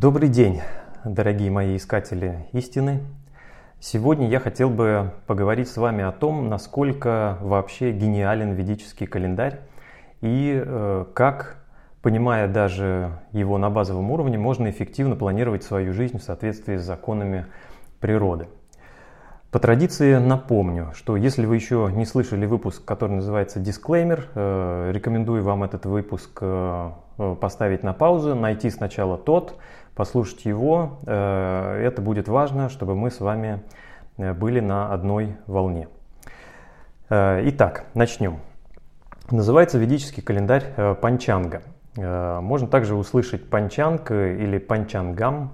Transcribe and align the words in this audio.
Добрый 0.00 0.30
день, 0.30 0.62
дорогие 1.04 1.50
мои 1.50 1.76
искатели 1.76 2.46
истины. 2.52 3.02
Сегодня 3.80 4.30
я 4.30 4.40
хотел 4.40 4.70
бы 4.70 5.12
поговорить 5.26 5.68
с 5.68 5.76
вами 5.76 6.02
о 6.02 6.10
том, 6.10 6.48
насколько 6.48 7.36
вообще 7.42 7.92
гениален 7.92 8.52
ведический 8.52 9.06
календарь 9.06 9.60
и 10.22 10.58
э, 10.64 11.04
как, 11.12 11.62
понимая 12.00 12.48
даже 12.48 13.20
его 13.32 13.58
на 13.58 13.68
базовом 13.68 14.10
уровне, 14.10 14.38
можно 14.38 14.70
эффективно 14.70 15.16
планировать 15.16 15.64
свою 15.64 15.92
жизнь 15.92 16.16
в 16.16 16.22
соответствии 16.22 16.78
с 16.78 16.82
законами 16.82 17.44
природы. 18.00 18.48
По 19.50 19.58
традиции 19.58 20.14
напомню, 20.14 20.92
что 20.94 21.16
если 21.16 21.44
вы 21.44 21.56
еще 21.56 21.90
не 21.92 22.06
слышали 22.06 22.46
выпуск, 22.46 22.84
который 22.84 23.16
называется 23.16 23.58
«Дисклеймер», 23.58 24.28
э, 24.34 24.92
рекомендую 24.94 25.42
вам 25.42 25.64
этот 25.64 25.84
выпуск 25.84 26.38
э, 26.40 26.92
поставить 27.40 27.82
на 27.82 27.92
паузу, 27.92 28.36
найти 28.36 28.70
сначала 28.70 29.18
тот, 29.18 29.56
послушать 29.94 30.44
его. 30.44 31.00
Э, 31.06 31.80
это 31.82 32.02
будет 32.02 32.28
важно, 32.28 32.68
чтобы 32.68 32.94
мы 32.94 33.10
с 33.10 33.20
вами 33.20 33.62
были 34.16 34.60
на 34.60 34.92
одной 34.92 35.36
волне. 35.46 35.88
Итак, 37.08 37.86
начнем. 37.94 38.40
Называется 39.30 39.78
ведический 39.78 40.22
календарь 40.22 40.74
Панчанга. 41.00 41.62
Можно 41.96 42.68
также 42.68 42.96
услышать 42.96 43.48
Панчанг 43.48 44.10
или 44.10 44.58
Панчангам. 44.58 45.52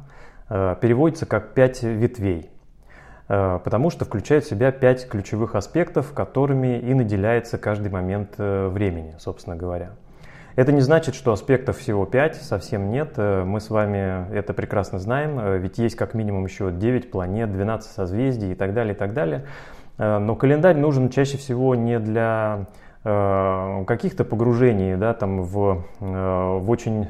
Переводится 0.48 1.26
как 1.26 1.54
«пять 1.54 1.84
ветвей». 1.84 2.50
Э, 3.28 3.58
потому 3.62 3.90
что 3.90 4.04
включает 4.04 4.44
в 4.44 4.48
себя 4.48 4.70
пять 4.70 5.08
ключевых 5.08 5.54
аспектов, 5.54 6.12
которыми 6.12 6.78
и 6.78 6.94
наделяется 6.94 7.58
каждый 7.58 7.90
момент 7.90 8.34
э, 8.38 8.68
времени, 8.68 9.14
собственно 9.18 9.56
говоря. 9.56 9.92
Это 10.56 10.72
не 10.72 10.80
значит, 10.80 11.14
что 11.14 11.32
аспектов 11.32 11.76
всего 11.78 12.06
5, 12.06 12.36
совсем 12.36 12.90
нет. 12.90 13.12
Э, 13.18 13.44
мы 13.44 13.60
с 13.60 13.68
вами 13.68 14.32
это 14.34 14.54
прекрасно 14.54 14.98
знаем, 14.98 15.60
ведь 15.60 15.78
есть 15.78 15.96
как 15.96 16.14
минимум 16.14 16.46
еще 16.46 16.72
9 16.72 17.10
планет, 17.10 17.52
12 17.52 17.90
созвездий 17.90 18.52
и 18.52 18.54
так 18.54 18.72
далее, 18.72 18.94
и 18.94 18.96
так 18.96 19.12
далее. 19.12 19.44
Но 19.98 20.34
календарь 20.34 20.76
нужен 20.76 21.08
чаще 21.08 21.38
всего 21.38 21.74
не 21.74 21.98
для 21.98 22.66
каких-то 23.02 24.24
погружений 24.24 24.94
да, 24.96 25.14
там 25.14 25.40
в, 25.40 25.84
в 26.00 26.70
очень 26.70 27.06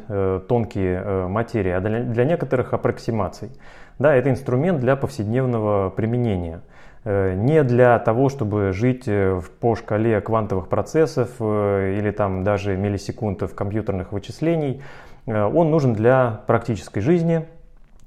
тонкие 0.46 1.26
материи, 1.26 1.72
а 1.72 1.80
для, 1.80 2.04
для 2.04 2.24
некоторых 2.24 2.72
аппроксимаций. 2.74 3.50
Да, 3.98 4.14
это 4.14 4.30
инструмент 4.30 4.78
для 4.78 4.94
повседневного 4.94 5.90
применения. 5.90 6.60
Э, 7.08 7.34
не 7.34 7.62
для 7.62 8.00
того, 8.00 8.28
чтобы 8.28 8.72
жить 8.72 9.04
э, 9.06 9.40
по 9.60 9.76
шкале 9.76 10.20
квантовых 10.20 10.68
процессов 10.68 11.30
э, 11.38 11.94
или 11.98 12.10
там 12.10 12.42
даже 12.42 12.76
миллисекунд 12.76 13.44
компьютерных 13.54 14.10
вычислений. 14.10 14.82
Он 15.26 15.72
нужен 15.72 15.92
для 15.92 16.42
практической 16.46 17.00
жизни, 17.00 17.46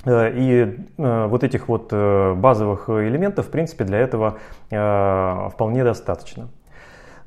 и 0.08 0.78
вот 0.96 1.44
этих 1.44 1.68
вот 1.68 1.92
базовых 1.92 2.88
элементов, 2.88 3.48
в 3.48 3.50
принципе, 3.50 3.84
для 3.84 3.98
этого 3.98 4.38
вполне 4.70 5.84
достаточно. 5.84 6.48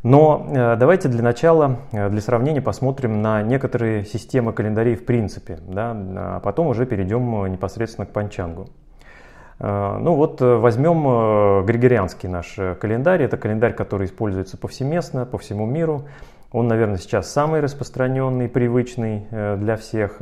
Но 0.02 0.48
давайте 0.50 1.08
для 1.08 1.22
начала, 1.22 1.76
для 1.92 2.22
сравнения 2.22 2.62
посмотрим 2.62 3.20
на 3.20 3.42
некоторые 3.42 4.06
системы 4.06 4.54
календарей 4.54 4.96
в 4.96 5.04
принципе, 5.04 5.58
да, 5.68 5.94
а 5.94 6.40
потом 6.40 6.68
уже 6.68 6.86
перейдем 6.86 7.52
непосредственно 7.52 8.06
к 8.06 8.12
панчангу. 8.12 8.70
Ну 9.62 10.14
вот 10.14 10.40
возьмем 10.40 11.64
григорианский 11.64 12.28
наш 12.28 12.56
календарь. 12.80 13.22
Это 13.22 13.36
календарь, 13.36 13.74
который 13.74 14.06
используется 14.06 14.58
повсеместно, 14.58 15.24
по 15.24 15.38
всему 15.38 15.66
миру. 15.66 16.02
Он, 16.50 16.66
наверное, 16.66 16.98
сейчас 16.98 17.30
самый 17.30 17.60
распространенный, 17.60 18.48
привычный 18.48 19.26
для 19.30 19.76
всех. 19.76 20.20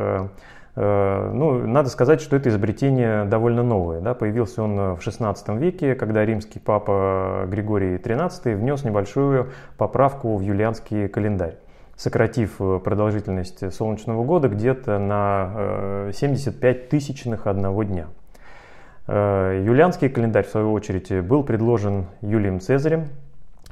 Э, 0.76 1.30
ну, 1.34 1.66
надо 1.66 1.88
сказать, 1.88 2.20
что 2.20 2.36
это 2.36 2.48
изобретение 2.48 3.24
довольно 3.24 3.62
новое. 3.62 4.00
Да? 4.00 4.14
Появился 4.14 4.62
он 4.62 4.76
в 4.94 4.98
XVI 4.98 5.58
веке, 5.58 5.94
когда 5.94 6.24
римский 6.24 6.58
папа 6.58 7.44
Григорий 7.48 7.96
XIII 7.96 8.54
внес 8.54 8.84
небольшую 8.84 9.50
поправку 9.76 10.36
в 10.36 10.40
юлианский 10.40 11.08
календарь 11.08 11.56
сократив 11.96 12.56
э, 12.60 12.80
продолжительность 12.82 13.74
солнечного 13.74 14.24
года 14.24 14.48
где-то 14.48 14.98
на 14.98 16.10
75 16.12 16.76
э, 16.76 16.80
тысячных 16.88 17.46
одного 17.46 17.82
дня. 17.82 18.06
Юлианский 19.10 20.08
календарь, 20.08 20.46
в 20.46 20.50
свою 20.50 20.72
очередь, 20.72 21.10
был 21.24 21.42
предложен 21.42 22.06
Юлием 22.20 22.60
Цезарем 22.60 23.08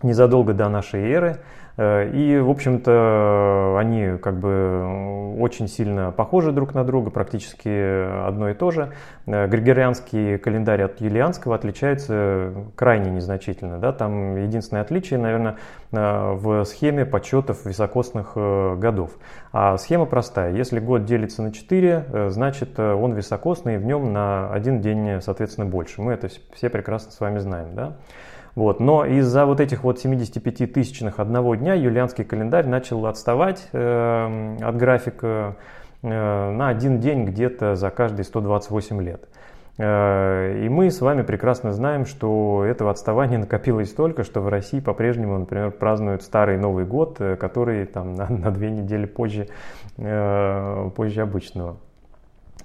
незадолго 0.03 0.53
до 0.53 0.69
нашей 0.69 1.13
эры. 1.13 1.39
Э, 1.79 2.11
и, 2.13 2.39
в 2.39 2.51
общем-то, 2.51 3.77
они 3.79 4.19
как 4.19 4.39
бы 4.39 5.37
очень 5.39 5.69
сильно 5.69 6.11
похожи 6.11 6.51
друг 6.51 6.75
на 6.75 6.85
друга, 6.85 7.11
практически 7.11 8.27
одно 8.27 8.51
и 8.51 8.55
то 8.55 8.73
же. 8.73 8.93
Э, 9.27 9.47
Григорианский 9.47 10.39
календарь 10.39 10.83
от 10.83 11.01
юлианского 11.01 11.55
отличается 11.55 12.53
крайне 12.75 13.11
незначительно. 13.11 13.79
Да? 13.79 13.93
Там 13.93 14.37
единственное 14.37 14.83
отличие, 14.83 15.21
наверное, 15.21 15.57
э, 15.93 16.33
в 16.33 16.65
схеме 16.65 17.07
подсчетов 17.07 17.65
високосных 17.65 18.33
годов. 18.35 19.13
А 19.53 19.79
схема 19.79 20.05
простая. 20.07 20.53
Если 20.55 20.81
год 20.81 21.05
делится 21.05 21.43
на 21.43 21.53
4, 21.53 22.29
значит 22.31 22.79
он 22.79 23.13
високосный, 23.13 23.77
и 23.77 23.79
в 23.79 23.85
нем 23.85 24.13
на 24.13 24.53
один 24.53 24.81
день, 24.81 25.21
соответственно, 25.21 25.67
больше. 25.67 26.03
Мы 26.03 26.13
это 26.13 26.29
все 26.53 26.69
прекрасно 26.69 27.13
с 27.13 27.21
вами 27.21 27.39
знаем. 27.39 27.75
Да? 27.75 27.97
Вот. 28.59 28.81
Но 28.81 29.05
из-за 29.05 29.47
вот 29.47 29.61
этих 29.61 29.85
вот 29.85 30.01
75 30.01 30.73
тысячных 30.73 31.21
одного 31.21 31.55
дня 31.55 31.75
юлианский 31.75 32.25
календарь 32.25 32.67
начал 32.67 33.07
отставать 33.07 33.69
э, 33.73 34.57
от 34.61 34.77
графика 34.77 35.55
э, 36.03 36.09
на 36.51 36.67
один 36.67 36.99
день 36.99 37.25
где-то 37.25 37.77
за 37.77 37.91
каждые 37.91 38.25
128 38.25 39.01
лет. 39.01 39.29
Э, 39.77 40.61
и 40.61 40.69
мы 40.69 40.91
с 40.91 41.01
вами 41.01 41.23
прекрасно 41.23 41.73
знаем, 41.73 42.05
что 42.05 42.65
этого 42.65 42.91
отставания 42.91 43.39
накопилось 43.45 43.91
столько, 43.91 44.25
что 44.25 44.41
в 44.41 44.49
России 44.49 44.81
по-прежнему, 44.81 45.39
например, 45.39 45.71
празднуют 45.71 46.25
Старый 46.25 46.59
Новый 46.59 46.85
год, 46.85 47.21
э, 47.21 47.37
который 47.37 47.87
там 47.87 48.15
на, 48.17 48.29
на 48.29 48.51
две 48.51 48.73
недели 48.73 49.07
позже, 49.07 49.47
э, 49.99 50.91
позже 50.97 51.23
обычного. 51.23 51.77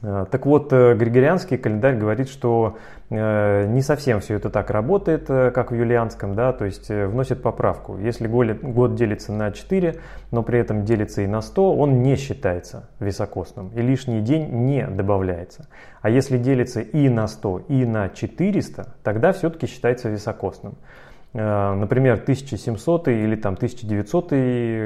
Э, 0.03 0.25
так 0.30 0.46
вот, 0.46 0.74
э, 0.74 0.96
Григорианский 0.96 1.58
календарь 1.58 1.96
говорит, 1.96 2.28
что 2.28 2.78
э, 3.09 3.66
не 3.68 3.81
совсем 3.81 4.19
все 4.19 4.36
это 4.36 4.50
так 4.50 4.69
работает, 4.69 5.28
как 5.28 5.72
в 5.72 5.75
юлианском, 5.75 6.36
да, 6.36 6.52
то 6.52 6.66
есть 6.66 6.90
вносит 6.90 7.41
поправку. 7.41 7.97
Если 7.97 8.28
год 8.28 8.96
делится 8.96 9.31
на 9.31 9.52
4, 9.52 9.96
но 10.31 10.44
при 10.44 10.59
этом 10.59 10.84
делится 10.84 11.22
и 11.22 11.28
на 11.28 11.42
100, 11.42 11.75
он 11.75 12.02
не 12.02 12.18
считается 12.18 12.90
високосным, 13.00 13.69
и 13.69 13.81
лишний 13.81 14.19
день 14.19 14.50
не 14.52 14.86
добавляется. 14.88 15.68
А 16.02 16.09
если 16.09 16.38
делится 16.38 16.81
и 16.81 17.08
на 17.08 17.28
100, 17.28 17.66
и 17.69 17.86
на 17.86 18.09
400, 18.09 18.96
тогда 19.03 19.31
все-таки 19.31 19.68
считается 19.68 20.09
високосным. 20.09 20.75
Например, 21.34 22.13
1700 22.13 23.08
или 23.08 23.36
там 23.36 23.56
1900 23.56 24.30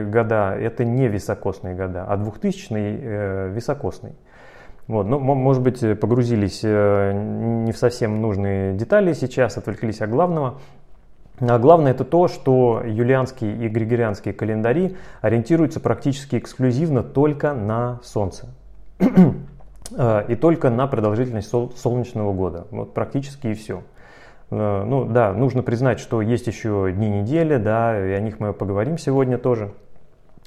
года– 0.10 0.56
это 0.60 0.86
не 0.86 1.10
високосные 1.10 1.76
года, 1.76 2.06
а 2.08 2.16
2000– 2.16 3.50
високосный. 3.54 4.14
Вот, 4.88 5.06
ну, 5.06 5.20
может 5.20 5.62
быть, 5.62 5.82
погрузились 6.00 6.62
э, 6.64 7.12
не 7.66 7.74
в 7.74 7.78
совсем 7.78 8.22
нужные 8.22 8.74
детали 8.74 9.12
сейчас, 9.12 9.58
отвлеклись 9.58 10.02
от 10.02 10.10
главного. 10.10 10.60
А 11.40 11.60
главное 11.60 11.92
это 11.92 12.06
то, 12.06 12.28
что 12.28 12.82
юлианские 12.86 13.66
и 13.66 13.68
григорианские 13.68 14.34
календари 14.34 14.96
ориентируются 15.22 15.80
практически 15.80 16.38
эксклюзивно 16.38 17.04
только 17.04 17.54
на 17.54 18.00
Солнце. 18.04 18.48
Э, 19.90 20.26
и 20.28 20.36
только 20.36 20.70
на 20.70 20.86
продолжительность 20.86 21.50
солнечного 21.50 22.34
года. 22.34 22.68
Вот 22.72 22.94
практически 22.94 23.48
и 23.48 23.54
все. 23.54 23.84
Э, 24.52 24.84
ну 24.86 25.06
да, 25.06 25.32
нужно 25.32 25.64
признать, 25.64 26.02
что 26.02 26.22
есть 26.22 26.46
еще 26.48 26.92
дни 26.94 27.08
недели, 27.08 27.56
да, 27.56 27.98
и 27.98 28.12
о 28.12 28.20
них 28.20 28.42
мы 28.42 28.52
поговорим 28.52 28.98
сегодня 28.98 29.38
тоже 29.38 29.72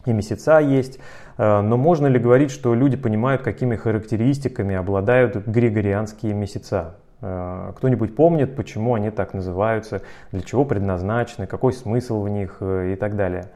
и 0.06 0.12
месяца 0.12 0.58
есть. 0.58 0.98
Э, 1.38 1.60
но 1.60 1.76
можно 1.76 2.06
ли 2.06 2.18
говорить, 2.18 2.50
что 2.50 2.74
люди 2.74 2.96
понимают, 2.96 3.42
какими 3.42 3.76
характеристиками 3.76 4.74
обладают 4.74 5.36
григорианские 5.46 6.34
месяца? 6.34 6.96
Э, 7.20 7.72
кто-нибудь 7.76 8.16
помнит, 8.16 8.56
почему 8.56 8.94
они 8.94 9.10
так 9.10 9.34
называются, 9.34 10.02
для 10.32 10.42
чего 10.42 10.64
предназначены, 10.64 11.46
какой 11.46 11.72
смысл 11.72 12.22
в 12.22 12.28
них 12.28 12.58
э, 12.60 12.92
и 12.92 12.96
так 12.96 13.16
далее? 13.16 13.46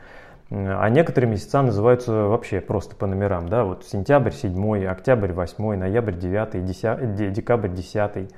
А 0.50 0.88
некоторые 0.90 1.30
месяца 1.30 1.62
называются 1.62 2.12
вообще 2.12 2.60
просто 2.60 2.94
по 2.94 3.06
номерам. 3.06 3.48
Да? 3.48 3.64
Вот 3.64 3.86
сентябрь 3.86 4.30
7, 4.30 4.86
октябрь 4.86 5.32
8, 5.32 5.76
ноябрь 5.76 6.12
9, 6.12 6.64
10, 6.64 7.32
декабрь 7.32 7.70
10. 7.70 8.30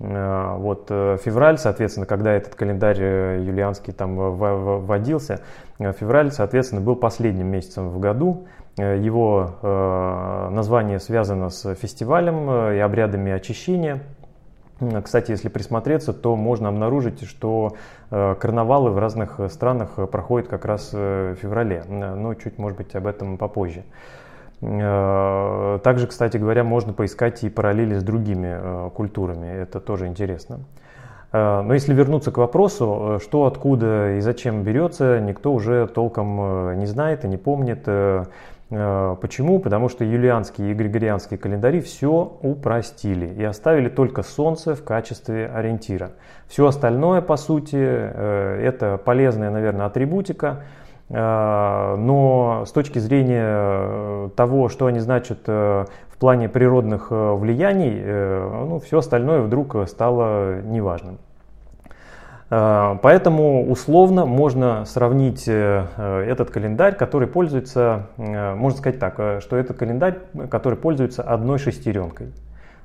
Э, 0.00 0.56
вот 0.56 0.86
э, 0.90 1.18
февраль, 1.22 1.58
соответственно, 1.58 2.06
когда 2.06 2.32
этот 2.32 2.54
календарь 2.54 2.98
э, 3.00 3.42
юлианский 3.44 3.92
там 3.92 4.16
вводился, 4.16 5.40
февраль, 5.78 6.30
соответственно, 6.30 6.80
был 6.80 6.96
последним 6.96 7.48
месяцем 7.48 7.88
в 7.90 7.98
году. 7.98 8.46
Его 8.76 9.54
название 10.52 11.00
связано 11.00 11.50
с 11.50 11.74
фестивалем 11.74 12.48
и 12.74 12.78
обрядами 12.78 13.32
очищения. 13.32 14.04
Кстати, 15.02 15.32
если 15.32 15.48
присмотреться, 15.48 16.12
то 16.12 16.36
можно 16.36 16.68
обнаружить, 16.68 17.28
что 17.28 17.72
карнавалы 18.10 18.90
в 18.90 18.98
разных 19.00 19.40
странах 19.50 19.96
проходят 20.12 20.46
как 20.46 20.64
раз 20.64 20.92
в 20.92 21.34
феврале. 21.34 21.82
Но 21.88 22.34
чуть, 22.34 22.56
может 22.56 22.78
быть, 22.78 22.94
об 22.94 23.08
этом 23.08 23.36
попозже. 23.36 23.82
Также, 24.60 26.06
кстати 26.08 26.36
говоря, 26.36 26.64
можно 26.64 26.92
поискать 26.92 27.44
и 27.44 27.48
параллели 27.48 27.94
с 27.94 28.02
другими 28.02 28.90
культурами. 28.90 29.46
Это 29.46 29.78
тоже 29.78 30.06
интересно. 30.06 30.60
Но 31.32 31.72
если 31.74 31.94
вернуться 31.94 32.32
к 32.32 32.38
вопросу, 32.38 33.20
что, 33.22 33.44
откуда 33.44 34.16
и 34.16 34.20
зачем 34.20 34.64
берется, 34.64 35.20
никто 35.20 35.52
уже 35.52 35.86
толком 35.86 36.76
не 36.78 36.86
знает 36.86 37.24
и 37.24 37.28
не 37.28 37.36
помнит. 37.36 37.86
Э, 38.70 39.16
почему? 39.20 39.60
Потому 39.60 39.88
что 39.88 40.04
юлианские 40.04 40.72
и 40.72 40.74
григорианские 40.74 41.38
календари 41.38 41.80
все 41.80 42.38
упростили 42.42 43.26
и 43.26 43.42
оставили 43.42 43.88
только 43.88 44.22
Солнце 44.22 44.74
в 44.74 44.84
качестве 44.84 45.48
ориентира. 45.48 46.10
Все 46.48 46.66
остальное, 46.66 47.22
по 47.22 47.36
сути, 47.36 47.78
э, 47.78 48.60
это 48.62 48.98
полезная, 49.02 49.50
наверное, 49.50 49.86
атрибутика, 49.86 50.48
э, 50.48 50.87
но 51.10 52.64
с 52.66 52.72
точки 52.72 52.98
зрения 52.98 54.28
того, 54.36 54.68
что 54.68 54.86
они 54.86 54.98
значат 55.00 55.46
в 55.46 56.18
плане 56.18 56.50
природных 56.50 57.10
влияний, 57.10 58.02
ну, 58.66 58.78
все 58.80 58.98
остальное 58.98 59.40
вдруг 59.40 59.74
стало 59.88 60.60
неважным. 60.60 61.18
Э, 62.50 62.96
поэтому 63.02 63.70
условно 63.70 64.24
можно 64.24 64.84
сравнить 64.84 65.44
э, 65.46 65.84
этот 66.26 66.50
календарь, 66.50 66.96
который 66.96 67.28
пользуется, 67.28 68.06
э, 68.16 68.54
можно 68.54 68.78
сказать 68.78 68.98
так, 68.98 69.42
что 69.42 69.56
это 69.56 69.74
календарь, 69.74 70.18
который 70.50 70.78
пользуется 70.78 71.22
одной 71.22 71.58
шестеренкой. 71.58 72.32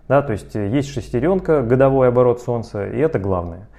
Да, 0.10 0.22
то 0.22 0.34
есть 0.34 0.54
есть 0.54 0.90
шестеренка, 0.90 1.62
годовой 1.62 2.10
оборот 2.10 2.42
Солнца, 2.42 2.86
и 2.86 2.98
это 2.98 3.20
главное. 3.20 3.70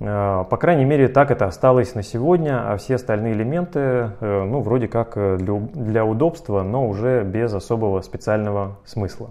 По 0.00 0.56
крайней 0.58 0.86
мере, 0.86 1.08
так 1.08 1.30
это 1.30 1.44
осталось 1.44 1.94
на 1.94 2.02
сегодня, 2.02 2.72
а 2.72 2.78
все 2.78 2.94
остальные 2.94 3.34
элементы, 3.34 4.12
ну, 4.20 4.62
вроде 4.62 4.88
как 4.88 5.12
для, 5.14 5.60
для 5.74 6.04
удобства, 6.06 6.62
но 6.62 6.88
уже 6.88 7.22
без 7.22 7.52
особого 7.52 8.00
специального 8.00 8.78
смысла. 8.86 9.30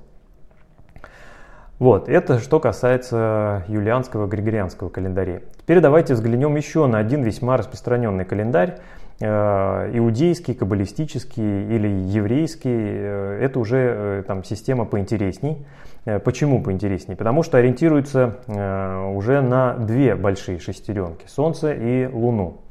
Вот, 1.80 2.07
это 2.07 2.39
что 2.39 2.60
касается 2.60 3.63
юлианского 3.68 4.27
григорианского 4.27 4.89
календаря. 4.89 5.39
Теперь 5.57 5.80
давайте 5.80 6.13
взглянем 6.13 6.56
еще 6.56 6.86
на 6.86 7.00
один 7.00 7.24
весьма 7.24 7.57
распространенный 7.57 8.25
календарь, 8.25 8.75
э, 8.77 8.80
иудейский, 9.21 10.54
каббалистический 10.54 11.75
или 11.75 11.88
еврейский. 11.88 12.69
Э, 12.74 13.39
это 13.42 13.60
уже 13.60 13.77
э, 13.77 14.24
там, 14.25 14.44
система 14.44 14.86
поинтересней. 14.86 15.66
Почему 16.24 16.63
поинтересней? 16.63 17.16
Потому 17.18 17.44
что 17.44 17.57
ориентируется 17.57 18.38
уже 19.13 19.42
на 19.42 19.74
две 19.75 20.16
большие 20.16 20.57
шестеренки– 20.57 21.25
Солнце 21.27 21.74
и 21.74 22.07
Луну. 22.07 22.62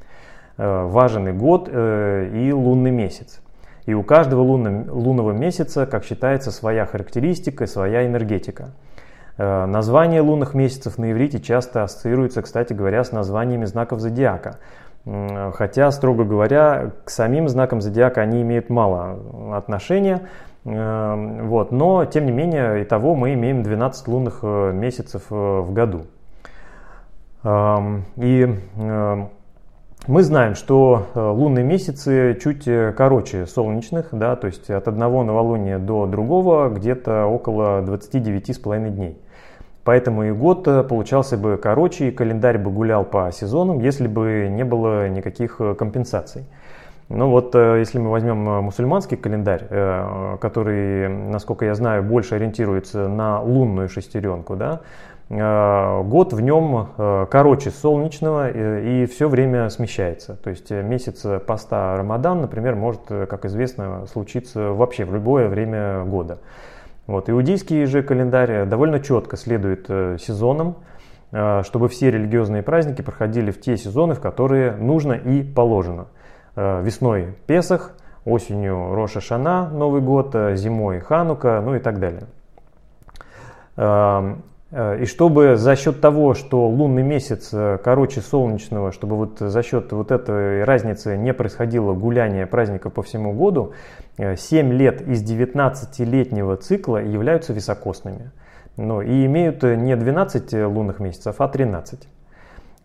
Важен 0.57 1.29
и 1.29 1.33
год, 1.33 1.69
и 1.69 2.51
лунный 2.53 2.91
месяц. 2.91 3.41
И 3.85 3.93
у 3.93 4.03
каждого 4.03 4.41
лунного 4.41 5.33
месяца, 5.33 5.87
как 5.87 6.05
считается, 6.05 6.51
своя 6.51 6.87
характеристика, 6.87 7.67
своя 7.67 8.07
энергетика– 8.07 8.71
Э, 9.39 9.67
названия 9.67 10.21
лунных 10.21 10.53
месяцев 10.55 10.99
на 10.99 11.13
иврите 11.13 11.41
часто 11.41 11.85
ассоциируются, 11.85 12.43
кстати 12.43 12.73
говоря, 12.73 13.05
с 13.05 13.13
названиями 13.13 13.67
знаков 13.67 14.01
зодиака. 14.01 14.59
Хотя, 15.55 15.91
строго 15.91 16.25
говоря, 16.25 16.93
к 17.05 17.11
самим 17.11 17.49
знакам 17.49 17.81
зодиака 17.81 18.21
они 18.21 18.43
имеют 18.43 18.69
мало 18.69 19.19
отношения. 19.57 20.29
Э, 20.65 21.43
вот. 21.45 21.73
Но, 21.73 22.05
тем 22.05 22.27
не 22.27 22.33
менее, 22.33 22.83
и 22.83 22.85
того 22.85 23.15
мы 23.15 23.33
имеем 23.35 23.63
12 23.63 24.09
лунных 24.09 24.41
э, 24.43 24.73
месяцев 24.73 25.23
в 25.31 25.73
году. 25.73 26.07
Эм, 27.45 28.05
и 28.17 28.47
мы 30.07 30.23
знаем, 30.23 30.55
что 30.55 31.07
лунные 31.15 31.65
месяцы 31.65 32.37
чуть 32.43 32.69
короче 32.97 33.47
солнечных, 33.47 34.09
да, 34.11 34.35
то 34.37 34.49
есть 34.49 34.69
от 34.71 34.89
одного 34.89 35.23
новолуния 35.23 35.79
до 35.79 36.07
другого 36.07 36.69
где-то 36.69 37.27
около 37.27 37.83
29,5 37.83 38.91
дней. 38.91 39.19
Поэтому 39.89 40.25
и 40.25 40.33
год 40.33 40.69
э, 40.69 40.83
получался 40.83 41.39
бы 41.39 41.57
короче, 41.57 42.09
и 42.09 42.11
календарь 42.11 42.59
бы 42.59 42.71
гулял 42.71 43.07
по 43.07 43.33
сезонам, 43.33 43.79
если 43.79 44.07
бы 44.07 44.47
не 44.51 44.63
было 44.63 45.09
никаких 45.09 45.63
э, 45.63 45.75
компенсаций. 45.75 46.45
Ну 47.09 47.31
вот, 47.31 47.55
э, 47.55 47.79
если 47.79 47.99
мы 47.99 48.11
возьмем 48.11 48.37
мусульманский 48.37 49.17
календарь, 49.17 49.65
который, 50.43 51.09
насколько 51.09 51.65
я 51.65 51.75
знаю, 51.75 52.03
больше 52.03 52.35
ориентируется 52.35 53.09
на 53.09 53.41
лунную 53.41 53.89
шестеренку, 53.89 54.57
да, 54.57 54.81
год 55.31 56.35
в 56.35 56.41
нем 56.43 56.89
короче 57.31 57.71
солнечного 57.71 58.51
и 58.51 59.07
все 59.07 59.27
время 59.27 59.71
смещается. 59.71 60.37
То 60.37 60.51
есть 60.51 60.71
месяц 60.71 61.25
поста 61.47 61.97
Рамадан, 61.97 62.43
например, 62.43 62.75
может, 62.75 63.01
как 63.09 63.47
известно, 63.47 64.05
случиться 64.07 64.73
вообще 64.73 65.07
в 65.07 65.15
любое 65.15 65.49
время 65.49 66.05
года. 66.05 66.41
Вот. 67.09 67.31
Иудейский 67.31 67.87
же 67.87 68.03
календарь 68.03 68.67
довольно 68.67 69.01
четко 69.01 69.39
следует 69.39 69.87
э, 69.89 70.19
сезонам, 70.21 70.77
э, 71.33 71.63
чтобы 71.65 71.89
все 71.89 72.11
религиозные 72.11 72.63
праздники 72.63 73.01
проходили 73.01 73.51
в 73.51 73.59
те 73.59 73.79
сезоны, 73.79 74.15
в 74.15 74.21
которые 74.21 74.73
нужно 74.73 75.15
и 75.15 75.43
положено. 75.43 76.09
Э, 76.55 76.83
весной 76.83 77.35
Песах, 77.47 77.97
осенью 78.27 78.95
Роша 78.95 79.23
Шана, 79.23 79.71
Новый 79.71 80.03
год, 80.03 80.37
зимой 80.53 81.01
Ханука, 81.01 81.63
ну 81.65 81.75
и 81.77 81.79
так 81.79 81.99
далее. 81.99 82.27
Эм, 84.71 85.03
и 85.03 85.07
чтобы 85.07 85.57
за 85.57 85.77
счет 85.77 86.01
того, 86.01 86.35
что 86.35 86.69
лунный 86.69 87.03
месяц 87.03 87.51
короче 87.83 88.21
солнечного, 88.21 88.93
чтобы 88.93 89.17
вот 89.17 89.39
за 89.39 89.63
счет 89.63 89.93
вот 89.93 90.11
этой 90.11 90.65
разницы 90.65 91.17
не 91.17 91.33
происходило 91.33 91.95
гуляние 91.95 92.47
праздника 92.47 92.91
по 92.91 93.03
всему 93.03 93.33
году, 93.33 93.73
7 94.19 94.73
лет 94.73 95.01
из 95.01 95.23
19-летнего 95.23 96.57
цикла 96.57 96.99
являются 96.99 97.53
високосными. 97.53 98.33
Ну, 98.77 99.01
и 99.01 99.27
имеют 99.27 99.63
не 99.63 99.97
12 99.97 100.53
лунных 100.67 101.01
месяцев, 101.01 101.37
а 101.39 101.49
13. 101.49 102.09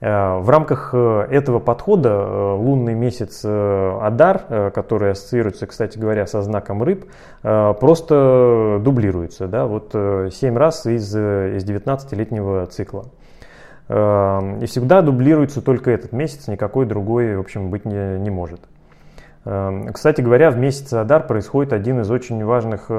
Э, 0.03 0.39
в 0.39 0.49
рамках 0.49 0.89
э, 0.91 1.27
этого 1.31 1.59
подхода 1.59 2.09
э, 2.09 2.53
лунный 2.55 2.93
месяц 2.93 3.45
Адар, 3.45 4.71
который 4.73 5.11
ассоциируется, 5.11 5.65
кстати 5.65 5.97
говоря, 5.97 6.27
со 6.27 6.41
знаком 6.41 6.83
рыб, 6.83 7.05
просто 7.41 8.79
дублируется. 8.81 9.47
Да? 9.47 9.65
Вот 9.65 9.91
7 9.93 10.57
раз 10.57 10.85
из, 10.85 11.15
из 11.15 11.63
19-летнего 11.63 12.65
цикла. 12.65 13.05
И 13.89 14.65
всегда 14.65 15.01
дублируется 15.01 15.61
только 15.61 15.91
этот 15.91 16.11
месяц, 16.13 16.47
никакой 16.47 16.85
другой, 16.85 17.35
в 17.35 17.41
общем, 17.41 17.69
быть 17.69 17.85
не, 17.85 18.19
не 18.19 18.29
может. 18.29 18.61
Кстати 19.43 20.21
говоря, 20.21 20.51
в 20.51 20.57
месяц 20.57 20.93
Адар 20.93 21.27
происходит 21.27 21.73
один 21.73 21.99
из 21.99 22.09
очень 22.09 22.43
важных 22.45 22.89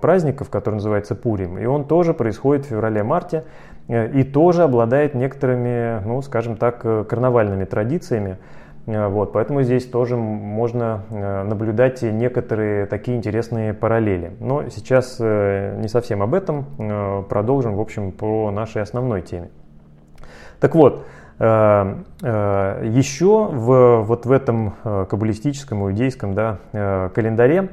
праздников, 0.00 0.48
который 0.48 0.76
называется 0.76 1.14
Пурим. 1.14 1.58
И 1.58 1.66
он 1.66 1.84
тоже 1.84 2.14
происходит 2.14 2.64
в 2.64 2.70
феврале-марте 2.70 3.44
и 3.88 4.22
тоже 4.24 4.62
обладает 4.62 5.14
некоторыми, 5.14 6.02
ну, 6.04 6.22
скажем 6.22 6.56
так, 6.56 6.80
э, 6.84 7.04
карнавальными 7.08 7.64
традициями. 7.64 8.38
Вот, 8.84 9.32
поэтому 9.32 9.62
здесь 9.62 9.86
тоже 9.86 10.16
можно 10.16 11.04
наблюдать 11.48 12.02
некоторые 12.02 12.86
такие 12.86 13.16
интересные 13.16 13.74
параллели. 13.74 14.32
Но 14.40 14.68
сейчас 14.70 15.20
не 15.20 15.86
совсем 15.86 16.20
об 16.20 16.34
этом. 16.34 16.64
Продолжим, 17.28 17.76
в 17.76 17.80
общем, 17.80 18.10
по 18.10 18.50
нашей 18.50 18.82
основной 18.82 19.22
теме. 19.22 19.50
Так 20.58 20.74
вот, 20.74 21.04
Э, 21.42 21.96
э, 22.22 22.88
Еще 22.88 23.48
в, 23.50 24.02
вот 24.02 24.26
в 24.26 24.30
этом 24.30 24.74
э, 24.84 25.06
каббалистическом, 25.10 25.82
иудейском 25.82 26.34
да, 26.34 26.58
календаре 27.14 27.70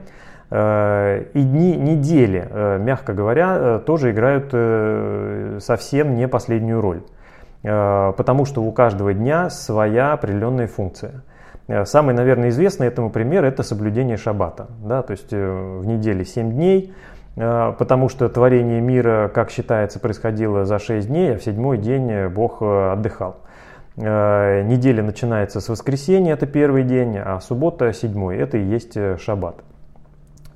и 0.52 1.42
дни 1.44 1.76
недели, 1.76 2.78
мягко 2.80 3.14
говоря, 3.14 3.80
тоже 3.80 4.12
играют 4.12 5.64
совсем 5.64 6.16
не 6.16 6.28
последнюю 6.28 6.82
роль. 6.82 7.04
Потому 7.62 8.46
что 8.46 8.64
у 8.64 8.72
каждого 8.72 9.14
дня 9.14 9.52
своя 9.52 10.14
определенная 10.14 10.68
функция. 10.68 11.24
Самый, 11.84 12.16
наверное, 12.16 12.50
известный 12.50 12.88
этому 12.88 13.12
пример– 13.12 13.44
это 13.46 13.62
соблюдение 13.62 14.18
шаббата. 14.18 14.70
Да? 14.84 15.04
То 15.04 15.12
есть 15.12 15.32
в 15.32 15.86
неделе 15.86 16.26
7 16.26 16.52
дней, 16.52 16.96
потому 17.36 18.10
что 18.10 18.28
творение 18.28 18.82
мира, 18.82 19.30
как 19.32 19.52
считается, 19.52 20.00
происходило 20.00 20.66
за 20.66 20.80
6 20.80 21.08
дней, 21.08 21.36
а 21.36 21.38
в 21.38 21.44
седьмой 21.44 21.78
день 21.78 22.28
Бог 22.30 22.64
отдыхал. 22.64 23.36
Э, 24.02 24.62
неделя 24.64 25.04
начинается 25.04 25.60
с 25.60 25.68
воскресенья, 25.68 26.34
это 26.34 26.48
первый 26.48 26.84
день, 26.84 27.18
а 27.18 27.40
суббота 27.42 27.92
седьмой, 27.92 28.38
это 28.38 28.58
и 28.58 28.64
есть 28.64 28.96
э, 28.96 29.18
шаббат. 29.18 29.58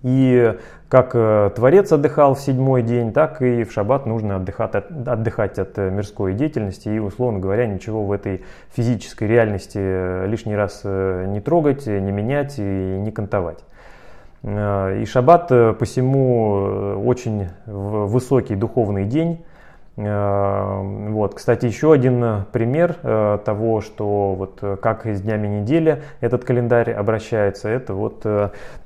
И 0.04 0.58
как 0.90 1.12
э, 1.16 1.50
Творец 1.56 1.92
отдыхал 1.92 2.36
в 2.36 2.40
седьмой 2.42 2.84
день, 2.84 3.14
так 3.14 3.42
и 3.42 3.64
в 3.64 3.72
шаббат 3.72 4.06
нужно 4.06 4.36
отдыхать 4.36 4.76
от, 4.76 5.08
отдыхать 5.08 5.58
от 5.58 5.78
мирской 5.78 6.34
деятельности 6.34 6.90
и, 6.90 7.00
условно 7.00 7.40
говоря, 7.40 7.66
ничего 7.66 8.06
в 8.06 8.12
этой 8.12 8.44
физической 8.76 9.28
реальности 9.28 10.28
лишний 10.28 10.56
раз 10.56 10.82
не 10.84 11.40
трогать, 11.40 11.88
не 11.88 12.12
менять 12.12 12.60
и 12.60 12.62
не 12.62 13.12
кантовать. 13.12 13.64
И 14.44 15.06
шаббат 15.08 15.48
посему 15.80 17.00
очень 17.06 17.48
высокий 17.66 18.56
духовный 18.56 19.06
день, 19.06 19.46
Вот, 19.96 21.36
кстати, 21.36 21.68
еще 21.68 21.94
один 21.94 22.46
пример 22.52 22.96
того, 23.46 23.82
что 23.82 24.34
вот 24.34 24.80
как 24.82 25.06
с 25.06 25.22
днями 25.22 25.48
недели 25.48 26.02
этот 26.20 26.44
календарь 26.46 26.92
обращается, 26.92 27.70
это 27.70 27.94
вот 27.94 28.26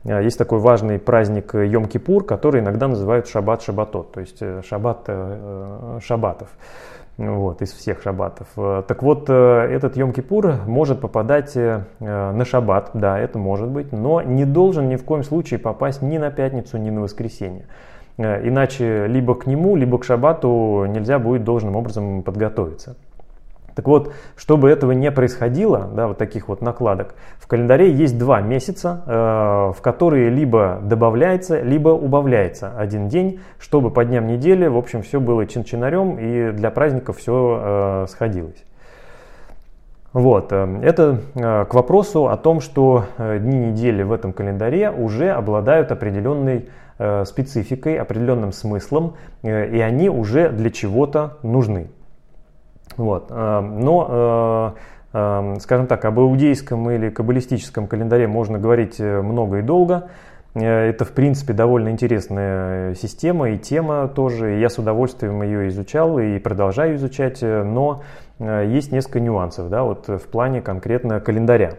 есть 0.04 0.38
такой 0.38 0.60
важный 0.60 1.00
праздник 1.00 1.56
Йом-Кипур, 1.56 2.24
который 2.26 2.60
иногда 2.60 2.90
называют 2.90 3.30
Шаббат 3.30 3.62
Шаббатот, 3.62 4.12
то 4.12 4.20
есть 4.20 4.44
Шаббат 4.66 5.10
Шаббатов 6.02 6.50
вот, 7.18 7.62
из 7.62 7.74
всех 7.74 8.02
шаббатов. 8.02 8.48
Э, 8.56 8.84
так 8.88 9.02
вот, 9.02 9.26
э, 9.28 9.34
этот 9.34 9.98
Йом-Кипур 9.98 10.66
может 10.68 11.02
попадать 11.02 11.56
э, 11.56 11.82
на 12.00 12.46
шаббат, 12.46 12.92
да, 12.94 13.20
это 13.20 13.40
может 13.40 13.70
быть, 13.70 13.92
но 13.92 14.22
не 14.22 14.46
должен 14.46 14.88
ни 14.88 14.96
в 14.96 15.04
коем 15.04 15.24
случае 15.24 15.60
попасть 15.60 16.02
ни 16.02 16.18
на 16.18 16.30
пятницу, 16.30 16.78
ни 16.78 16.90
на 16.90 17.02
воскресенье. 17.02 17.66
Иначе 18.18 19.06
либо 19.08 19.36
к 19.36 19.46
нему, 19.46 19.76
либо 19.76 20.00
к 20.00 20.04
шаббату 20.04 20.86
нельзя 20.88 21.20
будет 21.20 21.44
должным 21.44 21.76
образом 21.76 22.24
подготовиться. 22.24 22.96
Так 23.78 23.88
вот, 23.88 24.12
чтобы 24.36 24.72
этого 24.72 24.92
не 24.92 25.12
происходило, 25.12 25.88
да, 25.94 26.08
вот 26.08 26.18
таких 26.18 26.48
вот 26.48 26.62
накладок, 26.62 27.14
в 27.38 27.46
календаре 27.46 27.92
есть 27.92 28.18
два 28.18 28.42
месяца, 28.42 29.04
э, 29.06 29.12
в 29.78 29.82
которые 29.82 30.32
либо 30.32 30.80
добавляется, 30.82 31.62
либо 31.62 31.90
убавляется 31.90 32.74
один 32.76 33.08
день, 33.08 33.40
чтобы 33.60 33.92
по 33.92 34.04
дням 34.04 34.26
недели, 34.26 34.66
в 34.66 34.78
общем, 34.78 35.04
все 35.04 35.20
было 35.20 35.46
чин-чинарем 35.46 36.18
и 36.18 36.54
для 36.54 36.72
праздников 36.72 37.20
все 37.20 37.62
э, 37.62 38.06
сходилось. 38.10 38.66
Вот, 40.12 40.48
э, 40.52 40.80
это 40.82 41.20
э, 41.36 41.66
к 41.66 41.74
вопросу 41.76 42.30
о 42.30 42.38
том, 42.38 42.62
что 42.62 43.06
э, 43.20 43.38
дни 43.38 43.68
недели 43.68 44.02
в 44.02 44.12
этом 44.12 44.34
календаре 44.34 44.90
уже 44.90 45.30
обладают 45.30 45.92
определенной 45.92 46.70
спецификой, 46.98 48.00
определенным 48.00 48.52
смыслом, 48.52 49.16
и 49.44 49.50
они 49.50 50.10
уже 50.10 50.50
для 50.50 50.72
чего-то 50.72 51.38
нужны. 51.44 51.90
Вот. 52.98 53.28
Э, 53.30 53.60
но, 53.62 54.74
э, 55.14 55.54
э, 55.54 55.60
скажем 55.60 55.88
так, 55.88 56.04
об 56.06 56.20
иудейском 56.20 56.90
или 56.92 57.10
каббалистическом 57.10 57.88
календаре 57.88 58.28
можно 58.28 58.60
говорить 58.60 59.00
много 59.00 59.60
и 59.60 59.62
долго. 59.62 60.10
Это, 60.54 61.06
в 61.06 61.12
принципе, 61.12 61.54
довольно 61.54 61.90
интересная 61.90 62.96
система 62.96 63.52
и 63.52 63.60
тема 63.60 64.08
тоже. 64.08 64.56
Я 64.56 64.70
с 64.70 64.80
удовольствием 64.80 65.44
ее 65.44 65.68
изучал 65.68 66.18
и 66.18 66.40
продолжаю 66.40 66.96
изучать, 66.96 67.44
но 67.44 68.02
есть 68.40 68.92
несколько 68.92 69.20
нюансов 69.20 69.70
да, 69.70 69.84
вот 69.84 70.08
в 70.08 70.28
плане 70.32 70.62
конкретно 70.62 71.20
календаря. 71.20 71.74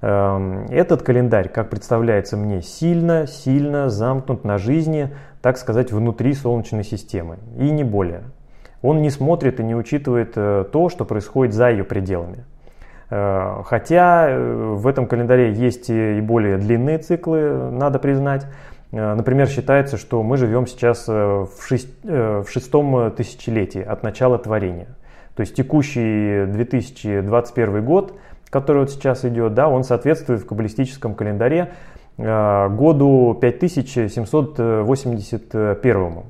Этот 0.00 1.02
календарь, 1.02 1.50
как 1.50 1.68
представляется 1.68 2.36
мне, 2.38 2.62
сильно, 2.62 3.26
сильно 3.26 3.90
замкнут 3.90 4.44
на 4.44 4.56
жизни, 4.56 5.14
так 5.42 5.58
сказать, 5.58 5.92
внутри 5.92 6.32
Солнечной 6.32 6.84
системы 6.84 7.36
и 7.58 7.70
не 7.70 7.84
более 7.84 8.22
он 8.82 9.02
не 9.02 9.10
смотрит 9.10 9.60
и 9.60 9.62
не 9.62 9.74
учитывает 9.74 10.32
э, 10.36 10.64
то, 10.70 10.88
что 10.88 11.04
происходит 11.04 11.54
за 11.54 11.70
ее 11.70 11.84
пределами. 11.84 12.44
Э, 13.10 13.62
хотя 13.64 14.30
э, 14.30 14.74
в 14.74 14.86
этом 14.86 15.06
календаре 15.06 15.52
есть 15.52 15.90
и 15.90 16.20
более 16.20 16.56
длинные 16.56 16.98
циклы, 16.98 17.70
надо 17.70 17.98
признать. 17.98 18.46
Например, 18.92 19.46
считается, 19.46 19.96
что 19.96 20.20
мы 20.24 20.36
живем 20.36 20.66
сейчас 20.66 21.06
в 21.06 22.44
шестом 22.48 23.12
тысячелетии 23.12 23.80
от 23.80 24.02
начала 24.02 24.36
творения. 24.36 24.88
То 25.36 25.42
есть 25.42 25.54
текущий 25.54 26.46
2021 26.46 27.84
год, 27.84 28.18
который 28.50 28.82
вот 28.82 28.90
сейчас 28.90 29.24
идет, 29.24 29.54
да, 29.54 29.68
он 29.68 29.84
соответствует 29.84 30.42
в 30.42 30.46
каббалистическом 30.46 31.14
календаре 31.14 31.72
году 32.18 33.38
5781. 33.40 36.24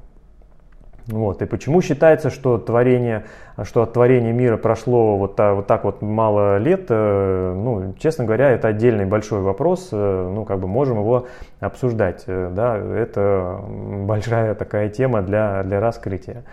Вот. 1.11 1.43
И 1.43 1.47
почему 1.47 1.83
считается, 1.83 2.31
что, 2.31 2.59
творение, 2.59 3.25
что 3.63 3.83
от 3.83 3.93
творения 3.93 4.33
мира 4.33 4.57
прошло 4.57 5.17
вот, 5.17 5.37
так, 5.37 5.57
вот 5.57 5.67
так 5.67 5.85
вот 5.85 6.03
мало 6.03 6.59
лет, 6.59 6.87
э, 6.89 7.55
ну, 7.57 7.95
честно 7.99 8.25
говоря, 8.25 8.51
это 8.51 8.69
отдельный 8.69 9.07
большой 9.07 9.41
вопрос, 9.41 9.89
э, 9.93 10.31
ну, 10.33 10.45
как 10.45 10.61
бы 10.61 10.69
можем 10.69 10.99
его 10.99 11.27
обсуждать, 11.59 12.25
э, 12.27 12.51
да, 12.55 12.77
это 12.77 13.61
большая 13.69 14.55
такая 14.55 14.89
тема 14.89 15.23
для, 15.23 15.63
для 15.65 15.81
раскрытия. 15.81 16.45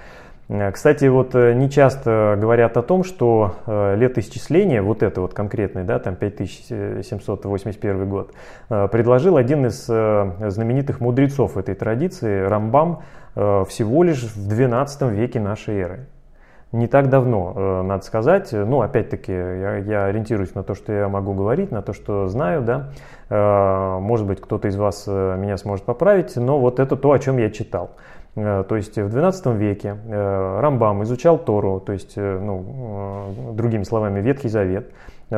Кстати, 0.73 1.05
вот 1.05 1.33
не 1.33 1.69
часто 1.69 2.37
говорят 2.39 2.77
о 2.77 2.81
том, 2.81 3.03
что 3.03 3.55
летоисчисление, 3.67 4.81
вот 4.81 5.03
это 5.03 5.19
вот 5.19 5.33
конкретное, 5.33 5.83
да, 5.83 5.99
там 5.99 6.15
5781 6.15 8.09
год, 8.09 8.31
предложил 8.69 9.35
один 9.35 9.65
из 9.65 9.83
знаменитых 9.85 11.01
мудрецов 11.01 11.57
этой 11.57 11.75
традиции, 11.75 12.45
Рамбам, 12.45 13.01
Э, 13.39 13.65
всего 13.69 14.01
лишь 14.01 14.23
в 14.23 14.47
12 14.47 15.11
веке 15.11 15.39
нашей 15.39 15.79
эры. 15.79 16.07
Не 16.71 16.87
так 16.87 17.09
давно, 17.09 17.53
э, 17.55 17.81
надо 17.83 18.03
сказать, 18.03 18.49
ну, 18.51 18.81
опять-таки, 18.81 19.31
я, 19.31 19.77
я 19.77 20.05
ориентируюсь 20.05 20.55
на 20.55 20.63
то, 20.63 20.73
что 20.73 20.91
я 20.91 21.07
могу 21.07 21.35
говорить, 21.35 21.71
на 21.71 21.83
то, 21.83 21.93
что 21.93 22.27
знаю, 22.29 22.63
да, 22.63 22.89
э, 23.29 23.99
может 23.99 24.25
быть, 24.25 24.41
кто-то 24.41 24.67
из 24.67 24.75
вас 24.75 25.05
меня 25.05 25.55
сможет 25.57 25.85
поправить, 25.85 26.35
но 26.35 26.59
вот 26.59 26.79
это 26.79 26.95
то, 26.95 27.11
о 27.11 27.19
чем 27.19 27.37
я 27.37 27.51
читал. 27.51 27.91
То 28.37 28.75
есть 28.75 28.95
в 28.95 29.09
12 29.09 29.47
веке 29.55 29.97
Рамбам 30.07 31.01
изучал 31.03 31.39
Тору, 31.39 31.79
то 31.79 31.91
есть, 31.91 32.17
ну, 32.17 33.33
другими 33.53 33.81
словами, 33.81 34.19
Ветхий 34.21 34.47
Завет, 34.47 34.91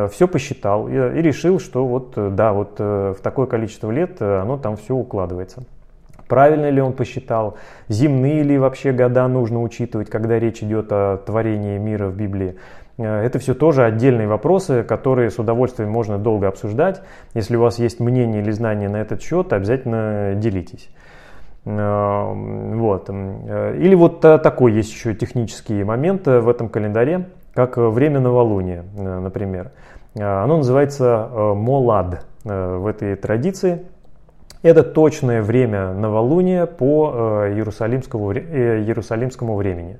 все 0.10 0.28
посчитал 0.28 0.90
и, 0.90 0.94
решил, 0.94 1.62
что 1.62 1.86
вот, 1.86 2.14
да, 2.16 2.52
вот 2.52 2.78
в 2.78 3.16
такое 3.24 3.48
количество 3.48 3.90
лет 3.90 4.22
оно 4.22 4.58
там 4.58 4.76
все 4.76 4.96
укладывается. 4.96 5.64
Правильно 6.30 6.70
ли 6.70 6.80
он 6.80 6.94
посчитал? 6.94 7.58
Земные 7.88 8.44
ли 8.44 8.58
вообще 8.60 8.92
года 8.92 9.28
нужно 9.28 9.64
учитывать, 9.64 10.12
когда 10.12 10.38
речь 10.38 10.62
идет 10.62 10.92
о 10.92 11.18
творении 11.18 11.80
мира 11.80 12.08
в 12.08 12.16
Библии? 12.16 12.56
Э, 13.00 13.24
это 13.24 13.40
все 13.40 13.56
тоже 13.56 13.84
отдельные 13.84 14.28
вопросы, 14.28 14.84
которые 14.84 15.32
с 15.32 15.40
удовольствием 15.40 15.90
можно 15.90 16.20
долго 16.20 16.48
обсуждать. 16.48 17.02
Если 17.34 17.56
у 17.56 17.62
вас 17.62 17.80
есть 17.80 18.00
мнение 18.00 18.44
или 18.44 18.52
знание 18.52 18.90
на 18.90 18.98
этот 18.98 19.24
счет, 19.24 19.52
обязательно 19.54 20.36
делитесь. 20.36 20.90
Э, 21.66 22.34
вот. 22.76 23.10
Э, 23.10 23.78
или 23.78 23.96
вот 23.96 24.22
такой 24.22 24.74
есть 24.74 24.92
еще 24.92 25.14
технический 25.14 25.84
момент 25.84 26.28
в 26.28 26.50
этом 26.50 26.70
календаре, 26.70 27.30
как 27.54 27.78
время 27.78 28.20
новолуния, 28.20 28.84
например. 28.96 29.72
Оно 30.16 30.58
называется 30.58 31.30
молад 31.56 32.26
в 32.44 32.88
этой 32.88 33.16
традиции. 33.16 33.86
Это 34.62 34.84
точное 34.84 35.42
время 35.42 35.94
новолуния 35.94 36.66
по 36.66 37.46
э, 37.46 37.54
иерусалимскому, 37.54 38.34
э, 38.34 38.82
иерусалимскому 38.82 39.56
времени. 39.56 40.00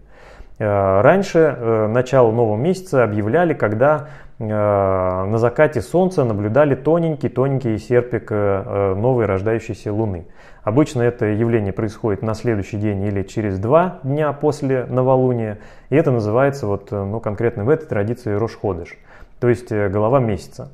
Э, 0.58 1.00
раньше 1.00 1.88
начало 1.90 2.32
нового 2.32 2.58
месяца 2.58 3.04
объявляли, 3.06 3.54
когда 3.54 4.10
на 4.38 5.38
закате 5.38 5.82
солнца 5.82 6.24
наблюдали 6.24 6.74
тоненький-тоненький 6.74 7.78
серпик 7.78 8.32
новой 8.32 9.26
рождающейся 9.26 9.92
луны. 9.92 10.28
Обычно 10.70 11.02
это 11.02 11.26
явление 11.26 11.74
происходит 11.74 12.22
на 12.22 12.36
следующий 12.36 12.78
день 12.78 13.02
или 13.02 13.24
через 13.24 13.58
два 13.58 13.98
дня 14.04 14.32
после 14.34 14.86
новолуния. 14.86 15.58
И 15.90 15.96
это 15.96 16.12
называется 16.12 16.68
вот, 16.68 16.92
ну, 16.92 17.20
конкретно 17.20 17.64
в 17.64 17.70
этой 17.70 17.88
традиции 17.88 18.36
Рошходыш, 18.36 18.96
то 19.40 19.50
есть 19.50 19.72
голова 19.72 20.20
месяца. 20.20 20.70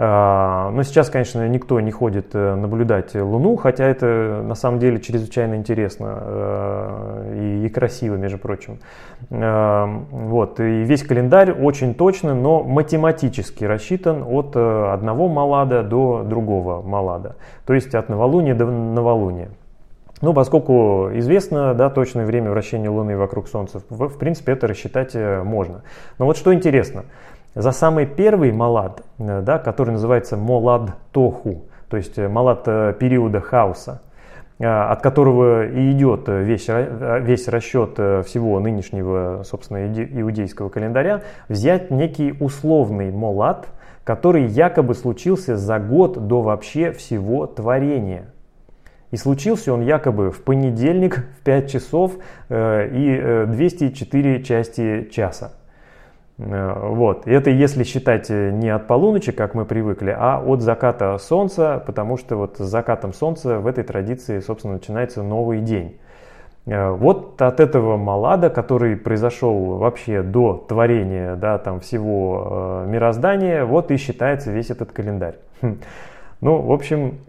А, 0.00 0.70
но 0.70 0.84
сейчас, 0.84 1.10
конечно, 1.10 1.46
никто 1.48 1.80
не 1.80 1.90
ходит 1.90 2.28
э, 2.32 2.54
наблюдать 2.54 3.16
Луну, 3.16 3.56
хотя 3.56 3.84
это 3.84 4.42
на 4.44 4.54
самом 4.54 4.78
деле 4.78 5.00
чрезвычайно 5.00 5.56
интересно 5.56 6.18
э, 6.20 7.62
и 7.64 7.68
красиво, 7.68 8.14
между 8.14 8.38
прочим. 8.38 8.78
А, 9.30 9.86
вот. 10.12 10.60
И 10.60 10.84
весь 10.84 11.02
календарь 11.02 11.50
очень 11.50 11.94
точно, 11.94 12.34
но 12.34 12.62
математически 12.62 13.64
рассчитан 13.64 14.22
от 14.22 14.54
э, 14.54 14.92
одного 14.92 15.26
малада 15.26 15.82
до 15.82 16.22
другого 16.22 16.80
малада, 16.80 17.34
то 17.66 17.74
есть 17.74 17.92
от 17.96 18.08
новолуния 18.08 18.54
до 18.54 18.66
новолуния. 18.66 19.48
Ну, 20.20 20.32
поскольку 20.32 21.10
известно 21.14 21.74
да, 21.74 21.90
точное 21.90 22.26
время 22.26 22.50
вращения 22.50 22.90
Луны 22.90 23.16
вокруг 23.16 23.48
Солнца, 23.48 23.80
в 23.88 24.18
принципе, 24.18 24.52
это 24.52 24.66
рассчитать 24.66 25.14
можно. 25.14 25.82
Но 26.18 26.26
вот 26.26 26.36
что 26.36 26.54
интересно– 26.54 27.04
за 27.58 27.72
самый 27.72 28.06
первый 28.06 28.52
малад, 28.52 29.02
э, 29.18 29.42
да, 29.42 29.58
который 29.58 29.90
называется 29.90 30.36
молад 30.36 30.92
тоху, 31.10 31.64
то 31.88 31.96
есть 31.96 32.16
э, 32.16 32.28
малад 32.28 32.62
э, 32.66 32.94
периода 32.98 33.40
хаоса, 33.40 34.02
от 34.60 35.02
которого 35.02 35.66
и 35.66 35.92
идет 35.92 36.24
весь, 36.26 36.66
весь 36.68 37.46
расчет 37.46 37.92
всего 38.26 38.58
нынешнего, 38.58 39.42
собственно, 39.44 39.86
иудейского 39.86 40.68
календаря, 40.68 41.22
взять 41.48 41.92
некий 41.92 42.34
условный 42.40 43.12
молад, 43.12 43.68
который 44.02 44.46
якобы 44.46 44.94
случился 44.94 45.56
за 45.56 45.78
год 45.78 46.26
до 46.26 46.42
вообще 46.42 46.90
всего 46.90 47.46
творения. 47.46 48.34
И 49.12 49.16
случился 49.16 49.72
он 49.72 49.82
якобы 49.82 50.32
в 50.32 50.42
понедельник 50.42 51.24
в 51.38 51.44
5 51.44 51.70
часов 51.70 52.14
и 52.50 53.44
204 53.46 54.42
части 54.42 55.08
часа. 55.12 55.52
Э, 56.38 56.88
вот. 56.88 57.26
И 57.26 57.30
это 57.30 57.50
если 57.50 57.84
считать 57.84 58.30
э, 58.30 58.50
не 58.50 58.70
от 58.70 58.86
полуночи, 58.86 59.32
как 59.32 59.54
мы 59.54 59.64
привыкли, 59.64 60.14
а 60.16 60.40
от 60.40 60.62
заката 60.62 61.18
солнца, 61.18 61.82
потому 61.86 62.16
что 62.16 62.36
вот 62.36 62.56
с 62.58 62.64
закатом 62.64 63.12
солнца 63.12 63.58
в 63.58 63.66
этой 63.66 63.84
традиции, 63.84 64.40
собственно, 64.40 64.74
начинается 64.74 65.22
новый 65.22 65.60
день. 65.60 65.98
Вот 66.66 67.40
от 67.40 67.60
этого 67.60 67.96
Малада, 67.96 68.50
который 68.50 68.94
произошел 68.94 69.78
вообще 69.78 70.20
до 70.20 70.66
творения 70.68 71.34
да, 71.34 71.56
там 71.56 71.80
всего 71.80 72.84
мироздания, 72.86 73.64
вот 73.64 73.90
и 73.90 73.96
считается 73.96 74.52
весь 74.52 74.68
этот 74.68 74.92
календарь. 74.92 75.36
Хм. 75.62 75.78
Ну, 76.42 76.60
в 76.60 76.70
общем, 76.72 77.20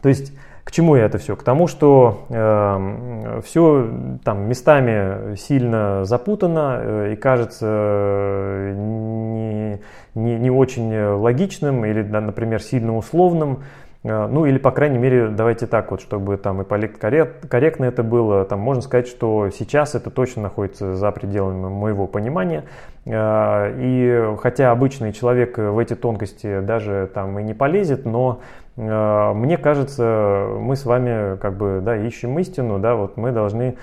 то 0.00 0.08
есть 0.08 0.32
к 0.64 0.72
чему 0.72 0.96
я 0.96 1.04
это 1.04 1.18
все? 1.18 1.36
К 1.36 1.42
тому, 1.42 1.66
что 1.66 2.26
э, 2.28 3.40
все 3.44 3.88
там 4.24 4.48
местами 4.48 5.34
сильно 5.36 6.04
запутано 6.04 6.78
э, 6.80 7.12
и 7.12 7.16
кажется 7.16 7.66
э, 7.66 8.74
не, 8.76 9.80
не, 10.14 10.38
не 10.38 10.50
очень 10.50 10.94
логичным 10.96 11.84
или, 11.84 12.02
да, 12.02 12.20
например, 12.20 12.62
сильно 12.62 12.96
условным. 12.96 13.60
Э, 14.02 14.26
ну 14.26 14.46
или, 14.46 14.58
по 14.58 14.70
крайней 14.70 14.98
мере, 14.98 15.28
давайте 15.28 15.66
так 15.66 15.90
вот, 15.90 16.00
чтобы 16.00 16.36
там 16.36 16.62
и 16.62 16.64
корректно 16.64 17.84
это 17.84 18.02
было, 18.02 18.44
там 18.44 18.60
можно 18.60 18.82
сказать, 18.82 19.08
что 19.08 19.50
сейчас 19.50 19.94
это 19.94 20.10
точно 20.10 20.42
находится 20.42 20.96
за 20.96 21.10
пределами 21.10 21.68
моего 21.68 22.06
понимания. 22.06 22.64
Э, 23.04 23.72
и 23.78 24.36
хотя 24.40 24.70
обычный 24.70 25.12
человек 25.12 25.58
в 25.58 25.78
эти 25.78 25.94
тонкости 25.94 26.60
даже 26.60 27.10
там 27.12 27.38
и 27.38 27.42
не 27.42 27.54
полезет, 27.54 28.04
но 28.04 28.40
мне 28.80 29.58
кажется, 29.58 30.46
мы 30.58 30.74
с 30.74 30.86
вами 30.86 31.36
как 31.36 31.56
бы 31.58 31.80
да, 31.82 31.96
ищем 31.96 32.38
истину, 32.38 32.78
да, 32.78 32.94
вот 32.94 33.18
мы 33.18 33.30
должны 33.30 33.76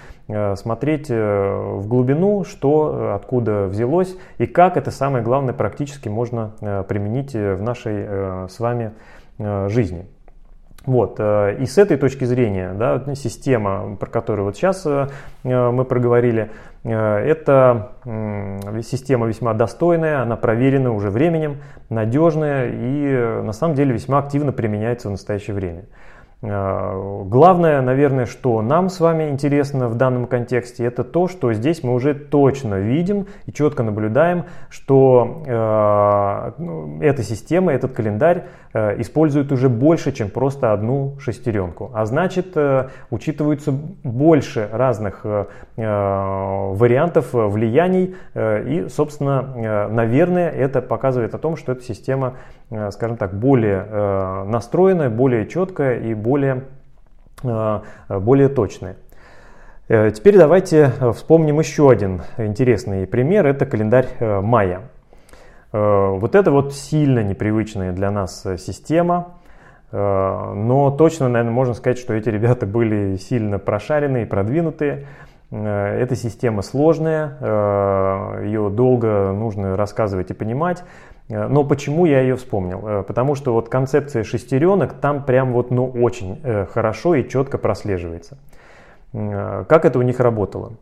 смотреть 0.55 1.09
в 1.09 1.87
глубину, 1.87 2.43
что 2.43 3.13
откуда 3.13 3.67
взялось 3.67 4.17
и 4.39 4.47
как 4.47 4.75
это 4.75 4.89
самое 4.89 5.23
главное 5.23 5.53
практически 5.53 6.09
можно 6.09 6.53
применить 6.89 7.33
в 7.33 7.61
нашей 7.61 8.49
с 8.49 8.59
вами 8.59 8.93
Э, 9.39 9.69
жизни. 9.69 10.07
Вот. 10.87 11.17
Э, 11.19 11.57
и 11.59 11.67
с 11.67 11.77
этой 11.77 11.97
точки 11.97 12.23
зрения 12.23 12.73
да, 12.73 13.03
система, 13.13 13.95
про 13.97 14.09
которую 14.09 14.45
вот 14.45 14.57
сейчас 14.57 14.83
э, 14.85 15.07
мы 15.43 15.85
проговорили, 15.85 16.49
это 16.93 17.91
система 18.83 19.27
весьма 19.27 19.53
достойная, 19.53 20.21
она 20.21 20.35
проверена 20.35 20.91
уже 20.93 21.09
временем, 21.09 21.57
надежная 21.89 22.69
и 22.69 23.41
на 23.43 23.51
самом 23.53 23.75
деле 23.75 23.93
весьма 23.93 24.19
активно 24.19 24.51
применяется 24.51 25.07
в 25.07 25.11
настоящее 25.11 25.55
время. 25.55 25.85
Главное, 26.39 27.81
наверное, 27.81 28.27
что 28.27 28.61
нам 28.61 28.89
с 28.89 28.99
вами 28.99 29.29
интересно 29.29 29.87
в 29.87 29.95
данном 29.95 30.27
контексте, 30.27 30.85
это 30.85 31.03
то, 31.03 31.27
что 31.27 31.51
здесь 31.51 31.83
мы 31.83 31.95
уже 31.95 32.13
точно 32.13 32.75
видим 32.75 33.25
и 33.47 33.51
четко 33.51 33.81
наблюдаем, 33.81 34.45
что 34.69 35.43
э, 35.47 36.51
ну, 36.61 37.01
эта 37.01 37.23
система, 37.23 37.73
этот 37.73 37.93
календарь 37.93 38.45
э, 38.73 39.01
использует 39.01 39.51
уже 39.51 39.67
больше, 39.67 40.11
чем 40.11 40.29
просто 40.29 40.73
одну 40.73 41.17
шестеренку. 41.19 41.89
А 41.95 42.05
значит, 42.05 42.55
э, 42.55 42.89
учитываются 43.09 43.71
больше 44.03 44.69
разных 44.71 45.21
э, 45.23 45.45
вариантов 45.75 47.29
влияний. 47.33 48.15
И, 48.35 48.87
собственно, 48.89 49.87
наверное, 49.89 50.49
это 50.49 50.81
показывает 50.81 51.33
о 51.33 51.37
том, 51.39 51.55
что 51.55 51.71
эта 51.71 51.83
система, 51.83 52.35
скажем 52.91 53.17
так, 53.17 53.33
более 53.33 53.85
э, 53.87 54.43
настроенная, 54.45 55.09
более 55.09 55.47
четкая 55.47 55.99
и 55.99 56.13
более, 56.13 56.65
э, 57.43 57.79
более 58.09 58.49
точные. 58.49 58.97
Э, 59.87 60.11
теперь 60.11 60.37
давайте 60.37 60.91
вспомним 61.13 61.59
еще 61.59 61.89
один 61.89 62.21
интересный 62.37 63.07
пример. 63.07 63.47
Это 63.47 63.65
календарь 63.65 64.07
э, 64.19 64.41
майя. 64.41 64.81
Вот 65.73 66.33
это 66.33 66.49
вот 66.49 66.73
сильно 66.73 67.21
непривычная 67.21 67.91
для 67.91 68.09
нас 68.09 68.47
система. 68.57 69.33
Но 69.91 70.95
точно, 70.97 71.27
наверное, 71.27 71.51
можно 71.51 71.73
сказать, 71.73 71.99
что 71.99 72.13
эти 72.13 72.29
ребята 72.29 72.65
были 72.65 73.17
сильно 73.17 73.59
прошаренные 73.59 74.25
продвинутые. 74.25 75.07
Эта 75.51 76.15
система 76.15 76.61
сложная, 76.61 78.41
ее 78.43 78.69
долго 78.69 79.33
нужно 79.33 79.75
рассказывать 79.75 80.31
и 80.31 80.33
понимать. 80.33 80.83
Э, 81.29 81.47
но 81.47 81.63
почему 81.63 82.05
я 82.05 82.21
ее 82.21 82.35
вспомнил? 82.35 82.87
Э, 82.87 83.03
потому 83.03 83.35
что 83.35 83.53
вот 83.53 83.69
концепция 83.69 84.23
шестеренок 84.23 84.93
там 84.93 85.23
прям 85.23 85.53
вот 85.53 85.71
ну 85.71 85.87
очень 85.87 86.39
э, 86.43 86.65
хорошо 86.65 87.15
и 87.15 87.27
четко 87.27 87.57
прослеживается. 87.57 88.37
Как 89.13 89.85
это 89.85 89.99
у 89.99 90.01
них 90.01 90.19
работало? 90.19 90.73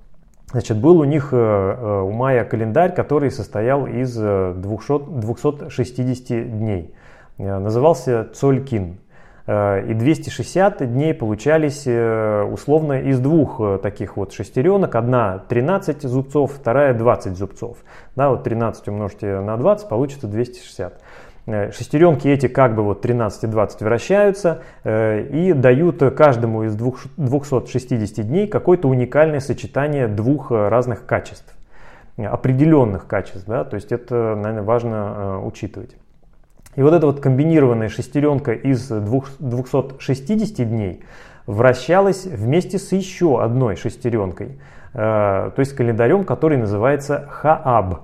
Значит, 0.52 0.78
был 0.78 1.00
у 1.00 1.04
них 1.04 1.32
у 1.32 2.12
Майя 2.12 2.44
календарь, 2.44 2.94
который 2.94 3.30
состоял 3.30 3.86
из 3.86 4.16
200, 4.16 5.22
260 5.22 6.58
дней. 6.58 6.96
Назывался 7.38 8.28
Цолькин. 8.34 8.98
И 9.48 9.94
260 9.94 10.92
дней 10.92 11.14
получались 11.14 11.86
условно 11.86 13.02
из 13.02 13.20
двух 13.20 13.62
таких 13.84 14.18
вот 14.18 14.34
шестеренок. 14.34 14.96
Одна 14.96 15.38
13 15.38 16.02
зубцов, 16.02 16.54
вторая 16.54 16.96
20 16.96 17.38
зубцов. 17.38 17.78
Да, 18.16 18.32
вот 18.32 18.44
13 18.44 18.88
умножьте 18.88 19.40
на 19.42 19.56
20, 19.58 19.88
получится 19.88 20.28
260. 20.28 21.00
Э, 21.48 21.72
шестеренки 21.72 22.28
эти 22.28 22.48
как 22.48 22.76
бы 22.76 22.84
вот 22.84 23.02
13 23.02 23.44
и 23.44 23.48
20 23.48 23.82
вращаются 23.82 24.64
э, 24.84 25.22
и 25.22 25.54
дают 25.54 26.00
каждому 26.16 26.64
из 26.64 26.76
260 26.76 28.28
дней 28.28 28.48
какое-то 28.48 28.88
уникальное 28.88 29.40
сочетание 29.40 30.08
двух 30.08 30.52
разных 30.52 31.06
качеств, 31.06 31.56
определенных 32.18 33.06
качеств. 33.08 33.46
Да? 33.48 33.64
То 33.64 33.76
есть 33.76 33.92
это, 33.92 34.36
наверное, 34.36 34.64
важно 34.64 34.96
э, 34.96 35.38
учитывать. 35.46 35.96
И 36.76 36.82
вот 36.82 36.94
эта 36.94 37.06
вот 37.06 37.20
комбинированная 37.20 37.90
шестеренка 37.90 38.54
из 38.54 38.88
260 38.88 40.70
дней 40.70 41.04
вращалась 41.46 42.26
вместе 42.26 42.80
с 42.80 42.92
еще 42.92 43.42
одной 43.42 43.76
шестеренкой– 43.76 44.60
Э, 44.96 45.52
то 45.54 45.60
есть 45.60 45.76
календарем, 45.76 46.24
который 46.24 46.58
называется 46.58 47.28
Хааб. 47.30 48.04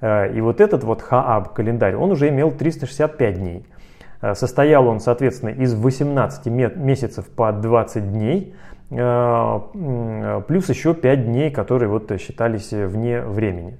Э, 0.00 0.34
и 0.34 0.40
вот 0.40 0.62
этот 0.62 0.82
вот 0.82 1.02
Хааб 1.02 1.52
календарь, 1.52 1.94
он 1.94 2.10
уже 2.10 2.30
имел 2.30 2.50
365 2.50 3.38
дней. 3.38 3.66
Э, 4.22 4.34
состоял 4.34 4.88
он, 4.88 4.98
соответственно, 4.98 5.50
из 5.50 5.74
18 5.74 6.46
месяцев 6.46 7.26
по 7.26 7.52
20 7.52 8.12
дней, 8.12 8.54
плюс 8.92 10.68
еще 10.68 10.94
5 10.94 11.26
дней, 11.26 11.50
которые 11.50 11.88
вот 11.88 12.12
считались 12.20 12.72
вне 12.72 13.22
времени. 13.22 13.78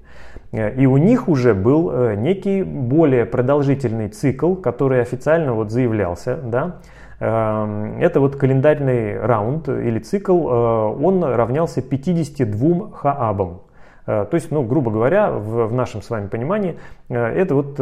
И 0.53 0.87
у 0.87 0.97
них 0.97 1.29
уже 1.29 1.55
был 1.55 2.15
некий 2.17 2.63
более 2.63 3.27
продолжительный 3.27 4.09
цикл, 4.09 4.55
который 4.55 5.01
официально 5.03 5.53
вот 5.53 5.71
заявлялся, 5.71 6.37
да, 6.43 6.81
это 7.23 8.19
вот 8.19 8.35
календарный 8.35 9.17
раунд 9.21 9.69
или 9.69 10.01
цикл, 10.01 10.49
э, 10.49 11.05
он 11.05 11.23
равнялся 11.23 11.81
52 11.81 12.91
хаабам. 12.91 13.61
Э, 14.07 14.27
то 14.29 14.35
есть, 14.35 14.51
ну, 14.51 14.65
грубо 14.65 14.91
говоря, 14.91 15.31
в, 15.31 15.69
в 15.69 15.73
нашем 15.73 16.03
с 16.03 16.11
вами 16.11 16.27
понимании, 16.27 16.81
э, 17.09 17.15
это 17.17 17.55
вот 17.55 17.77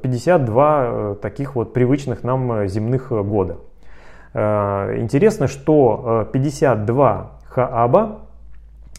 52 0.00 1.16
таких 1.16 1.54
вот 1.54 1.74
привычных 1.74 2.24
нам 2.24 2.66
земных 2.66 3.10
года. 3.10 3.58
Интересно, 4.32 5.48
что 5.48 6.28
52 6.32 7.32
хааба 7.48 8.20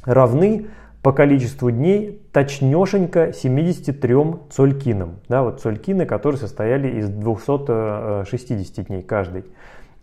равны 0.05 0.67
по 1.01 1.13
количеству 1.13 1.71
дней 1.71 2.21
точнешенько 2.31 3.33
73 3.33 4.15
цолькинам. 4.49 5.15
Да, 5.27 5.43
вот 5.43 5.61
цолькины, 5.61 6.05
которые 6.05 6.39
состояли 6.39 6.99
из 6.99 7.09
260 7.09 8.87
дней 8.87 9.01
каждый. 9.01 9.45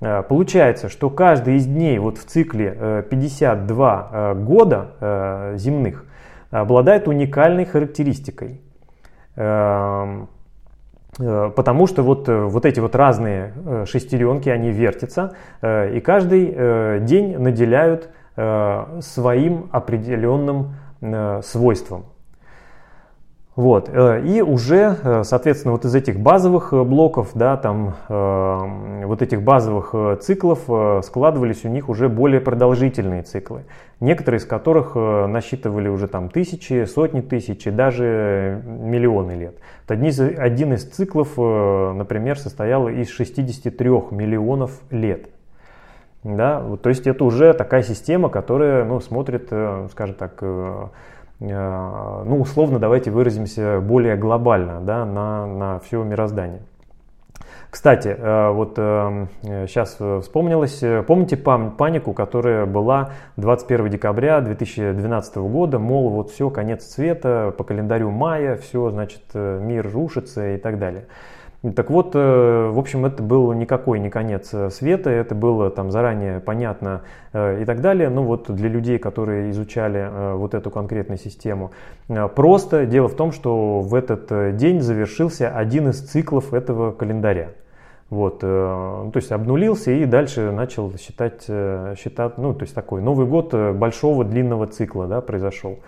Э, 0.00 0.22
получается, 0.22 0.88
что 0.88 1.10
каждый 1.10 1.56
из 1.56 1.66
дней 1.66 1.98
вот 1.98 2.18
в 2.18 2.24
цикле 2.24 3.04
52 3.10 4.10
э, 4.12 4.32
э, 4.32 4.34
года 4.34 5.54
земных 5.56 6.04
обладает 6.50 7.08
уникальной 7.08 7.64
характеристикой. 7.66 8.60
Эм, 11.18 11.52
потому 11.52 11.86
что 11.86 12.02
вот, 12.02 12.28
вот 12.28 12.64
эти 12.66 12.80
вот 12.80 12.94
разные 12.94 13.52
шестеренки, 13.86 14.48
они 14.48 14.70
вертятся, 14.70 15.34
и 15.62 16.00
каждый 16.04 17.00
день 17.00 17.38
наделяют 17.38 18.10
своим 19.00 19.68
определенным 19.72 20.74
Э, 21.00 21.40
свойствам. 21.44 22.06
Вот. 23.58 23.90
Э, 23.92 24.22
и 24.24 24.40
уже, 24.40 24.96
э, 25.02 25.24
соответственно, 25.24 25.72
вот 25.72 25.84
из 25.84 25.92
этих 25.92 26.20
базовых 26.20 26.72
блоков, 26.72 27.30
да, 27.34 27.56
там, 27.56 27.96
вот 28.08 29.20
этих 29.20 29.42
базовых 29.42 30.20
циклов 30.20 30.60
складывались 31.04 31.64
у 31.64 31.68
них 31.68 31.88
уже 31.88 32.08
более 32.08 32.40
продолжительные 32.40 33.22
циклы, 33.22 33.64
некоторые 33.98 34.38
из 34.38 34.44
которых 34.44 34.94
насчитывали 34.94 35.88
уже 35.88 36.06
там 36.06 36.28
тысячи, 36.28 36.84
сотни 36.84 37.20
тысяч 37.20 37.66
и 37.66 37.70
даже 37.70 38.62
миллионы 38.64 39.32
лет. 39.32 39.56
Один 39.88 40.74
из 40.74 40.84
циклов, 40.84 41.36
например, 41.36 42.38
состоял 42.38 42.88
из 42.88 43.08
63 43.08 43.88
миллионов 44.12 44.70
лет. 44.90 45.30
Да? 46.24 46.62
То 46.82 46.88
есть 46.88 47.06
это 47.06 47.24
уже 47.24 47.52
такая 47.54 47.82
система, 47.82 48.28
которая 48.28 48.84
ну, 48.84 49.00
смотрит, 49.00 49.48
э, 49.50 49.86
скажем 49.92 50.16
так, 50.16 50.38
э, 50.40 50.46
э, 50.46 50.86
ну, 51.40 52.40
условно, 52.40 52.78
давайте 52.78 53.10
выразимся 53.10 53.80
более 53.80 54.16
глобально 54.16 54.80
да, 54.80 55.04
на, 55.04 55.46
на 55.46 55.78
все 55.80 56.02
мироздание. 56.02 56.60
Кстати, 57.70 58.16
вот 58.18 58.76
сейчас 58.76 59.98
вспомнилось, 60.22 60.82
помните 61.06 61.36
панику, 61.36 62.14
которая 62.14 62.64
была 62.64 63.10
21 63.36 63.90
декабря 63.90 64.40
2012 64.40 65.36
года, 65.36 65.78
мол, 65.78 66.08
вот 66.08 66.30
все, 66.30 66.48
конец 66.48 66.86
света, 66.86 67.54
по 67.56 67.64
календарю 67.64 68.10
мая, 68.10 68.56
все, 68.56 68.90
значит, 68.90 69.22
мир 69.34 69.88
рушится 69.92 70.54
и 70.54 70.56
так 70.56 70.78
далее. 70.78 71.04
Так 71.62 71.90
вот, 71.90 72.12
э, 72.14 72.70
в 72.70 72.78
общем, 72.78 73.04
это 73.04 73.20
был 73.20 73.52
никакой 73.52 73.98
не 73.98 74.10
конец 74.10 74.50
э, 74.54 74.70
света, 74.70 75.10
это 75.10 75.34
было 75.34 75.70
там 75.70 75.90
заранее 75.90 76.38
понятно 76.38 77.02
э, 77.32 77.62
и 77.62 77.64
так 77.64 77.80
далее. 77.80 78.10
Ну 78.10 78.22
вот 78.22 78.48
для 78.48 78.68
людей, 78.68 78.98
которые 78.98 79.50
изучали 79.50 80.36
вот 80.36 80.54
эту 80.54 80.70
конкретную 80.70 81.18
систему, 81.18 81.72
просто 82.36 82.86
дело 82.86 83.08
в 83.08 83.14
том, 83.14 83.32
что 83.32 83.80
в 83.80 83.94
этот 83.96 84.56
день 84.56 84.80
завершился 84.80 85.50
один 85.50 85.88
из 85.88 86.00
циклов 86.00 86.54
этого 86.54 86.92
календаря. 86.92 87.48
Вот, 88.08 88.40
то 88.40 89.12
есть 89.14 89.32
обнулился 89.32 89.90
и 89.90 90.06
дальше 90.06 90.50
начал 90.50 90.96
считать, 90.96 91.42
считать, 91.42 92.38
ну, 92.38 92.54
то 92.54 92.62
есть 92.62 92.74
такой 92.74 93.02
Новый 93.02 93.26
год 93.26 93.52
большого 93.74 94.24
длинного 94.24 94.66
цикла, 94.66 95.06
да, 95.06 95.20
произошел. 95.20 95.78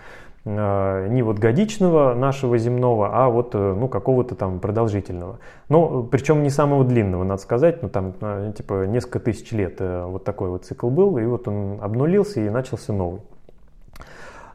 Э, 0.43 1.07
не 1.07 1.21
вот 1.21 1.37
годичного 1.37 2.15
нашего 2.15 2.57
земного, 2.57 3.11
а 3.13 3.29
вот 3.29 3.53
э, 3.53 3.75
ну, 3.77 3.87
какого-то 3.87 4.33
там 4.33 4.59
продолжительного. 4.59 5.37
Но 5.69 6.01
причем 6.03 6.41
не 6.41 6.49
самого 6.49 6.83
длинного, 6.83 7.23
надо 7.23 7.41
сказать, 7.41 7.83
ну 7.83 7.89
там 7.89 8.15
э, 8.21 8.51
типа 8.57 8.85
несколько 8.87 9.19
тысяч 9.19 9.51
лет 9.51 9.79
вот 9.79 10.23
такой 10.23 10.49
вот 10.49 10.65
цикл 10.65 10.89
был, 10.89 11.19
и 11.19 11.25
вот 11.25 11.47
он 11.47 11.77
обнулился 11.79 12.41
и 12.41 12.49
начался 12.49 12.91
новый. 12.91 13.21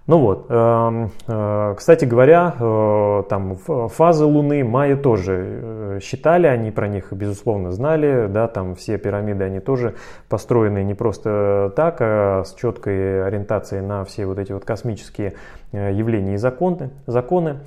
Ну 0.07 0.19
вот, 0.19 0.47
эм, 0.51 1.11
э, 1.27 1.75
кстати 1.77 2.05
говоря, 2.05 2.55
э, 2.61 3.23
там 3.29 3.57
фазы 3.57 4.25
Луны 4.25 4.63
Майя 4.63 4.97
тоже 4.97 5.45
э, 5.45 5.99
считали, 6.01 6.47
они 6.47 6.71
про 6.71 6.87
них 6.87 7.13
безусловно 7.13 7.73
знали, 7.73 8.29
да, 8.29 8.47
там 8.47 8.77
все 8.77 8.99
пирамиды, 8.99 9.43
они 9.43 9.59
тоже 9.59 9.97
построены 10.29 10.85
не 10.85 10.95
просто 10.95 11.73
так, 11.75 11.97
а 11.99 12.45
с 12.45 12.55
четкой 12.55 13.27
ориентацией 13.27 13.83
на 13.83 14.05
все 14.05 14.27
вот 14.27 14.39
эти 14.39 14.53
вот 14.53 14.65
космические 14.65 15.33
явления 15.73 16.35
и 16.35 16.37
законы. 16.37 16.91
законы. 17.07 17.59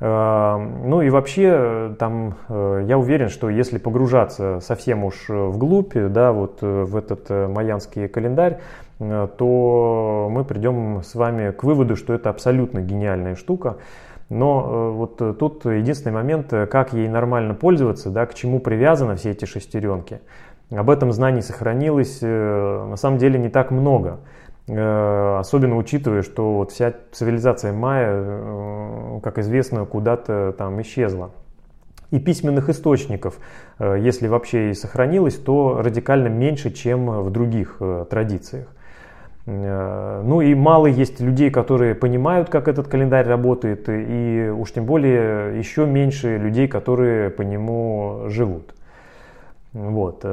Ну 0.00 1.00
и 1.02 1.08
вообще, 1.08 1.94
там, 2.00 2.34
я 2.48 2.98
уверен, 2.98 3.28
что 3.28 3.48
если 3.48 3.78
погружаться 3.78 4.58
совсем 4.60 5.04
уж 5.04 5.28
вглубь, 5.28 5.94
да, 5.94 6.32
вот 6.32 6.58
в 6.60 6.96
этот 6.96 7.30
майянский 7.30 8.08
календарь, 8.08 8.58
то 8.98 10.28
мы 10.30 10.44
придем 10.44 11.02
с 11.02 11.14
вами 11.14 11.50
к 11.50 11.64
выводу, 11.64 11.96
что 11.96 12.14
это 12.14 12.30
абсолютно 12.30 12.80
гениальная 12.80 13.34
штука. 13.34 13.78
Но 14.30 14.66
э, 14.66 14.90
вот 14.96 15.20
э, 15.20 15.34
тут 15.38 15.64
единственный 15.66 16.12
момент, 16.12 16.50
как 16.70 16.92
ей 16.92 17.08
нормально 17.08 17.54
пользоваться, 17.54 18.10
да, 18.10 18.24
к 18.26 18.34
чему 18.34 18.58
привязаны 18.58 19.16
все 19.16 19.30
эти 19.32 19.44
шестеренки. 19.44 20.20
Об 20.70 20.88
этом 20.88 21.12
знаний 21.12 21.42
сохранилось 21.42 22.22
на 22.22 22.96
самом 22.96 23.18
деле 23.18 23.38
не 23.38 23.50
так 23.50 23.70
много. 23.70 24.20
Особенно 24.66 25.76
учитывая, 25.76 26.22
что 26.22 26.54
вот 26.54 26.72
вся 26.72 26.94
цивилизация 27.12 27.74
майя, 27.74 29.20
как 29.22 29.38
известно, 29.38 29.84
куда-то 29.84 30.54
там 30.56 30.80
исчезла. 30.80 31.32
И 32.10 32.18
письменных 32.18 32.70
источников, 32.70 33.38
если 33.78 34.26
вообще 34.26 34.70
и 34.70 34.74
сохранилось, 34.74 35.36
то 35.36 35.82
радикально 35.82 36.28
меньше, 36.28 36.70
чем 36.70 37.10
в 37.20 37.30
других 37.30 37.80
традициях. 38.08 38.73
Э, 39.46 40.22
ну 40.24 40.40
и 40.40 40.54
мало 40.54 40.86
есть 40.86 41.20
людей, 41.20 41.50
которые 41.50 41.94
понимают, 41.94 42.48
как 42.48 42.68
этот 42.68 42.88
календарь 42.88 43.26
работает, 43.26 43.88
и 43.88 44.50
уж 44.56 44.72
тем 44.72 44.84
более 44.86 45.58
еще 45.58 45.86
меньше 45.86 46.38
людей, 46.38 46.68
которые 46.68 47.30
по 47.30 47.42
нему 47.42 48.24
живут. 48.28 48.74
Вот. 49.72 50.24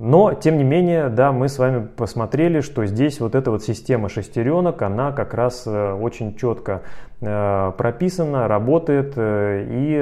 Но, 0.00 0.32
тем 0.32 0.58
не 0.58 0.62
менее, 0.62 1.08
да, 1.08 1.32
мы 1.32 1.48
с 1.48 1.58
вами 1.58 1.84
посмотрели, 1.84 2.60
что 2.60 2.86
здесь 2.86 3.18
вот 3.18 3.34
эта 3.34 3.50
вот 3.50 3.64
система 3.64 4.08
шестеренок, 4.08 4.80
она 4.82 5.10
как 5.10 5.34
раз 5.34 5.64
э, 5.66 5.92
очень 5.92 6.36
четко 6.36 6.82
э, 7.20 7.72
прописана, 7.76 8.46
работает 8.46 9.14
э, 9.16 9.64
и 9.68 9.96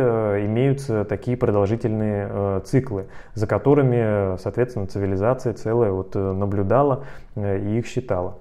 имеются 0.45 1.07
такие 1.07 1.39
продолжительные 1.39 2.61
циклы, 2.65 3.07
за 3.33 3.47
которыми, 3.47 4.37
соответственно, 4.37 4.87
цивилизация 4.87 5.55
целая 5.55 5.93
вот 5.93 6.15
наблюдала 6.15 7.05
и 7.35 7.79
их 7.79 7.87
считала. 7.87 8.37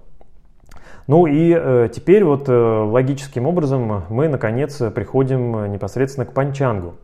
Ну 1.08 1.26
и 1.26 1.88
теперь 1.90 2.26
вот 2.26 2.50
логическим 2.50 3.46
образом 3.46 4.04
мы 4.10 4.28
наконец 4.28 4.82
приходим 4.94 5.72
непосредственно 5.72 6.26
к 6.26 6.34
Панчангу. 6.34 6.96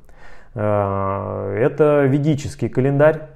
Это 0.54 2.06
ведический 2.10 2.68
календарь, 2.68 3.30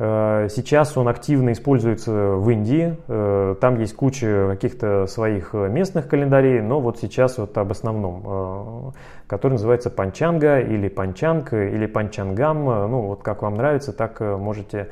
сейчас 0.00 0.96
он 0.96 1.08
активно 1.08 1.52
используется 1.52 2.10
в 2.10 2.48
Индии, 2.48 2.96
э, 3.06 3.54
там 3.60 3.78
есть 3.78 3.94
куча 3.94 4.46
каких-то 4.48 5.06
своих 5.06 5.52
местных 5.52 6.08
календарей, 6.08 6.62
но 6.62 6.80
вот 6.80 6.98
сейчас 6.98 7.36
вот 7.36 7.58
об 7.58 7.70
основном, 7.70 8.22
э, 8.24 8.90
который 9.26 9.52
называется 9.52 9.90
Панчанга 9.90 10.60
или 10.60 10.88
Панчанг 10.88 11.52
или 11.52 11.84
Панчангам, 11.84 12.64
ну 12.64 13.02
вот 13.08 13.22
как 13.22 13.42
вам 13.42 13.56
нравится, 13.56 13.92
так 13.92 14.20
можете 14.20 14.88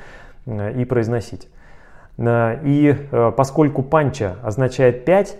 и 0.46 0.84
произносить. 0.84 1.48
И 2.18 2.94
поскольку 3.36 3.82
панча 3.82 4.36
означает 4.42 5.06
5, 5.06 5.38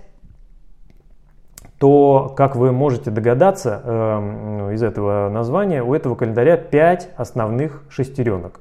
то, 1.79 2.33
как 2.35 2.57
вы 2.57 2.73
можете 2.73 3.11
догадаться 3.11 4.71
из 4.73 4.83
этого 4.83 5.29
названия, 5.29 5.83
у 5.83 5.93
этого 5.93 6.15
календаря 6.15 6.57
5 6.57 7.11
основных 7.17 7.83
шестеренок 7.91 8.61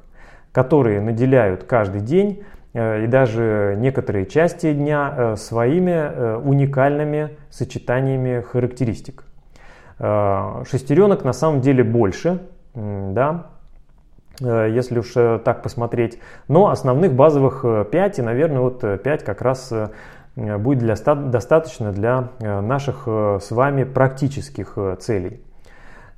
которые 0.57 1.01
наделяют 1.01 1.65
каждый 1.65 2.01
день 2.01 2.41
э, 2.73 3.03
и 3.03 3.07
даже 3.07 3.75
некоторые 3.77 4.25
части 4.25 4.73
дня 4.73 5.13
э, 5.15 5.35
своими 5.35 5.91
э, 5.91 6.37
уникальными 6.37 7.37
сочетаниями 7.51 8.41
характеристик. 8.41 9.23
Шестеренок 9.99 11.23
на 11.23 11.33
самом 11.33 11.61
деле 11.61 11.83
больше, 11.83 12.39
да, 12.75 13.47
если 14.39 14.99
уж 14.99 15.11
так 15.43 15.63
посмотреть. 15.63 16.19
Но 16.47 16.69
основных 16.69 17.13
базовых 17.13 17.65
5, 17.91 18.19
и, 18.19 18.21
наверное, 18.21 18.59
вот 18.59 18.81
5 18.81 19.23
как 19.23 19.41
раз 19.41 19.73
будет 20.35 20.77
для, 20.77 20.95
достаточно 20.95 21.91
для 21.91 22.29
наших 22.39 23.07
с 23.07 23.49
вами 23.49 23.85
практических 23.85 24.77
целей. 24.99 25.41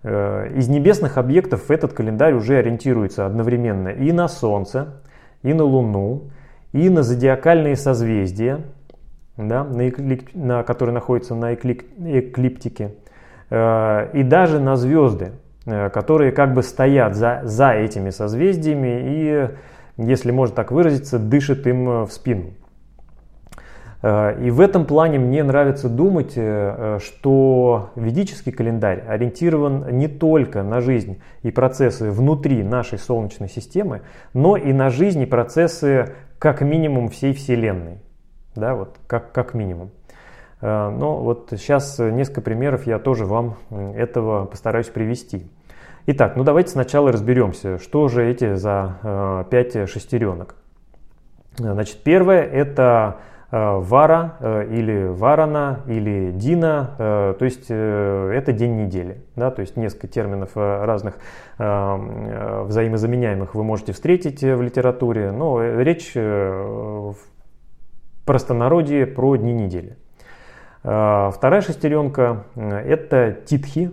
Э, 0.01 0.49
из 0.55 0.69
небесных 0.69 1.17
объектов 1.17 1.69
этот 1.69 1.93
календарь 1.93 2.33
уже 2.33 2.57
ориентируется 2.57 3.25
одновременно 3.25 3.89
и 3.89 4.11
на 4.11 4.27
Солнце, 4.27 5.01
и 5.43 5.53
на 5.53 5.63
Луну, 5.63 6.29
и 6.71 6.89
на 6.89 7.03
зодиакальные 7.03 7.75
созвездия, 7.75 8.61
да, 9.35 9.63
на 9.63 9.89
эклип, 9.89 10.29
на, 10.33 10.63
которые 10.63 10.93
находятся 10.93 11.35
на 11.35 11.53
эклип, 11.53 11.83
эклиптике, 11.99 12.95
э, 13.49 14.09
и 14.13 14.23
даже 14.23 14.59
на 14.59 14.77
звезды, 14.77 15.31
э, 15.65 15.89
которые 15.89 16.31
как 16.31 16.53
бы 16.53 16.63
стоят 16.63 17.15
за, 17.15 17.41
за 17.43 17.71
этими 17.71 18.09
созвездиями 18.09 19.01
и, 19.05 19.49
если 19.97 20.31
можно 20.31 20.55
так 20.55 20.71
выразиться, 20.71 21.19
дышат 21.19 21.67
им 21.67 22.05
в 22.05 22.09
спину. 22.11 22.53
Э, 24.01 24.37
и 24.41 24.49
в 24.51 24.61
этом 24.61 24.85
плане 24.85 25.19
мне 25.19 25.43
нравится 25.43 25.89
думать, 25.89 26.33
э, 26.35 26.99
что 27.01 27.91
ведический 27.95 28.51
календарь 28.51 29.03
ориентирован 29.07 29.97
не 29.97 30.07
только 30.07 30.63
на 30.63 30.81
жизнь 30.81 31.21
и 31.43 31.51
процессы 31.51 32.09
внутри 32.09 32.63
нашей 32.63 32.97
Солнечной 32.97 33.49
системы, 33.49 34.01
но 34.33 34.57
и 34.57 34.73
на 34.73 34.89
жизнь 34.89 35.21
и 35.21 35.25
процессы 35.25 36.13
как 36.37 36.61
минимум 36.61 37.09
всей 37.09 37.33
Вселенной. 37.33 37.99
Да, 38.55 38.75
вот 38.75 38.97
как, 39.07 39.31
как 39.31 39.53
минимум. 39.53 39.91
Э, 40.61 40.89
но 40.89 41.17
вот 41.17 41.49
сейчас 41.51 41.99
несколько 41.99 42.41
примеров 42.41 42.87
я 42.87 42.99
тоже 42.99 43.25
вам 43.25 43.57
этого 43.69 44.45
постараюсь 44.45 44.87
привести. 44.87 45.47
Итак, 46.05 46.37
ну 46.37 46.43
давайте 46.43 46.71
сначала 46.71 47.11
разберемся, 47.11 47.77
что 47.77 48.07
же 48.07 48.25
эти 48.25 48.55
за 48.55 49.45
пять 49.51 49.87
шестеренок. 49.87 50.55
Значит, 51.57 51.97
первое 52.03 52.41
это 52.41 53.17
Э, 53.17 53.38
вара 53.51 54.35
э, 54.39 54.67
или 54.71 55.07
Варана 55.07 55.79
или 55.87 56.31
Дина, 56.31 56.95
э, 56.97 57.33
то 57.37 57.45
есть 57.45 57.71
это 57.71 58.51
день 58.53 58.75
недели. 58.83 59.23
Да, 59.35 59.49
то 59.51 59.61
есть 59.61 59.77
несколько 59.77 60.07
терминов 60.07 60.55
разных 60.55 61.15
взаимозаменяемых 61.57 63.55
вы 63.55 63.63
можете 63.63 63.93
встретить 63.93 64.41
в 64.41 64.61
литературе, 64.61 65.31
но 65.31 65.61
речь 65.61 66.13
в 66.15 67.15
простонародье 68.25 69.07
про 69.07 69.35
дни 69.35 69.53
недели. 69.53 69.97
Вторая 70.81 71.61
шестеренка– 71.61 72.43
это 72.55 73.31
титхи, 73.45 73.91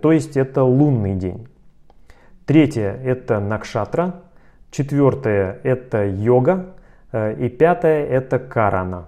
то 0.00 0.12
есть 0.12 0.36
это 0.36 0.64
лунный 0.64 1.14
день. 1.14 1.46
Третья– 2.46 2.92
это 3.04 3.40
накшатра. 3.40 4.22
Четвертое– 4.70 5.58
это 5.62 6.04
йога. 6.06 6.75
Э, 7.16 7.34
и 7.38 7.48
пятое– 7.48 8.04
это 8.06 8.38
карана. 8.38 9.06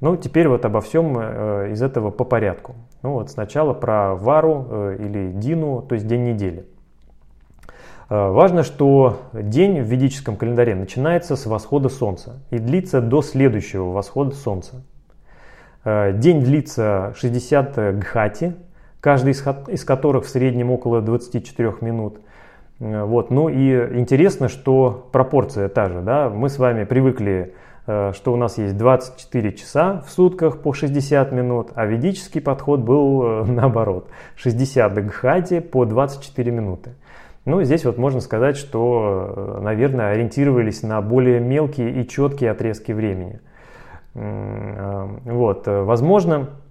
Ну, 0.00 0.16
теперь 0.16 0.48
вот 0.48 0.64
обо 0.66 0.80
всем 0.82 1.16
э, 1.18 1.72
из 1.72 1.80
этого 1.80 2.10
по 2.10 2.24
порядку. 2.24 2.74
Ну 3.02 3.12
вот 3.12 3.30
сначала 3.30 3.72
про 3.72 4.14
вару 4.14 4.66
э, 4.68 4.96
или 5.00 5.32
дину, 5.32 5.80
то 5.80 5.94
есть 5.94 6.06
день 6.06 6.24
недели. 6.24 6.66
Важно, 8.10 8.64
что 8.64 9.22
день 9.32 9.80
в 9.80 9.86
ведическом 9.86 10.36
календаре 10.36 10.74
начинается 10.74 11.36
с 11.36 11.46
восхода 11.46 11.88
Солнца 11.88 12.34
и 12.50 12.58
длится 12.58 13.00
до 13.00 13.22
следующего 13.22 13.92
восхода 13.92 14.34
Солнца. 14.34 14.84
День 15.84 16.42
длится 16.44 17.14
60 17.16 17.98
гхати, 17.98 18.56
каждый 19.00 19.32
из 19.32 19.84
которых 19.84 20.26
в 20.26 20.28
среднем 20.28 20.70
около 20.70 21.00
24 21.00 21.76
минут. 21.80 22.18
Вот. 22.78 23.30
Ну 23.30 23.48
и 23.48 23.98
интересно, 23.98 24.48
что 24.48 25.08
пропорция 25.12 25.68
та 25.68 25.88
же. 25.88 26.00
Да? 26.00 26.28
Мы 26.28 26.48
с 26.48 26.58
вами 26.58 26.84
привыкли 26.84 27.54
Э, 27.86 28.12
что 28.14 28.32
у 28.32 28.36
нас 28.36 28.56
есть 28.58 28.76
24 28.76 29.52
часа 29.52 30.02
в 30.06 30.10
сутках 30.10 30.62
по 30.62 30.72
60 30.72 31.32
минут, 31.32 31.70
а 31.74 31.84
ведический 31.84 32.40
подход 32.40 32.80
был 32.80 33.22
э, 33.22 33.44
наоборот, 33.46 34.08
60 34.36 34.94
дгхати 34.94 35.60
по 35.60 35.84
24 35.84 36.50
минуты. 36.50 36.94
Ну, 37.44 37.62
здесь 37.62 37.84
вот 37.84 37.98
можно 37.98 38.20
сказать, 38.20 38.56
что, 38.56 39.34
э, 39.36 39.60
наверное, 39.62 40.12
ориентировались 40.12 40.82
на 40.82 41.02
более 41.02 41.40
мелкие 41.40 42.00
и 42.00 42.08
четкие 42.08 42.52
отрезки 42.52 42.92
времени. 42.92 43.40
Вот, 44.14 45.66
возможно, 45.66 46.46
Э, 46.46 46.63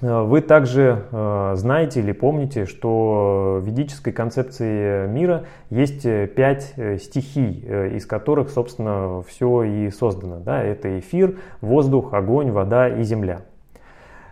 вы 0.00 0.40
также 0.40 1.04
э, 1.12 1.52
знаете 1.54 2.00
или 2.00 2.10
помните, 2.10 2.66
что 2.66 3.60
в 3.62 3.66
ведической 3.66 4.12
концепции 4.12 5.06
мира 5.06 5.44
есть 5.70 6.04
э, 6.04 6.26
пять 6.26 6.74
стихий, 7.00 7.64
из 7.94 8.06
которых, 8.06 8.50
собственно, 8.50 9.22
все 9.22 9.62
и 9.62 9.90
создано. 9.90 10.40
Да? 10.40 10.62
Это 10.62 10.98
эфир, 10.98 11.38
воздух, 11.60 12.14
огонь, 12.14 12.50
вода 12.50 12.88
и 12.88 13.02
земля. 13.02 13.42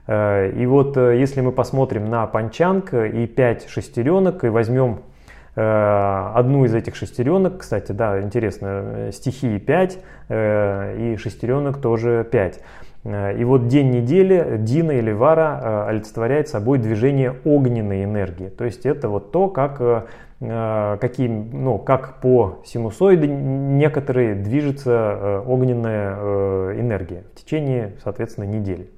И 0.08 0.64
вот 0.66 0.96
если 0.96 1.40
мы 1.40 1.52
посмотрим 1.52 2.10
на 2.10 2.26
панчанг 2.26 2.94
и 2.94 3.28
пять 3.28 3.68
шестеренок 3.68 4.42
и 4.42 4.48
возьмем 4.48 5.02
одну 5.54 6.64
из 6.64 6.74
этих 6.74 6.96
шестеренок, 6.96 7.58
кстати, 7.58 7.92
да, 7.92 8.20
интересно, 8.20 9.10
стихии 9.12 9.58
5 9.58 9.98
и 10.30 11.16
шестеренок 11.16 11.80
тоже 11.80 12.26
5. 12.28 12.60
Э, 13.04 13.36
и 13.36 13.44
вот 13.44 13.68
день 13.68 13.90
недели 13.90 14.56
Дина 14.58 14.92
или 14.92 15.12
Вара 15.12 15.60
э, 15.62 15.90
олицетворяет 15.90 16.48
собой 16.48 16.78
движение 16.78 17.34
огненной 17.44 18.04
энергии. 18.04 18.48
То 18.48 18.64
есть 18.64 18.86
это 18.86 19.08
вот 19.08 19.32
то, 19.32 19.48
как, 19.48 19.80
э, 19.80 20.98
какие, 21.00 21.28
ну, 21.28 21.78
как 21.78 22.20
по 22.20 22.60
синусоиде 22.64 23.26
некоторые 23.26 24.34
движется 24.34 25.42
огненная 25.46 26.80
энергия 26.80 27.24
в 27.34 27.40
течение, 27.40 27.94
соответственно, 28.02 28.44
недели. 28.44 28.90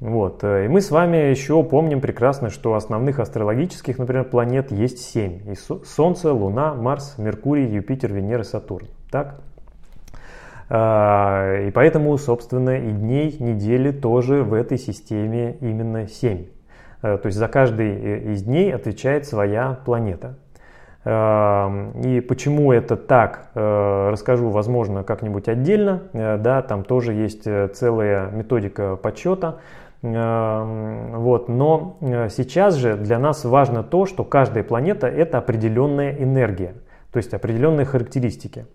Вот. 0.00 0.42
И 0.42 0.66
мы 0.68 0.80
с 0.80 0.90
вами 0.90 1.16
еще 1.16 1.62
помним 1.62 2.00
прекрасно, 2.00 2.50
что 2.50 2.74
основных 2.74 3.20
астрологических, 3.20 3.98
например, 3.98 4.24
планет 4.24 4.72
есть 4.72 4.98
семь. 4.98 5.40
И 5.50 5.54
Солнце, 5.54 6.32
Луна, 6.32 6.74
Марс, 6.74 7.14
Меркурий, 7.16 7.66
Юпитер, 7.66 8.12
Венера, 8.12 8.42
Сатурн. 8.42 8.88
Так? 9.10 9.40
А, 10.70 11.66
и 11.66 11.70
поэтому, 11.70 12.16
собственно, 12.16 12.78
и 12.78 12.90
дней 12.90 13.36
недели 13.38 13.90
тоже 13.90 14.42
в 14.42 14.54
этой 14.54 14.78
системе 14.78 15.56
именно 15.60 16.08
7. 16.08 16.46
А, 17.02 17.18
то 17.18 17.26
есть 17.26 17.38
за 17.38 17.48
каждый 17.48 17.90
э, 17.90 18.32
из 18.32 18.42
дней 18.42 18.74
отвечает 18.74 19.26
своя 19.26 19.78
планета. 19.84 20.38
А, 21.04 21.92
и 22.02 22.20
почему 22.20 22.72
это 22.72 22.96
так, 22.96 23.50
э, 23.54 24.08
расскажу, 24.10 24.48
возможно, 24.48 25.04
как-нибудь 25.04 25.48
отдельно. 25.48 26.04
Э, 26.14 26.38
да, 26.38 26.62
там 26.62 26.82
тоже 26.82 27.12
есть 27.12 27.44
целая 27.74 28.30
методика 28.30 28.96
подсчета. 28.96 29.58
Вот. 30.02 31.48
Но 31.48 31.96
сейчас 32.28 32.74
же 32.74 32.94
для 32.94 33.18
нас 33.18 33.42
важно 33.46 33.82
то, 33.82 34.04
что 34.04 34.22
каждая 34.22 34.62
планета 34.62 35.06
это 35.06 35.38
определенная 35.38 36.12
энергия, 36.12 36.74
то 37.10 37.16
есть 37.16 37.32
определенные 37.32 37.86
характеристики. 37.86 38.66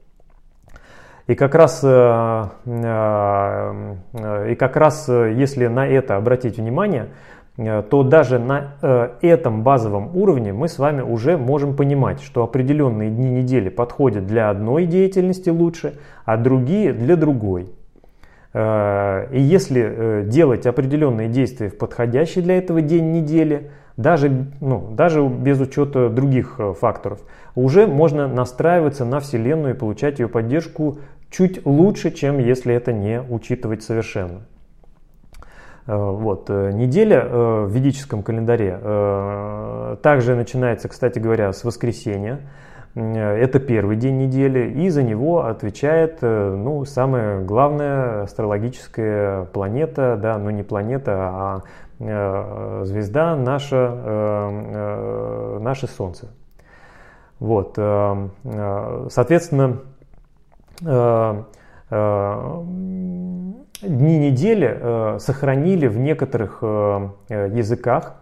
И 1.29 1.35
как 1.35 1.53
раз, 1.53 1.81
э, 1.83 2.43
э, 2.65 4.51
и 4.51 4.55
как 4.55 4.75
раз 4.75 5.07
э, 5.07 5.33
если 5.35 5.67
на 5.67 5.87
это 5.87 6.15
обратить 6.15 6.57
внимание, 6.57 7.09
то 7.55 8.03
даже 8.03 8.39
на 8.39 8.75
этом 9.21 9.63
базовом 9.63 10.15
уровне 10.15 10.53
мы 10.53 10.69
с 10.69 10.79
вами 10.79 11.01
уже 11.01 11.37
можем 11.37 11.75
понимать, 11.75 12.21
что 12.21 12.41
определенные 12.41 13.09
дни 13.09 13.29
недели 13.29 13.67
подходят 13.67 14.25
для 14.25 14.49
одной 14.49 14.85
деятельности 14.85 15.49
лучше, 15.49 15.95
а 16.23 16.37
другие 16.37 16.93
для 16.93 17.17
другой. 17.17 17.63
И 18.53 19.41
если 19.41 20.23
делать 20.23 20.65
определенные 20.65 21.27
действия 21.27 21.67
в 21.67 21.77
подходящий 21.77 22.39
для 22.41 22.57
этого 22.57 22.81
день 22.81 23.11
недели, 23.11 23.71
даже, 23.97 24.45
ну, 24.61 24.87
даже 24.91 25.27
без 25.27 25.59
учета 25.59 26.07
других 26.07 26.61
факторов, 26.79 27.19
уже 27.55 27.87
можно 27.87 28.29
настраиваться 28.29 29.03
на 29.03 29.19
Вселенную 29.19 29.75
и 29.75 29.77
получать 29.77 30.19
ее 30.19 30.29
поддержку 30.29 30.99
чуть 31.29 31.65
лучше, 31.65 32.11
чем 32.11 32.39
если 32.39 32.73
это 32.73 32.93
не 32.93 33.21
учитывать 33.21 33.83
совершенно. 33.83 34.41
Э, 35.89 35.95
вот. 35.95 36.49
Э, 36.49 36.71
неделя 36.71 37.25
э, 37.25 37.65
в 37.65 37.71
ведическом 37.71 38.21
календаре 38.21 38.79
также 40.03 40.35
начинается, 40.35 40.87
кстати 40.87 41.17
говоря, 41.17 41.51
с 41.51 41.63
воскресенья. 41.63 42.41
Это 42.95 43.59
первый 43.59 43.95
день 43.95 44.17
недели, 44.17 44.69
и 44.69 44.89
за 44.89 45.03
него 45.03 45.45
отвечает 45.45 46.21
ну, 46.21 46.85
самая 46.85 47.39
главная 47.43 48.23
астрологическая 48.23 49.45
планета, 49.45 50.17
да, 50.21 50.37
ну, 50.37 50.49
не 50.49 50.63
планета, 50.63 51.13
а 51.15 51.61
звезда 52.85 53.35
наша, 53.35 54.49
наше 55.61 55.87
Солнце. 55.87 56.29
Вот. 57.39 57.75
Соответственно, 59.11 59.81
дни 63.81 64.17
недели 64.19 64.77
э, 64.79 65.17
сохранили 65.19 65.87
в 65.87 65.97
некоторых 65.97 66.61
языках 66.61 68.15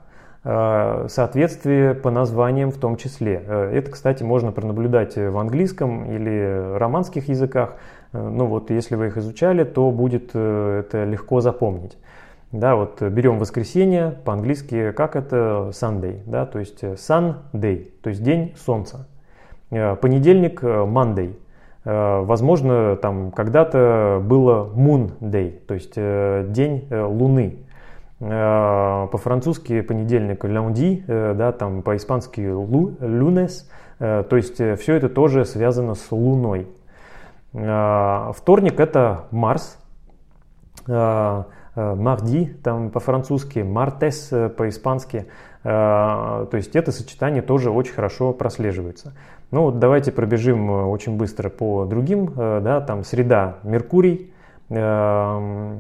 соответствие 0.43 1.93
по 1.93 2.09
названиям 2.09 2.71
в 2.71 2.77
том 2.77 2.95
числе. 2.95 3.33
Это, 3.35 3.91
кстати, 3.91 4.23
можно 4.23 4.53
пронаблюдать 4.53 5.17
в 5.17 5.37
английском 5.37 6.09
или 6.09 6.77
романских 6.77 7.27
языках. 7.27 7.73
Ну 8.13 8.45
вот, 8.45 8.71
если 8.71 8.95
вы 8.95 9.07
их 9.07 9.17
изучали, 9.17 9.65
то 9.65 9.91
будет 9.91 10.29
это 10.29 11.03
легко 11.03 11.41
запомнить. 11.41 11.97
Да, 12.53 12.77
вот 12.77 13.01
берем 13.01 13.39
воскресенье, 13.39 14.15
по-английски 14.23 14.91
как 14.91 15.17
это 15.17 15.71
Sunday, 15.73 16.21
да, 16.25 16.45
то 16.45 16.59
есть 16.59 16.81
Sunday, 16.81 17.91
то 18.01 18.09
есть 18.09 18.23
день 18.23 18.55
солнца. 18.57 19.05
Понедельник 19.69 20.63
Monday, 20.63 21.33
Э, 21.33 21.46
возможно, 21.87 22.97
там 22.97 23.31
когда-то 23.31 24.21
было 24.21 24.69
Moon 24.75 25.11
Day, 25.21 25.57
то 25.65 25.73
есть 25.73 25.93
э, 25.95 26.45
день 26.49 26.85
э, 26.89 27.01
Луны. 27.01 27.59
По-французски 28.19 29.81
понедельник 29.81 30.43
lundi, 30.43 31.03
да, 31.35 31.51
там 31.51 31.83
по-испански 31.83 32.41
lunes, 32.41 33.69
то 33.99 34.35
есть 34.35 34.55
все 34.55 34.95
это 34.95 35.07
тоже 35.07 35.45
связано 35.45 35.93
с 35.93 36.11
Луной. 36.11 36.67
Вторник 37.53 38.79
это 38.79 39.25
Марс, 39.29 39.77
Марди, 40.87 42.45
там 42.63 42.89
по-французски, 42.89 43.59
Мартес 43.59 44.33
по-испански. 44.57 45.27
То 45.61 46.49
есть 46.53 46.75
это 46.75 46.91
сочетание 46.91 47.43
тоже 47.43 47.69
очень 47.69 47.93
хорошо 47.93 48.33
прослеживается. 48.33 49.13
Ну 49.49 49.61
вот 49.63 49.79
давайте 49.79 50.11
пробежим 50.11 50.69
э, 50.69 50.83
очень 50.83 51.15
быстро 51.15 51.49
по 51.49 51.85
другим. 51.85 52.33
Э, 52.35 52.59
да, 52.61 52.81
там 52.81 53.05
среда 53.05 53.59
Меркурий, 53.63 54.29
э, 54.69 55.79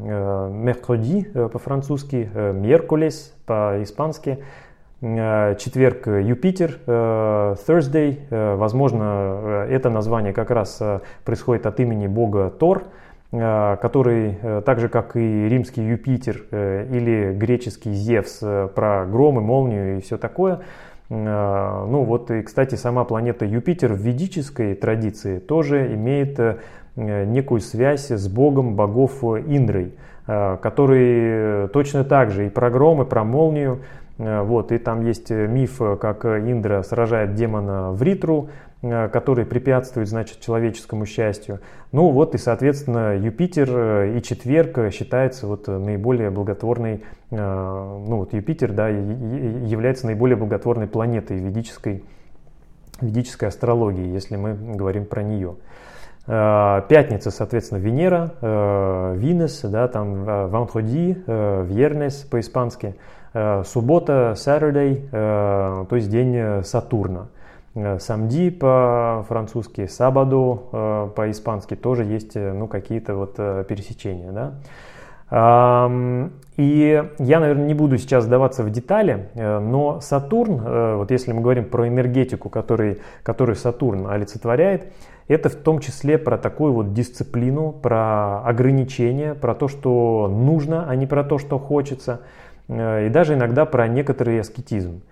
по-французски, 1.51 2.29
меркулес 2.33 3.35
по-испански, 3.45 4.39
четверг 5.01 6.07
Юпитер, 6.07 6.79
Thursday. 6.87 8.55
Возможно, 8.55 9.65
это 9.69 9.89
название 9.89 10.31
как 10.33 10.49
раз 10.49 10.81
происходит 11.25 11.65
от 11.65 11.79
имени 11.81 12.07
бога 12.07 12.49
Тор, 12.49 12.85
который, 13.29 14.39
так 14.65 14.79
же 14.79 14.89
как 14.89 15.15
и 15.15 15.49
римский 15.49 15.83
Юпитер 15.83 16.45
или 16.51 17.33
греческий 17.33 17.91
Зевс 17.91 18.39
про 18.73 19.05
гром 19.05 19.37
и 19.37 19.41
молнию 19.41 19.97
и 19.97 20.01
все 20.01 20.17
такое, 20.17 20.61
ну 21.09 22.03
вот 22.03 22.31
и, 22.31 22.41
кстати, 22.41 22.75
сама 22.75 23.05
планета 23.05 23.45
Юпитер 23.45 23.93
в 23.93 23.97
ведической 23.97 24.75
традиции 24.75 25.39
тоже 25.39 25.93
имеет 25.93 26.37
э, 26.37 26.57
некую 26.95 27.61
связь 27.61 28.11
с 28.11 28.27
богом 28.27 28.75
богов 28.75 29.23
Индрой, 29.23 29.93
э, 30.27 30.57
который 30.61 31.69
точно 31.69 32.03
так 32.03 32.31
же 32.31 32.47
и 32.47 32.49
про 32.49 32.69
гром, 32.69 33.03
и 33.03 33.05
про 33.05 33.23
молнию. 33.23 33.83
Э, 34.17 34.41
вот, 34.41 34.73
и 34.73 34.77
там 34.79 35.05
есть 35.05 35.29
миф, 35.29 35.79
как 36.01 36.25
Индра 36.25 36.83
сражает 36.83 37.35
демона 37.35 37.91
в 37.93 38.03
Ритру, 38.03 38.49
Э, 38.83 39.09
который 39.09 39.43
препятствует, 39.43 40.07
значит, 40.07 40.39
человеческому 40.39 41.07
счастью. 41.07 41.61
Ну 41.91 42.11
вот 42.11 42.35
и, 42.35 42.37
соответственно, 42.37 43.17
Юпитер 43.17 43.67
э, 43.71 44.17
и 44.17 44.21
четверг 44.21 44.93
считается 44.93 45.47
вот 45.47 45.67
наиболее 45.67 46.29
благотворной, 46.29 47.03
э, 47.31 47.35
ну 47.35 48.17
вот 48.17 48.33
Юпитер, 48.33 48.73
да, 48.73 48.87
является 48.87 50.05
наиболее 50.05 50.35
благотворной 50.35 50.85
планетой 50.85 51.37
ведической 51.39 52.03
ведической 53.01 53.49
астрологии, 53.49 54.07
если 54.07 54.35
мы 54.35 54.53
говорим 54.53 55.05
про 55.05 55.21
нее. 55.21 55.55
Пятница, 56.25 57.31
соответственно, 57.31 57.77
Венера, 57.77 58.33
Винес, 59.15 59.61
да, 59.61 59.87
там 59.87 60.23
Vendredi, 60.23 61.23
Viernes 61.67 62.27
по-испански, 62.27 62.95
суббота, 63.63 64.33
Saturday, 64.35 65.07
то 65.11 65.95
есть 65.95 66.09
день 66.09 66.63
Сатурна. 66.63 67.27
Самди 67.99 68.49
по-французски, 68.49 69.85
Сабаду 69.87 71.11
по-испански 71.15 71.75
тоже 71.75 72.03
есть 72.03 72.35
ну, 72.35 72.67
какие-то 72.67 73.15
вот 73.15 73.35
пересечения. 73.35 74.31
Да? 74.31 74.53
И 76.57 77.03
я, 77.19 77.39
наверное, 77.39 77.67
не 77.67 77.75
буду 77.75 77.99
сейчас 77.99 78.23
сдаваться 78.23 78.63
в 78.63 78.71
детали, 78.71 79.29
э, 79.35 79.59
но 79.59 80.01
Сатурн, 80.01 80.59
э, 80.65 80.95
вот 80.95 81.11
если 81.11 81.31
мы 81.31 81.41
говорим 81.41 81.65
про 81.65 81.87
энергетику, 81.87 82.49
который, 82.49 82.99
который 83.21 83.55
Сатурн 83.55 84.07
олицетворяет, 84.07 84.91
это 85.27 85.49
в 85.49 85.55
том 85.55 85.79
числе 85.79 86.17
про 86.17 86.39
такую 86.39 86.73
вот 86.73 86.93
дисциплину, 86.93 87.71
про 87.71 88.41
ограничения, 88.43 89.35
про 89.35 89.53
то, 89.53 89.67
что 89.67 90.27
нужно, 90.27 90.89
а 90.89 90.95
не 90.95 91.05
про 91.05 91.23
то, 91.23 91.37
что 91.37 91.59
хочется, 91.59 92.21
э, 92.67 93.05
и 93.05 93.09
даже 93.09 93.35
иногда 93.35 93.65
про 93.65 93.87
некоторый 93.87 94.39
аскетизм. 94.39 95.03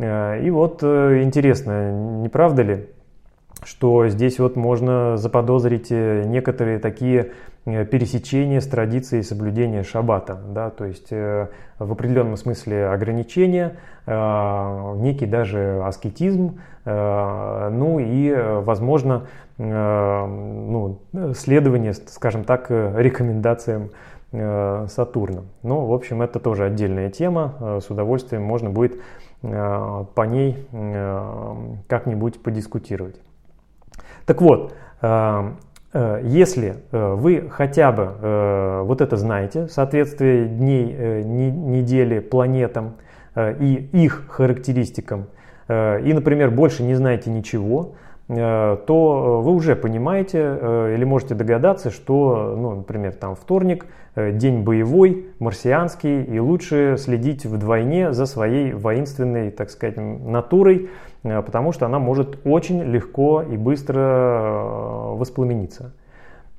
И 0.00 0.50
вот 0.50 0.82
интересно, 0.82 1.92
не 2.22 2.28
правда 2.28 2.62
ли, 2.62 2.86
что 3.62 4.08
здесь 4.08 4.38
вот 4.38 4.56
можно 4.56 5.18
заподозрить 5.18 5.90
некоторые 5.90 6.78
такие 6.78 7.32
Э, 7.66 7.84
пересечение 7.84 8.62
с 8.62 8.66
традицией 8.66 9.22
соблюдения 9.22 9.82
шаббата, 9.82 10.40
да, 10.48 10.70
то 10.70 10.86
есть 10.86 11.08
э, 11.10 11.48
в 11.78 11.92
определенном 11.92 12.38
смысле 12.38 12.86
ограничения, 12.86 13.76
э, 14.06 14.94
некий 14.96 15.26
даже 15.26 15.82
аскетизм, 15.84 16.60
ну 16.86 17.98
и, 17.98 18.34
возможно, 18.62 19.26
ну, 19.58 20.98
следование, 21.34 21.92
скажем 21.92 22.44
так, 22.44 22.70
рекомендациям 22.70 23.90
Сатурна. 24.32 25.42
Ну, 25.62 25.84
в 25.84 25.92
общем, 25.92 26.22
это 26.22 26.40
тоже 26.40 26.64
отдельная 26.64 27.10
тема, 27.10 27.80
с 27.82 27.90
удовольствием 27.90 28.42
можно 28.42 28.70
будет 28.70 28.94
по 29.42 30.22
ней 30.26 30.66
как-нибудь 31.88 32.42
подискутировать. 32.42 33.20
Так 34.26 34.42
вот, 34.42 34.74
Э, 35.92 36.20
если 36.22 36.76
э, 36.92 37.14
вы 37.14 37.48
хотя 37.50 37.90
бы 37.90 38.14
э, 38.20 38.82
вот 38.84 39.00
это 39.00 39.16
знаете, 39.16 39.66
соответствие 39.68 40.46
дней 40.46 41.24
недели 41.24 42.20
планетам 42.20 42.96
и 43.36 43.88
их 43.92 44.24
характеристикам, 44.28 45.26
и, 45.68 46.12
например, 46.12 46.50
больше 46.50 46.82
не 46.82 46.96
знаете 46.96 47.30
ничего, 47.30 47.94
то 48.32 49.40
вы 49.42 49.52
уже 49.52 49.74
понимаете 49.74 50.38
или 50.94 51.04
можете 51.04 51.34
догадаться, 51.34 51.90
что, 51.90 52.54
ну, 52.56 52.76
например, 52.76 53.12
там 53.14 53.34
вторник, 53.34 53.86
день 54.14 54.62
боевой, 54.62 55.26
марсианский, 55.40 56.22
и 56.22 56.38
лучше 56.38 56.96
следить 56.96 57.44
вдвойне 57.44 58.12
за 58.12 58.26
своей 58.26 58.72
воинственной, 58.72 59.50
так 59.50 59.70
сказать, 59.70 59.96
натурой, 59.96 60.90
Э, 61.22 61.42
потому 61.42 61.72
что 61.72 61.86
она 61.86 61.98
может 61.98 62.38
очень 62.44 62.82
легко 62.82 63.42
и 63.42 63.56
быстро 63.56 64.00
э, 64.00 65.14
воспламениться. 65.16 65.92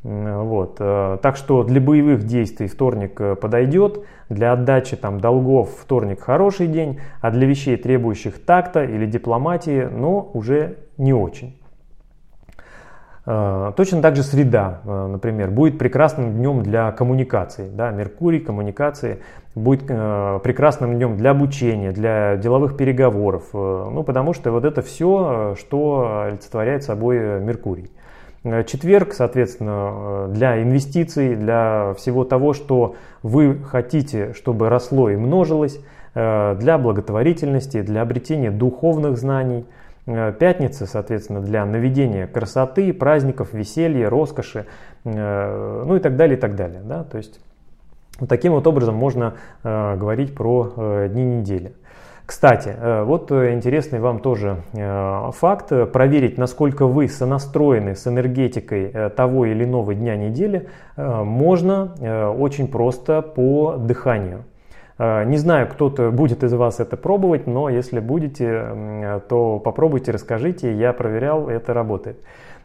Вот. 0.03 0.77
Э, 0.79 1.17
так 1.21 1.35
что 1.35 1.63
для 1.63 1.79
боевых 1.79 2.23
действий 2.23 2.67
вторник 2.67 3.21
подойдет, 3.39 4.03
для 4.29 4.53
отдачи 4.53 4.95
там, 4.95 5.19
долгов 5.19 5.69
вторник 5.81 6.21
хороший 6.21 6.67
день, 6.67 6.99
а 7.21 7.31
для 7.31 7.45
вещей, 7.47 7.77
требующих 7.77 8.43
такта 8.43 8.83
или 8.83 9.05
дипломатии, 9.05 9.87
но 9.91 10.29
уже 10.33 10.77
не 10.97 11.13
очень. 11.13 11.57
Э, 13.25 13.71
точно 13.75 14.01
так 14.01 14.15
же 14.15 14.23
среда, 14.23 14.79
э, 14.83 15.07
например, 15.07 15.51
будет 15.51 15.77
прекрасным 15.77 16.33
днем 16.33 16.63
для 16.63 16.91
коммуникации. 16.91 17.69
Да, 17.69 17.91
Меркурий, 17.91 18.39
коммуникации 18.39 19.19
будет 19.53 19.83
э, 19.87 20.39
прекрасным 20.43 20.95
днем 20.95 21.17
для 21.17 21.31
обучения, 21.31 21.91
для 21.91 22.37
деловых 22.37 22.75
переговоров. 22.77 23.49
Ну, 23.53 24.03
потому 24.03 24.33
что 24.33 24.51
вот 24.51 24.65
это 24.65 24.81
все, 24.81 25.55
что 25.59 26.23
олицетворяет 26.27 26.83
собой 26.83 27.39
Меркурий. 27.41 27.91
Четверг, 28.43 29.13
соответственно, 29.13 30.27
для 30.29 30.63
инвестиций, 30.63 31.35
для 31.35 31.93
всего 31.95 32.23
того, 32.23 32.53
что 32.53 32.95
вы 33.21 33.59
хотите, 33.63 34.33
чтобы 34.33 34.67
росло 34.69 35.11
и 35.11 35.15
множилось, 35.15 35.79
для 36.15 36.79
благотворительности, 36.81 37.83
для 37.83 38.01
обретения 38.01 38.49
духовных 38.49 39.17
знаний– 39.17 39.67
пятница, 40.05 40.85
соответственно, 40.85 41.41
для 41.41 41.65
наведения 41.65 42.27
красоты, 42.27 42.93
праздников, 42.93 43.53
веселья, 43.53 44.09
роскоши, 44.09 44.65
э, 45.03 45.83
ну 45.85 45.95
и 45.95 45.99
так 45.99 46.15
далее, 46.15 46.37
и 46.37 46.39
так 46.39 46.55
далее. 46.55 46.81
Да? 46.83 47.03
То 47.03 47.17
есть 47.17 47.39
вот 48.19 48.29
таким 48.29 48.53
вот 48.53 48.65
образом 48.67 48.95
можно 48.95 49.35
э, 49.63 49.95
говорить 49.97 50.33
про 50.35 51.07
дни 51.07 51.23
недели. 51.23 51.73
Кстати, 52.25 52.73
вот 53.03 53.29
интересный 53.29 53.99
вам 53.99 54.19
тоже 54.19 54.63
факт. 54.71 55.69
Проверить, 55.91 56.37
насколько 56.37 56.85
вы 56.85 57.09
сонастроены 57.09 57.93
с 57.93 58.07
энергетикой 58.07 59.09
того 59.17 59.47
или 59.47 59.65
иного 59.65 59.93
дня 59.93 60.15
недели, 60.15 60.69
можно 60.95 61.93
очень 62.39 62.69
просто 62.69 63.21
по 63.21 63.75
дыханию. 63.75 64.45
Э, 65.01 65.23
не 65.25 65.37
знаю, 65.37 65.67
кто-то 65.67 66.11
будет 66.11 66.43
из 66.43 66.53
вас 66.53 66.79
это 66.79 66.95
пробовать, 66.95 67.47
но 67.47 67.69
если 67.69 67.99
будете, 67.99 69.19
то 69.27 69.59
попробуйте, 69.59 70.11
расскажите. 70.11 70.73
Я 70.73 70.93
проверял, 70.93 71.49
это 71.49 71.73
работает. 71.73 72.19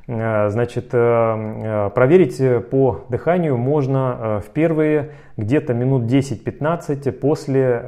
Э, 0.06 0.50
значит, 0.50 0.90
э, 0.92 1.90
проверить 1.94 2.68
по 2.68 3.06
дыханию 3.08 3.56
можно 3.56 4.42
в 4.46 4.50
первые 4.50 5.12
где-то 5.38 5.72
минут 5.72 6.02
10-15 6.02 7.10
после 7.12 7.82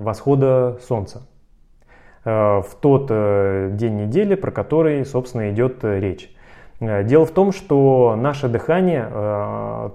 восхода 0.00 0.78
солнца. 0.86 1.22
В 2.24 2.66
тот 2.82 3.06
день 3.06 3.96
недели, 4.02 4.34
про 4.34 4.50
который, 4.50 5.06
собственно, 5.06 5.50
идет 5.50 5.82
речь. 5.82 6.30
Дело 6.78 7.24
в 7.24 7.30
том, 7.30 7.50
что 7.52 8.14
наше 8.16 8.48
дыхание 8.48 9.08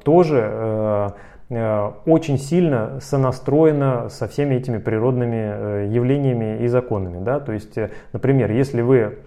тоже 0.04 1.14
очень 1.50 2.40
сильно 2.40 3.00
сонастроена 3.02 4.10
со 4.10 4.28
всеми 4.28 4.56
этими 4.56 4.80
природными 4.80 5.36
э, 5.36 5.88
явлениями 5.92 6.64
и 6.64 6.68
законами. 6.68 7.24
Да? 7.24 7.40
То 7.40 7.52
есть, 7.52 7.78
э, 7.78 7.92
например, 8.14 8.52
если 8.52 8.82
вы 8.82 9.18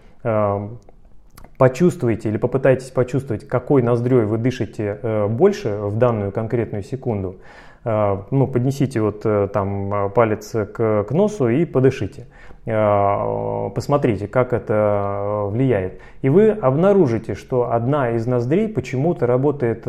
почувствуете 1.59 2.29
или 2.29 2.39
попытаетесь 2.39 2.91
почувствовать, 2.91 3.47
какой 3.47 3.83
ноздрёй 3.83 4.27
вы 4.27 4.37
дышите 4.37 4.99
больше 5.29 5.77
в 5.77 5.97
данную 5.97 6.33
конкретную 6.33 6.83
секунду, 6.83 7.37
ну, 7.85 8.49
поднесите 8.53 9.01
вот 9.01 9.23
там 9.53 10.11
палец 10.13 10.51
к, 10.51 11.05
к 11.05 11.11
носу 11.13 11.49
и 11.49 11.65
подышите. 11.65 12.27
Посмотрите, 12.65 14.27
как 14.27 14.53
это 14.53 15.45
влияет. 15.47 16.01
И 16.23 16.29
вы 16.29 16.51
обнаружите, 16.51 17.37
что 17.37 17.71
одна 17.73 18.11
из 18.11 18.27
ноздрей 18.27 18.69
почему-то 18.69 19.27
работает 19.27 19.85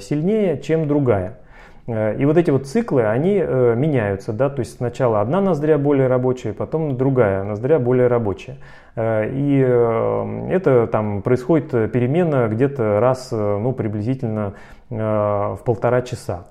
сильнее, 0.00 0.60
чем 0.60 0.86
другая. 0.86 1.38
Э, 1.86 2.16
и 2.16 2.24
вот 2.24 2.36
эти 2.36 2.50
вот 2.50 2.66
циклы, 2.66 3.04
они 3.04 3.40
э, 3.42 3.74
меняются, 3.76 4.32
да, 4.32 4.48
то 4.50 4.60
есть 4.60 4.76
сначала 4.76 5.20
одна 5.20 5.40
ноздря 5.40 5.78
более 5.78 6.06
рабочая, 6.06 6.52
потом 6.52 6.96
другая 6.96 7.42
ноздря 7.44 7.78
более 7.78 8.06
рабочая. 8.06 8.56
Э, 8.94 9.28
и 9.28 9.58
это 10.50 10.86
там 10.86 11.22
происходит 11.22 11.70
перемена 11.92 12.48
где-то 12.48 13.00
раз, 13.00 13.30
ну, 13.32 13.72
приблизительно 13.72 14.54
в 14.90 15.58
полтора 15.64 16.02
часа. 16.02 16.46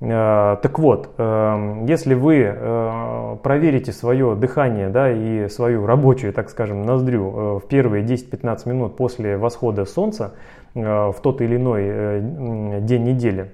Так 0.00 0.78
вот, 0.78 1.10
если 1.16 2.14
вы 2.14 3.38
проверите 3.42 3.92
свое 3.92 4.34
дыхание 4.34 4.88
да, 4.88 5.10
и 5.10 5.48
свою 5.48 5.86
рабочую, 5.86 6.32
так 6.32 6.50
скажем, 6.50 6.82
ноздрю 6.82 7.60
в 7.60 7.68
первые 7.68 8.04
10-15 8.04 8.68
минут 8.68 8.96
после 8.96 9.36
восхода 9.36 9.84
солнца 9.84 10.34
в 10.74 11.14
тот 11.22 11.40
или 11.40 11.56
иной 11.56 12.80
день 12.80 13.04
недели, 13.04 13.52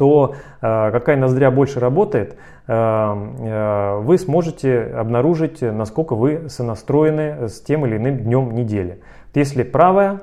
то 0.00 0.34
э, 0.62 0.90
какая 0.92 1.18
ноздря 1.18 1.50
больше 1.50 1.78
работает, 1.78 2.36
э, 2.66 2.72
э, 2.72 3.98
вы 3.98 4.16
сможете 4.16 4.80
обнаружить, 4.80 5.60
насколько 5.60 6.14
вы 6.14 6.48
сонастроены 6.48 7.50
с 7.50 7.60
тем 7.60 7.84
или 7.84 7.98
иным 7.98 8.16
днем 8.16 8.54
недели. 8.54 9.02
Если 9.34 9.62
правая, 9.62 10.20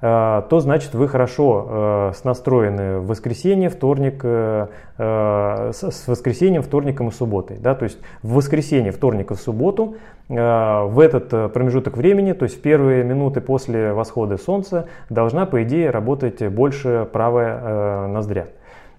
то 0.00 0.48
значит 0.50 0.94
вы 0.94 1.08
хорошо 1.08 2.14
настроены 2.24 3.00
в 3.00 3.08
воскресенье, 3.08 3.68
вторник, 3.68 4.24
с 4.24 6.04
воскресеньем, 6.06 6.62
вторником 6.62 7.08
и 7.08 7.10
субботой. 7.10 7.58
Да? 7.58 7.74
То 7.74 7.84
есть 7.84 7.98
в 8.22 8.36
воскресенье, 8.36 8.92
вторник 8.92 9.30
и 9.30 9.34
субботу 9.34 9.96
в 10.28 10.98
этот 11.02 11.52
промежуток 11.52 11.98
времени, 11.98 12.32
то 12.32 12.44
есть 12.44 12.56
в 12.56 12.62
первые 12.62 13.04
минуты 13.04 13.42
после 13.42 13.92
восхода 13.92 14.38
солнца, 14.38 14.86
должна 15.10 15.44
по 15.44 15.62
идее 15.64 15.90
работать 15.90 16.48
больше 16.48 17.06
правая 17.12 18.08
ноздря. 18.08 18.46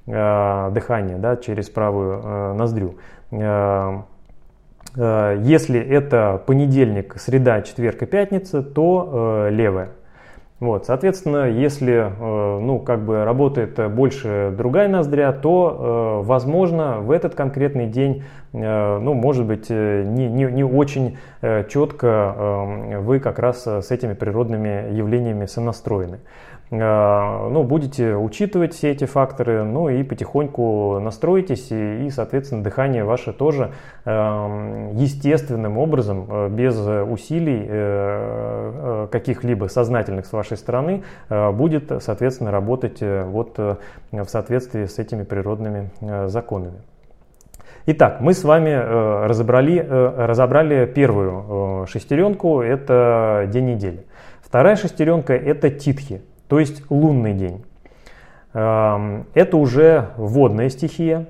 Э, 0.08 0.72
дыхание 0.72 1.18
да, 1.18 1.36
через 1.36 1.70
правую 1.70 2.22
э, 2.24 2.54
ноздрю. 2.54 2.96
Э, 3.32 4.02
Если 4.96 5.80
это 5.80 6.42
понедельник, 6.46 7.16
среда, 7.18 7.62
четверг 7.62 8.02
и 8.02 8.06
пятница, 8.06 8.62
то 8.62 9.48
левая. 9.50 9.92
Вот, 10.60 10.86
соответственно, 10.86 11.50
если 11.50 12.12
ну, 12.20 12.78
как 12.80 13.00
бы 13.06 13.24
работает 13.24 13.80
больше 13.94 14.54
другая 14.56 14.90
ноздря, 14.90 15.32
то, 15.32 16.22
возможно, 16.26 17.00
в 17.00 17.10
этот 17.12 17.36
конкретный 17.36 17.88
день, 17.88 18.24
ну, 18.52 19.14
может 19.14 19.46
быть, 19.46 19.70
не, 19.70 20.28
не, 20.28 20.44
не 20.44 20.64
очень 20.66 21.18
четко 21.70 22.36
вы 23.00 23.20
как 23.20 23.40
раз 23.40 23.66
с 23.66 23.92
этими 23.92 24.14
природными 24.14 24.94
явлениями 24.94 25.46
сонастроены. 25.46 26.18
А, 26.18 26.20
ну, 26.72 27.64
будете 27.64 28.16
учитывать 28.16 28.74
все 28.74 28.92
эти 28.92 29.04
факторы, 29.04 29.66
ну 29.66 29.90
и 29.90 30.04
потихоньку 30.04 31.00
настроитесь, 31.02 31.70
и, 31.70 32.06
и 32.06 32.10
соответственно, 32.10 32.64
дыхание 32.64 33.04
ваше 33.04 33.34
тоже 33.34 33.72
эм, 34.06 34.96
естественным 34.96 35.78
образом, 35.78 36.28
э, 36.30 36.48
без 36.48 36.78
усилий 36.80 37.66
э, 37.68 37.68
э, 37.68 39.08
каких-либо 39.12 39.66
сознательных 39.66 40.26
с 40.26 40.32
вашей 40.32 40.56
стороны, 40.56 41.04
будет, 41.30 41.92
соответственно, 42.02 42.52
работать 42.52 43.00
вот 43.02 43.58
в 43.58 44.26
соответствии 44.28 44.86
с 44.86 44.98
этими 44.98 45.24
природными 45.24 45.90
законами. 46.28 46.82
Итак, 47.86 48.22
мы 48.22 48.34
с 48.34 48.44
вами 48.44 48.72
разобрали, 49.26 49.80
разобрали 49.80 50.86
первую 50.86 51.86
шестеренку, 51.88 52.62
это 52.62 53.48
день 53.52 53.74
недели. 53.74 54.06
Вторая 54.42 54.76
шестеренка– 54.76 55.34
это 55.36 55.70
титхи 55.70 56.22
то 56.52 56.60
есть 56.60 56.84
лунный 56.90 57.34
день. 57.34 57.64
Эм, 58.54 59.26
это 59.34 59.56
уже 59.56 60.10
водная 60.18 60.68
стихия, 60.68 61.28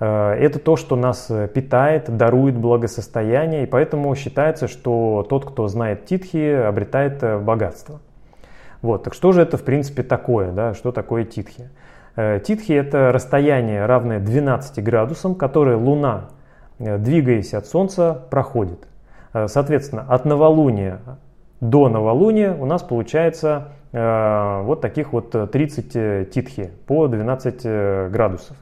э, 0.00 0.06
это 0.06 0.58
то, 0.58 0.76
что 0.76 0.96
нас 0.96 1.30
питает, 1.52 2.16
дарует 2.16 2.56
благосостояние, 2.56 3.64
и 3.64 3.66
поэтому 3.66 4.14
считается, 4.14 4.66
что 4.66 5.26
тот, 5.28 5.44
кто 5.44 5.68
знает 5.68 6.06
титхи, 6.06 6.52
обретает 6.54 7.22
э, 7.22 7.38
богатство. 7.38 8.00
Вот, 8.80 9.02
так 9.02 9.12
что 9.12 9.32
же 9.32 9.42
это 9.42 9.58
в 9.58 9.62
принципе 9.62 10.02
такое, 10.02 10.52
да, 10.52 10.72
что 10.72 10.90
такое 10.90 11.24
титхи? 11.24 11.68
Э, 12.16 12.40
титхи 12.42 12.72
это 12.72 13.12
расстояние, 13.12 13.84
равное 13.84 14.20
12 14.20 14.82
градусам, 14.82 15.34
которое 15.34 15.76
Луна, 15.76 16.30
двигаясь 16.78 17.52
от 17.52 17.66
Солнца, 17.66 18.24
проходит. 18.30 18.88
Соответственно, 19.34 20.06
от 20.08 20.24
новолуния 20.24 21.00
до 21.60 21.90
новолуния 21.90 22.54
у 22.54 22.64
нас 22.64 22.82
получается 22.82 23.68
Э, 23.68 23.75
вот 23.92 24.80
таких 24.80 25.12
вот 25.12 25.50
30 25.50 25.96
э, 25.96 26.26
титхи 26.32 26.70
по 26.86 27.06
12 27.06 27.60
э, 27.64 28.08
градусов. 28.10 28.56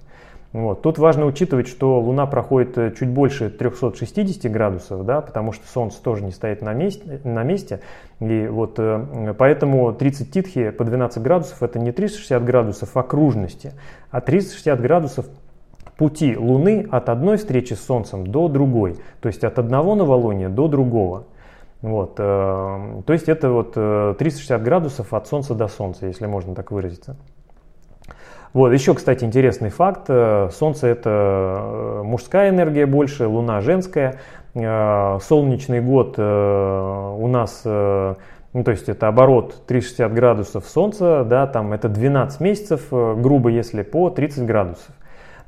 Вот. 0.52 0.82
Тут 0.82 0.98
важно 0.98 1.26
учитывать, 1.26 1.66
что 1.66 1.98
Луна 1.98 2.26
проходит 2.26 2.96
чуть 2.96 3.08
больше 3.08 3.50
360 3.50 4.52
градусов, 4.52 5.04
да, 5.04 5.20
потому 5.20 5.52
что 5.52 5.66
Солнце 5.66 6.00
тоже 6.00 6.22
не 6.22 6.30
стоит 6.30 6.62
на 6.62 6.72
месте, 6.72 7.20
на 7.24 7.42
месте. 7.42 7.80
И 8.20 8.46
вот, 8.46 8.78
поэтому 9.36 9.92
30 9.92 10.30
титхи 10.30 10.70
по 10.70 10.84
12 10.84 11.20
градусов 11.20 11.60
это 11.64 11.80
не 11.80 11.90
360 11.90 12.44
градусов 12.44 12.96
окружности, 12.96 13.72
а 14.12 14.20
360 14.20 14.80
градусов 14.80 15.26
пути 15.96 16.36
Луны 16.36 16.86
от 16.90 17.08
одной 17.08 17.36
встречи 17.36 17.74
с 17.74 17.84
Солнцем 17.84 18.26
до 18.26 18.48
другой, 18.48 18.96
то 19.20 19.28
есть 19.28 19.44
от 19.44 19.58
одного 19.58 19.94
новолуния 19.94 20.48
до 20.48 20.68
другого. 20.68 21.24
Вот, 21.84 22.14
э, 22.16 23.02
то 23.04 23.12
есть 23.12 23.28
это 23.28 23.50
вот 23.50 23.74
360 23.74 24.58
э, 24.58 24.64
градусов 24.64 25.12
от 25.12 25.26
Солнца 25.26 25.54
до 25.54 25.68
Солнца, 25.68 26.06
если 26.06 26.24
можно 26.24 26.54
так 26.54 26.70
выразиться. 26.70 27.14
Вот, 28.54 28.72
еще, 28.72 28.94
кстати, 28.94 29.22
интересный 29.22 29.68
факт. 29.68 30.06
Э, 30.08 30.48
Солнце 30.50 30.86
это 30.86 32.00
мужская 32.02 32.48
энергия 32.48 32.86
больше, 32.86 33.26
Луна 33.26 33.60
женская. 33.60 34.18
Солнечный 34.54 35.80
год 35.80 36.16
у 36.16 37.26
нас, 37.26 37.62
ну, 37.64 38.62
то 38.64 38.70
есть 38.70 38.88
это 38.88 39.08
оборот 39.08 39.66
360 39.66 40.14
градусов 40.14 40.66
Солнца, 40.66 41.24
да, 41.24 41.48
там 41.48 41.72
это 41.72 41.88
12 41.88 42.40
месяцев, 42.40 42.86
грубо 42.90 43.48
если, 43.48 43.82
по 43.82 44.10
30 44.10 44.46
градусов. 44.46 44.94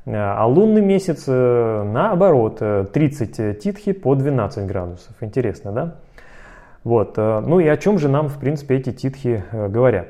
А 0.05 0.45
лунный 0.45 0.81
месяц 0.81 1.25
наоборот, 1.25 2.61
30 2.91 3.59
титхи 3.59 3.93
по 3.93 4.13
12 4.13 4.67
градусов. 4.67 5.15
Интересно, 5.21 5.71
да? 5.71 5.95
Вот. 6.87 7.15
Э, 7.17 7.41
ну 7.45 7.59
и 7.59 7.67
о 7.67 7.75
чем 7.75 7.99
же 7.99 8.07
нам, 8.07 8.29
в 8.29 8.39
принципе, 8.39 8.77
эти 8.77 8.93
титхи 8.93 9.43
э, 9.51 9.67
говорят? 9.67 10.07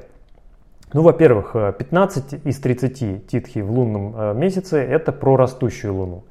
Ну, 0.93 1.01
во-первых, 1.01 1.55
15 1.75 2.33
э, 2.33 2.37
из 2.43 2.59
30 2.59 3.25
титхи 3.25 3.59
в 3.59 3.71
лунном 3.71 4.37
месяце– 4.37 4.77
это 4.77 5.11
про 5.11 5.37
растущую 5.37 5.95
луну. 5.95 6.23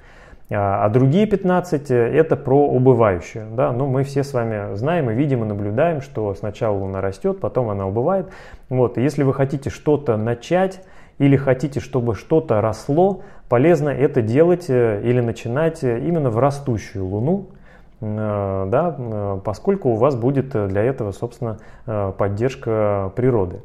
А, 0.49 0.85
а 0.85 0.89
другие 0.89 1.27
15– 1.27 1.91
это 1.91 2.37
про 2.37 2.65
убывающую. 2.65 3.49
Да? 3.57 3.73
Ну, 3.73 3.89
мы 3.89 4.05
все 4.05 4.23
с 4.23 4.33
вами 4.33 4.77
знаем 4.77 5.11
и 5.11 5.15
видим 5.15 5.43
и 5.43 5.49
наблюдаем, 5.49 6.01
что 6.01 6.33
сначала 6.35 6.77
луна 6.77 7.01
растет, 7.01 7.41
потом 7.41 7.69
она 7.69 7.89
убывает. 7.89 8.29
Вот. 8.69 8.99
И 8.99 9.03
если 9.03 9.25
вы 9.25 9.35
хотите 9.35 9.69
что-то 9.69 10.17
начать 10.17 10.81
или 11.19 11.37
хотите, 11.37 11.81
чтобы 11.81 12.15
что-то 12.15 12.61
росло, 12.61 13.23
полезно 13.49 13.89
это 13.89 14.23
делать 14.23 14.71
или 14.71 15.19
начинать 15.19 15.83
именно 15.83 16.31
в 16.31 16.39
растущую 16.39 17.05
луну, 17.05 17.49
да, 18.01 18.95
э, 18.99 19.41
поскольку 19.43 19.91
у 19.91 19.95
вас 19.95 20.17
будет 20.17 20.51
для 20.51 20.83
этого, 20.83 21.13
собственно, 21.13 21.59
э, 21.87 22.13
поддержка 22.17 23.13
природы. 23.17 23.61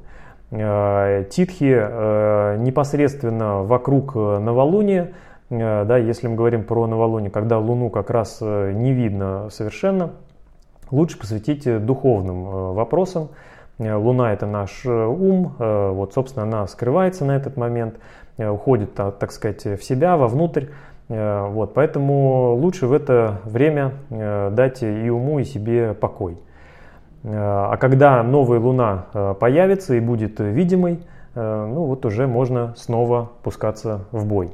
Титхи 0.52 2.58
непосредственно 2.58 3.64
вокруг 3.64 4.16
новолуния, 4.16 5.14
да, 5.50 5.96
если 5.96 6.28
мы 6.28 6.36
говорим 6.36 6.66
про 6.66 6.88
новолуние, 6.88 7.32
когда 7.32 7.58
Луну 7.58 7.90
как 7.90 8.10
раз 8.10 8.42
не 8.42 8.92
видно 8.92 9.48
совершенно, 9.50 10.12
лучше 10.92 11.18
посвятить 11.18 11.86
духовным 11.86 12.74
вопросам. 12.74 13.30
Луна 13.80 14.34
это 14.34 14.46
наш 14.46 14.86
ум, 14.86 15.54
вот, 15.58 16.14
собственно, 16.14 16.44
она 16.44 16.68
скрывается 16.68 17.24
на 17.24 17.38
этот 17.38 17.56
момент, 17.56 17.96
уходит, 18.38 18.94
так 18.94 19.32
сказать, 19.32 19.64
в 19.64 19.82
себя, 19.82 20.18
вовнутрь. 20.18 20.66
Э, 21.12 21.47
вот, 21.49 21.74
поэтому 21.74 22.55
лучше 22.55 22.88
в 22.88 22.93
это 22.93 23.41
время 23.43 23.93
э, 24.09 24.49
дать 24.51 24.82
и 24.82 25.09
уму, 25.09 25.39
и 25.39 25.43
себе 25.43 25.93
покой. 25.93 26.38
Э, 27.24 27.30
а 27.34 27.78
когда 27.78 28.24
новая 28.24 28.59
луна 28.59 29.05
появится 29.39 29.95
и 29.95 29.99
будет 29.99 30.39
видимой, 30.39 31.01
ну 31.34 31.86
вот 31.86 32.05
уже 32.05 32.28
можно 32.28 32.74
снова 32.76 33.32
пускаться 33.41 34.01
в 34.12 34.26
бой. 34.26 34.53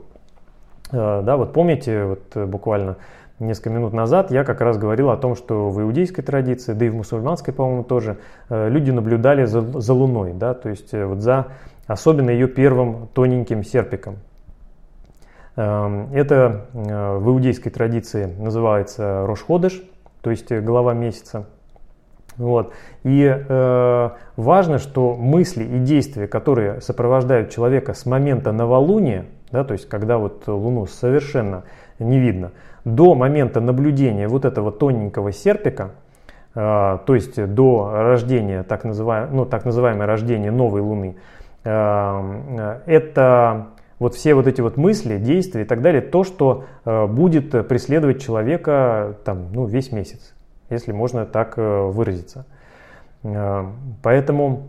Да, 0.92 1.36
вот 1.36 1.52
помните, 1.52 2.04
вот 2.06 2.48
буквально 2.48 2.98
несколько 3.40 3.72
минут 3.72 3.94
назад 3.94 4.30
я 4.30 4.44
как 4.44 4.62
раз 4.62 4.78
говорил 4.78 5.10
о 5.10 5.18
том, 5.18 5.36
что 5.36 5.72
в 5.72 5.82
иудейской 5.82 6.24
традиции, 6.24 6.74
да 6.74 6.86
и 6.86 6.90
в 6.90 6.96
мусульманской, 6.96 7.52
по-моему, 7.52 7.84
тоже 7.84 8.18
люди 8.50 8.92
наблюдали 8.92 9.46
за, 9.46 9.62
за 9.82 9.94
Луной, 9.96 10.34
да, 10.34 10.54
то 10.54 10.70
есть 10.70 10.94
вот 10.94 11.22
за 11.22 11.48
особенно 11.88 12.30
ее 12.30 12.48
первым 12.48 13.08
тоненьким 13.08 13.64
серпиком. 13.64 14.18
Эм, 15.58 16.14
это 16.14 16.68
э, 16.74 17.18
в 17.18 17.30
иудейской 17.30 17.72
традиции 17.72 18.26
называется 18.38 19.26
Рошходыш, 19.26 19.82
то 20.22 20.30
есть 20.30 20.52
э, 20.52 20.62
голова 20.62 20.94
месяца. 20.94 21.48
Вот. 22.38 22.74
И 23.04 23.26
э, 23.26 24.10
важно, 24.36 24.78
что 24.78 25.16
мысли 25.16 25.64
и 25.64 25.80
действия, 25.80 26.28
которые 26.28 26.80
сопровождают 26.82 27.50
человека 27.50 27.96
с 27.96 28.06
момента 28.06 28.52
новолуния, 28.52 29.26
да, 29.52 29.64
то 29.64 29.74
есть 29.74 29.90
когда 29.90 30.20
вот 30.20 30.48
Луну 30.48 30.86
совершенно 30.86 31.64
не 31.98 32.20
видно, 32.20 32.52
до 32.86 33.16
момента 33.16 33.60
наблюдения 33.60 34.28
вот 34.28 34.46
этого 34.46 34.72
тоненького 34.72 35.32
серпика, 35.32 35.90
э, 36.54 37.00
то 37.04 37.16
есть 37.16 37.44
до 37.44 37.90
рождения, 37.94 38.62
так, 38.62 38.84
называем, 38.84 39.30
ну, 39.36 39.46
так 39.48 39.66
называемое 39.66 40.06
рождение 40.06 40.52
новой 40.52 40.82
Луны, 40.82 41.16
э, 41.64 41.70
э 41.70 42.80
это 42.86 43.70
вот 44.00 44.16
все 44.16 44.36
вот 44.36 44.48
эти 44.48 44.62
вот 44.62 44.78
мысли, 44.78 45.18
действия 45.18 45.64
и 45.64 45.66
так 45.66 45.82
далее, 45.82 46.02
то, 46.02 46.24
что 46.24 46.66
э, 46.86 47.08
будет 47.08 47.68
преследовать 47.68 48.22
человека 48.22 49.18
там, 49.26 49.52
ну, 49.54 49.66
весь 49.66 49.92
месяц, 49.92 50.36
если 50.70 50.92
можно 50.92 51.26
так 51.26 51.56
э, 51.58 51.86
выразиться. 51.88 52.46
Э, 53.24 53.66
поэтому 54.04 54.68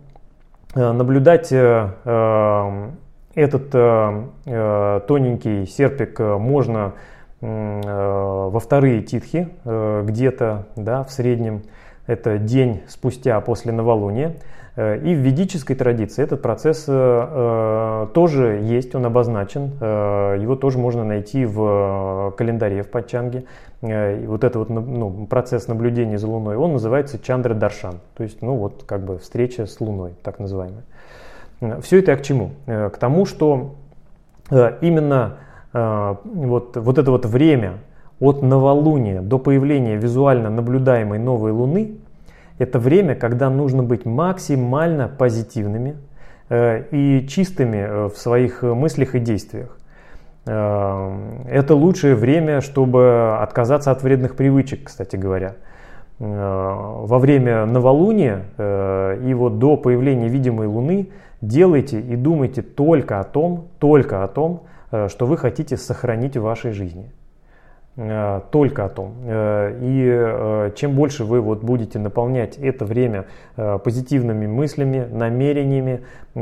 наблюдать 0.74 1.50
этот 1.50 2.02
тоненький 5.06 5.66
серпик 5.66 6.20
можно 6.20 6.92
во 7.40 8.60
вторые 8.60 9.00
титхи, 9.00 9.48
где-то 9.64 10.66
да, 10.76 11.04
в 11.04 11.10
среднем, 11.10 11.62
это 12.06 12.36
день 12.36 12.82
спустя 12.86 13.40
после 13.40 13.72
новолуния. 13.72 14.34
Э, 14.78 14.96
и 14.96 15.12
в 15.12 15.18
ведической 15.18 15.74
традиции 15.74 16.22
этот 16.22 16.40
процесс 16.40 16.84
э, 16.86 16.92
э, 16.92 18.06
тоже 18.14 18.60
есть, 18.62 18.94
он 18.94 19.06
обозначен. 19.06 19.72
Его 19.80 20.54
тоже 20.54 20.78
можно 20.78 21.04
найти 21.04 21.44
в 21.44 22.32
календаре 22.38 22.82
в 22.82 22.88
Пачанге. 22.88 23.44
Вот 23.80 24.44
этот 24.44 24.56
вот, 24.56 24.70
ну, 24.70 25.26
процесс 25.26 25.68
наблюдения 25.68 26.18
за 26.18 26.28
Луной, 26.28 26.56
он 26.56 26.72
называется 26.72 27.18
Чандра 27.18 27.54
Даршан. 27.54 28.00
То 28.16 28.22
есть, 28.22 28.42
ну 28.42 28.54
вот, 28.54 28.84
как 28.86 29.04
бы 29.04 29.18
встреча 29.18 29.66
с 29.66 29.80
Луной, 29.80 30.12
так 30.22 30.38
называемая. 30.38 30.82
Все 31.80 31.98
это 31.98 32.16
к 32.16 32.22
чему? 32.22 32.52
К 32.66 32.92
тому, 32.98 33.24
что 33.24 33.74
именно 34.80 35.38
вот, 35.72 36.76
вот 36.76 36.98
это 36.98 37.10
вот 37.10 37.26
время 37.26 37.74
от 38.20 38.42
новолуния 38.42 39.22
до 39.22 39.38
появления 39.38 39.96
визуально 39.96 40.50
наблюдаемой 40.50 41.18
новой 41.18 41.52
Луны– 41.52 41.98
это 42.58 42.78
время, 42.78 43.14
когда 43.14 43.50
нужно 43.50 43.82
быть 43.82 44.04
максимально 44.04 45.08
позитивными 45.08 45.96
э, 46.48 46.84
и 46.90 47.26
чистыми 47.28 47.76
э, 47.76 48.08
в 48.08 48.18
своих 48.18 48.62
мыслях 48.62 49.14
и 49.14 49.20
действиях. 49.20 49.76
Это 50.46 51.74
лучшее 51.74 52.14
время, 52.14 52.62
чтобы 52.62 53.36
отказаться 53.38 53.90
от 53.90 54.02
вредных 54.02 54.34
привычек, 54.34 54.84
кстати 54.84 55.14
говоря. 55.14 55.56
Во 56.18 57.18
время 57.18 57.66
новолуния 57.66 58.44
и 58.58 59.34
вот 59.34 59.58
до 59.58 59.76
появления 59.76 60.28
видимой 60.28 60.66
Луны 60.66 61.10
делайте 61.42 62.00
и 62.00 62.16
думайте 62.16 62.62
только 62.62 63.20
о 63.20 63.24
том, 63.24 63.68
только 63.78 64.24
о 64.24 64.28
том, 64.28 64.62
что 65.08 65.26
вы 65.26 65.36
хотите 65.36 65.76
сохранить 65.76 66.38
в 66.38 66.42
вашей 66.42 66.72
жизни. 66.72 67.12
Э, 68.00 68.42
только 68.52 68.84
о 68.84 68.88
том. 68.88 69.14
Э, 69.24 69.76
и 69.80 70.08
э, 70.08 70.70
чем 70.76 70.92
больше 70.92 71.24
вы 71.24 71.40
вот 71.40 71.64
будете 71.64 71.98
наполнять 71.98 72.56
это 72.56 72.84
время 72.84 73.24
позитивными 73.56 74.46
мыслями, 74.46 75.08
намерениями 75.10 76.02
и 76.36 76.40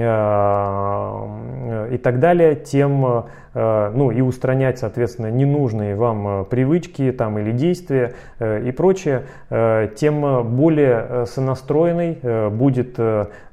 так 1.99 2.21
далее, 2.21 2.57
тем, 2.57 3.25
ну 3.55 4.11
и 4.11 4.21
устранять, 4.21 4.79
соответственно, 4.79 5.31
ненужные 5.31 5.95
вам 5.95 6.45
привычки 6.45 7.11
там 7.13 7.39
или 7.39 7.53
действия 7.53 8.13
и 8.39 8.71
прочее, 8.77 9.23
тем 9.49 10.57
более 10.57 11.25
сонастроенной 11.25 12.51
будет, 12.51 13.01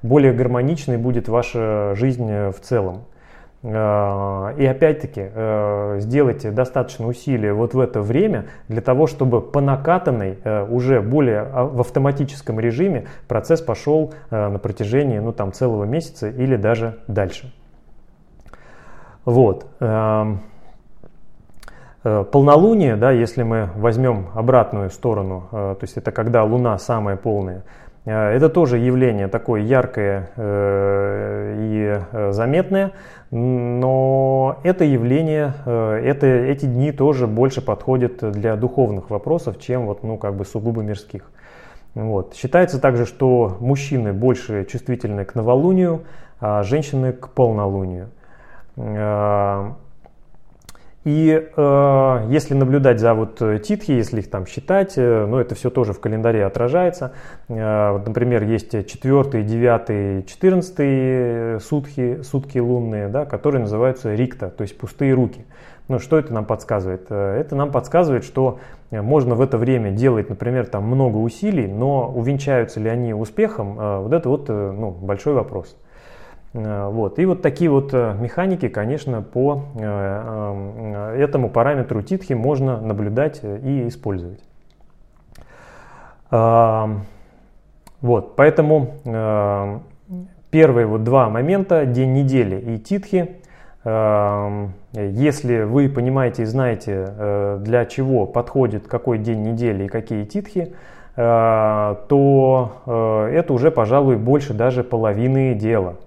более 0.01 0.33
гармоничной 0.33 0.97
будет 0.97 1.29
ваша 1.29 1.93
жизнь 1.95 2.27
в 2.27 2.59
целом. 2.59 3.03
Э, 3.63 4.53
и 4.57 4.65
опять-таки 4.65 5.29
э, 5.33 5.95
сделайте 5.99 6.51
достаточно 6.51 7.07
усилия 7.07 7.53
вот 7.53 7.73
в 7.73 7.79
это 7.79 8.01
время 8.01 8.47
для 8.67 8.81
того, 8.81 9.07
чтобы 9.07 9.41
по 9.41 9.61
накатанной 9.61 10.37
э, 10.43 10.65
уже 10.65 11.01
более 11.01 11.39
а, 11.39 11.63
в 11.63 11.79
автоматическом 11.79 12.59
режиме 12.59 13.05
процесс 13.27 13.61
пошел 13.61 14.13
на 14.31 14.59
протяжении 14.59 15.19
ну, 15.19 15.31
там, 15.31 15.53
целого 15.53 15.85
месяца 15.85 16.27
или 16.27 16.57
даже 16.57 16.97
дальше. 17.07 17.53
Вот. 19.25 19.65
Полнолуние, 22.03 22.97
да, 22.97 23.11
если 23.11 23.43
мы 23.43 23.69
возьмем 23.75 24.27
обратную 24.33 24.89
сторону, 24.89 25.47
то 25.51 25.77
есть 25.81 25.95
это 25.95 26.11
когда 26.11 26.43
Луна 26.43 26.77
самая 26.77 27.15
полная, 27.15 27.63
это 28.03 28.49
тоже 28.49 28.77
явление 28.79 29.29
такое 29.29 29.61
яркое 29.61 30.29
и 30.37 32.01
заметное, 32.31 32.91
но 33.35 34.59
это 34.61 34.83
явление, 34.83 35.55
э, 35.65 36.01
это, 36.05 36.27
эти 36.27 36.67
дни 36.67 36.91
тоже 36.91 37.25
больше 37.25 37.65
подходят 37.65 38.31
для 38.31 38.55
духовных 38.55 39.09
вопросов, 39.09 39.59
чем 39.59 39.87
вот, 39.87 40.03
ну, 40.03 40.17
как 40.17 40.35
бы 40.35 40.45
сугубо 40.45 40.83
мирских. 40.83 41.31
Вот. 41.95 42.35
Считается 42.35 42.79
также, 42.79 43.07
что 43.07 43.57
мужчины 43.59 44.13
больше 44.13 44.65
чувствительны 44.65 45.25
к 45.25 45.33
новолунию, 45.33 46.03
а 46.39 46.61
женщины 46.61 47.11
к 47.11 47.29
полнолунию. 47.29 48.09
Э, 51.05 51.09
и 51.09 51.49
э, 51.55 52.27
если 52.29 52.53
наблюдать 52.53 52.99
за 52.99 53.13
вот 53.13 53.41
э, 53.41 53.59
титхи, 53.59 53.91
если 53.91 54.19
их 54.19 54.29
там 54.29 54.45
считать, 54.45 54.93
э, 54.97 55.25
ну 55.25 55.37
это 55.37 55.55
все 55.55 55.69
тоже 55.69 55.93
в 55.93 55.99
календаре 55.99 56.45
отражается. 56.45 57.13
Э, 57.49 57.91
вот, 57.91 58.07
например, 58.07 58.43
есть 58.43 58.71
4, 58.71 59.43
9, 59.43 60.27
14 60.27 61.63
сутки, 61.63 62.21
сутки 62.21 62.57
лунные, 62.57 63.09
да, 63.09 63.25
которые 63.25 63.61
называются 63.61 64.13
рикта, 64.15 64.49
то 64.49 64.61
есть 64.61 64.77
пустые 64.77 65.13
руки. 65.13 65.45
Ну, 65.89 65.99
что 65.99 66.17
это 66.17 66.33
нам 66.33 66.45
подсказывает? 66.45 67.07
Э, 67.09 67.37
это 67.39 67.55
нам 67.55 67.71
подсказывает, 67.71 68.23
что 68.23 68.59
можно 68.91 69.35
в 69.35 69.41
это 69.41 69.57
время 69.57 69.91
делать, 69.91 70.29
например, 70.29 70.67
там 70.67 70.83
много 70.83 71.17
усилий, 71.17 71.67
но 71.67 72.09
увенчаются 72.09 72.79
ли 72.79 72.89
они 72.89 73.13
успехом, 73.13 73.73
вот 74.03 74.13
это 74.13 74.29
вот 74.29 74.49
ну, 74.49 74.91
большой 74.91 75.33
вопрос. 75.33 75.75
Э, 76.53 76.89
вот. 76.89 77.19
И 77.19 77.25
вот 77.25 77.41
такие 77.41 77.69
вот 77.69 77.93
э, 77.93 78.15
механики, 78.19 78.67
конечно, 78.69 79.21
по 79.21 79.63
э, 79.75 81.15
этому 81.17 81.49
параметру 81.49 82.01
титхи 82.01 82.33
можно 82.33 82.79
наблюдать 82.79 83.41
и 83.43 83.87
использовать. 83.87 84.41
Вот, 88.01 88.35
поэтому 88.35 89.83
первые 90.49 90.87
вот 90.87 91.03
два 91.03 91.29
момента, 91.29 91.85
день 91.85 92.13
недели 92.13 92.55
и 92.59 92.79
титхи, 92.79 93.35
если 93.85 95.61
вы 95.61 95.89
понимаете 95.89 96.41
и 96.41 96.45
знаете, 96.45 97.59
для 97.59 97.85
чего 97.85 98.25
подходит 98.25 98.87
какой 98.87 99.19
день 99.19 99.43
недели 99.43 99.83
и 99.83 99.87
какие 99.87 100.25
титхи, 100.25 100.73
то 101.15 102.71
это 103.31 103.53
уже, 103.53 103.69
пожалуй, 103.69 104.17
больше 104.17 104.55
даже 104.55 104.83
половины 104.83 105.53
дела. 105.53 105.97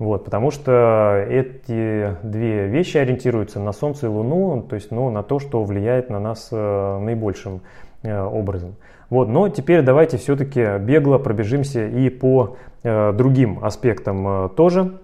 Вот, 0.00 0.24
потому 0.24 0.50
что 0.50 1.26
эти 1.28 2.16
две 2.22 2.66
вещи 2.68 2.96
ориентируются 2.96 3.60
на 3.60 3.72
Солнце 3.72 4.06
и 4.06 4.08
Луну, 4.08 4.62
то 4.62 4.74
есть 4.74 4.90
ну, 4.90 5.10
на 5.10 5.22
то, 5.22 5.38
что 5.38 5.62
влияет 5.62 6.08
на 6.08 6.18
нас 6.18 6.48
э, 6.50 6.98
наибольшим 7.00 7.60
э, 8.02 8.18
образом. 8.18 8.76
Вот, 9.10 9.28
но 9.28 9.50
теперь 9.50 9.82
давайте 9.82 10.16
все-таки 10.16 10.78
бегло 10.78 11.18
пробежимся 11.18 11.86
и 11.86 12.08
по 12.08 12.56
э, 12.82 13.12
другим 13.12 13.62
аспектам 13.62 14.48
тоже. 14.56 14.94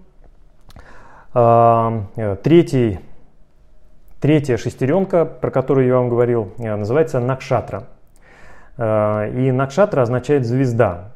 Э, 1.35 2.37
третий, 2.43 2.99
третья 4.19 4.57
шестеренка, 4.57 5.27
про 5.27 5.51
которую 5.51 5.87
я 5.89 5.97
вам 5.97 6.09
говорил, 6.09 6.55
называется 6.57 7.21
Накшатра. 7.21 7.85
И 8.79 9.53
Накшатра 9.53 10.01
означает 10.01 10.47
звезда. 10.47 11.16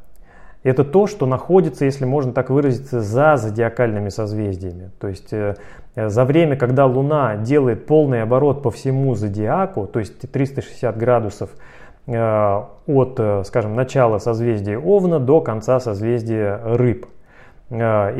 Это 0.62 0.84
то, 0.84 1.06
что 1.06 1.26
находится, 1.26 1.84
если 1.84 2.04
можно 2.04 2.32
так 2.32 2.50
выразиться, 2.50 3.00
за 3.00 3.36
зодиакальными 3.36 4.10
созвездиями. 4.10 4.90
То 4.98 5.08
есть 5.08 5.32
э, 5.32 5.56
за 5.96 6.24
время, 6.24 6.56
когда 6.56 6.86
Луна 6.86 7.36
делает 7.36 7.86
полный 7.86 8.22
оборот 8.22 8.62
по 8.62 8.70
всему 8.70 9.14
зодиаку, 9.14 9.86
то 9.86 10.00
есть 10.00 10.30
360 10.30 10.96
градусов 10.98 11.50
э, 12.06 12.62
от, 12.86 13.14
э, 13.18 13.42
скажем, 13.44 13.74
начала 13.74 14.18
созвездия 14.18 14.78
Овна 14.78 15.18
до 15.18 15.40
конца 15.40 15.80
созвездия 15.80 16.60
Рыб– 16.64 17.06
и 17.70 17.74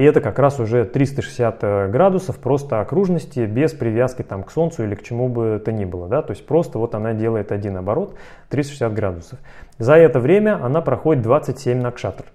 это 0.05 0.21
как 0.21 0.39
раз 0.39 0.61
уже 0.61 0.85
360 0.85 1.59
э, 1.63 1.89
градусов 1.89 2.39
просто 2.39 2.81
окружности 2.81 3.41
без 3.41 3.73
привязки 3.73 4.23
там, 4.23 4.45
к 4.45 4.53
Солнцу 4.53 4.85
или 4.85 4.95
к 4.95 5.03
чему 5.03 5.29
бы 5.29 5.61
то 5.65 5.73
ни 5.73 5.85
было. 5.85 6.07
Да? 6.07 6.23
То 6.23 6.31
есть 6.31 6.47
просто 6.47 6.79
вот 6.79 6.95
она 6.95 7.15
делает 7.15 7.51
один 7.51 7.77
оборот 7.77 8.15
360 8.51 8.95
градусов. 8.95 9.41
За 9.79 9.97
это 9.97 10.21
время 10.21 10.65
она 10.65 10.83
проходит 10.83 11.25
27 11.25 11.81
накшатр. 11.81 12.27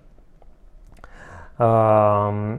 Э, 1.58 2.58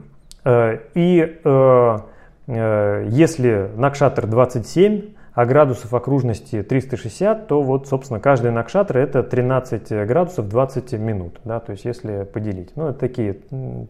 и 0.94 1.40
э, 1.44 1.98
если 2.46 3.70
накшатр 3.76 4.26
27, 4.26 5.02
а 5.36 5.44
градусов 5.44 5.92
окружности 5.92 6.62
360, 6.62 7.46
то 7.46 7.60
вот, 7.60 7.86
собственно, 7.86 8.20
каждый 8.20 8.52
накшатра 8.52 8.98
это 8.98 9.22
13 9.22 10.06
градусов 10.06 10.48
20 10.48 10.94
минут, 10.94 11.40
да, 11.44 11.60
то 11.60 11.72
есть 11.72 11.84
если 11.84 12.24
поделить. 12.24 12.74
Ну, 12.74 12.88
это 12.88 12.98
такие 12.98 13.36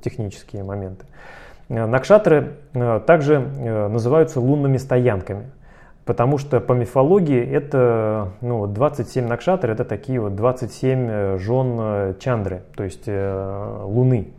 технические 0.02 0.64
моменты. 0.64 1.06
Э, 1.68 1.86
накшатры 1.86 2.54
э, 2.74 3.00
также 3.06 3.34
э, 3.34 3.86
называются 3.86 4.40
лунными 4.40 4.76
стоянками, 4.76 5.52
потому 6.04 6.38
что 6.38 6.58
по 6.58 6.72
мифологии 6.72 7.48
это 7.48 8.32
ну, 8.40 8.66
27 8.66 9.28
накшатр, 9.28 9.70
это 9.70 9.84
такие 9.84 10.20
вот 10.20 10.34
27 10.34 11.38
жен 11.38 12.16
чандры, 12.18 12.62
то 12.74 12.82
есть 12.82 13.06
луны. 13.06 14.32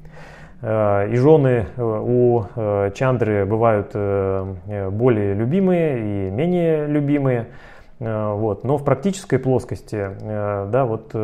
Э, 0.62 1.08
и 1.10 1.16
жены 1.16 1.68
э, 1.76 1.82
у 1.82 2.46
э, 2.56 2.92
Чандры 2.96 3.46
бывают 3.46 3.94
более 3.94 5.34
любимые 5.34 6.00
и 6.00 6.32
менее 6.32 6.88
любимые. 6.88 7.48
Вот. 8.00 8.64
Но 8.64 8.78
в 8.78 8.84
практической 8.84 9.40
плоскости 9.40 10.12
да, 10.22 10.86
вот, 10.86 11.16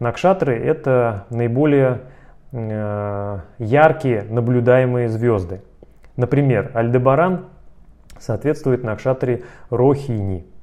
Накшатры 0.00 0.58
это 0.58 1.26
наиболее 1.28 2.00
яркие 2.50 4.22
наблюдаемые 4.30 5.10
звезды. 5.10 5.60
Например, 6.16 6.70
Альдебаран 6.72 7.44
соответствует 8.18 8.84
Накшатре 8.84 9.42
Рохини– 9.68 10.46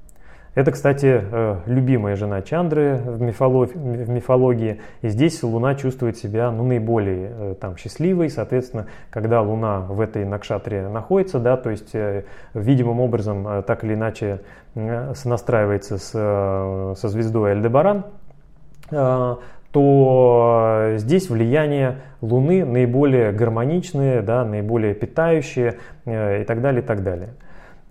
это, 0.54 0.72
кстати, 0.72 1.24
э, 1.32 1.56
любимая 1.66 2.18
жена 2.18 2.42
Чандры 2.42 2.98
в 2.98 3.22
мифологии, 3.22 3.74
в 3.74 4.10
мифологии. 4.10 4.82
И 5.02 5.08
здесь 5.08 5.42
Луна 5.44 5.76
чувствует 5.76 6.18
себя 6.18 6.52
ну, 6.52 6.66
наиболее 6.66 7.32
э, 7.32 7.56
там, 7.60 7.78
счастливой. 7.78 8.30
Соответственно, 8.30 8.88
когда 9.12 9.42
Луна 9.42 9.80
в 9.80 10.02
этой 10.02 10.26
накшатре 10.26 10.90
находится, 10.90 11.40
да, 11.40 11.56
то 11.56 11.70
есть 11.70 11.96
э, 11.96 12.26
видимым 12.54 13.00
образом 13.00 13.64
так 13.64 13.86
или 13.86 13.94
иначе 13.94 14.42
сонастраивается 14.74 15.98
с, 15.98 16.12
со 16.12 17.10
звездой 17.10 17.54
Альдебаран, 17.54 18.06
то 18.90 19.42
здесь 20.96 21.30
влияние 21.30 21.98
Луны 22.22 22.66
наиболее 22.66 23.32
гармоничные, 23.32 24.22
да, 24.22 24.46
наиболее 24.46 24.94
питающие 24.94 25.78
и 26.06 26.44
так 26.46 26.62
далее, 26.62 26.82
и 26.82 26.86
так 26.86 27.04
далее. 27.04 27.30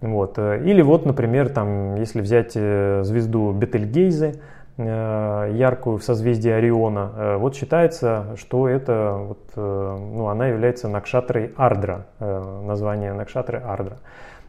Вот. 0.01 0.39
Или 0.39 0.83
вот, 0.83 1.05
например, 1.07 1.49
там, 1.51 1.97
если 1.97 2.21
взять 2.21 2.53
звезду 2.53 3.53
Бетельгейзе, 3.53 4.35
яркую 4.79 5.99
в 5.99 6.03
созвездии 6.03 6.51
Ориона, 6.51 7.37
вот 7.39 7.55
считается, 7.55 8.35
что 8.37 8.67
это, 8.67 9.17
вот, 9.19 9.51
ну, 9.57 10.29
она 10.29 10.47
является 10.47 10.89
Накшатрой 10.89 11.53
Ардра, 11.57 12.07
название 12.19 13.13
Накшатры 13.13 13.59
Ардра. 13.59 13.99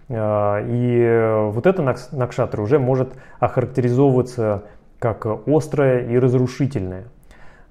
И 0.10 1.50
вот 1.52 1.68
эта 1.68 1.82
Накшатра 2.12 2.62
уже 2.62 2.80
может 2.80 3.14
охарактеризовываться 3.40 4.64
как 5.00 5.26
острая 5.48 6.00
и 6.08 6.18
разрушительная. 6.18 7.06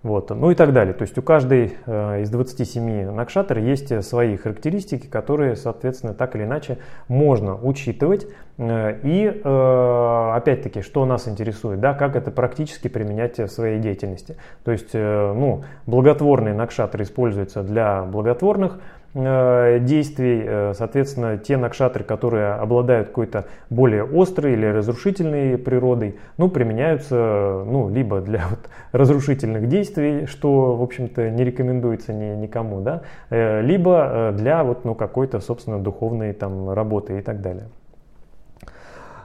Вот, 0.02 0.30
ну 0.30 0.50
и 0.50 0.54
так 0.54 0.72
далее. 0.72 0.94
То 0.94 1.02
есть 1.02 1.18
у 1.18 1.22
каждой 1.22 1.74
э, 1.84 2.22
из 2.22 2.30
27 2.30 3.10
накшатр 3.10 3.58
есть 3.58 4.02
свои 4.02 4.36
характеристики, 4.38 5.06
которые, 5.06 5.56
соответственно, 5.56 6.14
так 6.14 6.34
или 6.34 6.44
иначе 6.44 6.78
можно 7.06 7.54
учитывать. 7.54 8.26
Э, 8.56 8.98
и 9.02 9.26
э, 9.26 10.32
опять-таки, 10.34 10.80
что 10.80 11.04
нас 11.04 11.28
интересует, 11.28 11.80
да, 11.80 11.92
как 11.92 12.16
это 12.16 12.30
практически 12.30 12.88
применять 12.88 13.36
в 13.38 13.48
своей 13.48 13.78
деятельности. 13.78 14.36
То 14.64 14.72
есть, 14.72 14.90
э, 14.94 15.32
ну, 15.34 15.64
благотворные 15.84 16.54
накшатры 16.54 17.04
используются 17.04 17.62
для 17.62 18.02
благотворных 18.04 18.78
Э, 18.78 18.99
действий, 19.12 20.42
э, 20.46 20.72
соответственно, 20.74 21.36
те 21.36 21.56
накшатры, 21.56 22.04
которые 22.04 22.52
обладают 22.52 23.08
какой-то 23.08 23.46
более 23.68 24.04
острой 24.04 24.52
или 24.52 24.66
разрушительной 24.66 25.58
природой, 25.58 26.16
ну, 26.38 26.48
применяются, 26.48 27.64
ну, 27.66 27.88
либо 27.88 28.20
для 28.20 28.44
вот 28.48 28.60
разрушительных 28.92 29.68
действий, 29.68 30.26
что, 30.26 30.76
в 30.76 30.82
общем-то, 30.82 31.28
не 31.30 31.44
рекомендуется 31.44 32.12
ни, 32.12 32.36
никому, 32.36 32.80
да, 32.80 33.02
э, 33.30 33.62
либо 33.62 34.32
для 34.32 34.62
вот, 34.62 34.84
ну, 34.84 34.94
какой-то, 34.94 35.40
собственно, 35.40 35.80
духовной 35.80 36.32
там 36.32 36.70
работы 36.70 37.18
и 37.18 37.22
так 37.22 37.40
далее. 37.40 37.64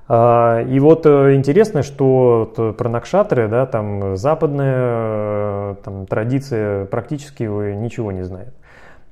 А, 0.07 0.61
и 0.61 0.79
вот 0.79 1.05
интересно, 1.05 1.83
что 1.83 2.75
про 2.77 2.89
накшатры, 2.89 3.47
да, 3.47 3.65
там 3.67 4.17
западная 4.17 5.75
там, 5.75 6.07
традиция 6.07 6.85
практически 6.85 7.43
ничего 7.43 8.11
не 8.11 8.23
знает. 8.23 8.53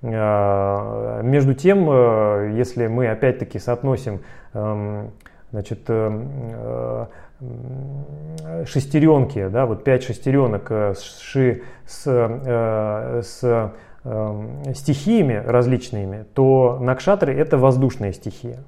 А, 0.06 1.22
между 1.22 1.54
тем, 1.54 1.89
э, 1.89 2.51
если 2.56 2.88
мы 2.88 3.08
опять-таки 3.08 3.58
соотносим 3.58 4.20
эм, 4.54 5.12
значит, 5.51 5.80
э, 5.88 7.06
э, 7.39 8.66
шестеренки, 8.66 9.47
да, 9.47 9.66
вот 9.66 9.84
пять 9.86 10.04
шестеренок 10.04 10.70
с, 10.72 11.22
с, 11.86 12.04
с 12.06 13.72
эм, 14.06 14.74
стихиями 14.74 15.41
различными, 15.45 16.26
то 16.34 16.78
накшатры 16.82 17.34
это 17.34 17.58
воздушная 17.58 18.12
стихия. 18.14 18.60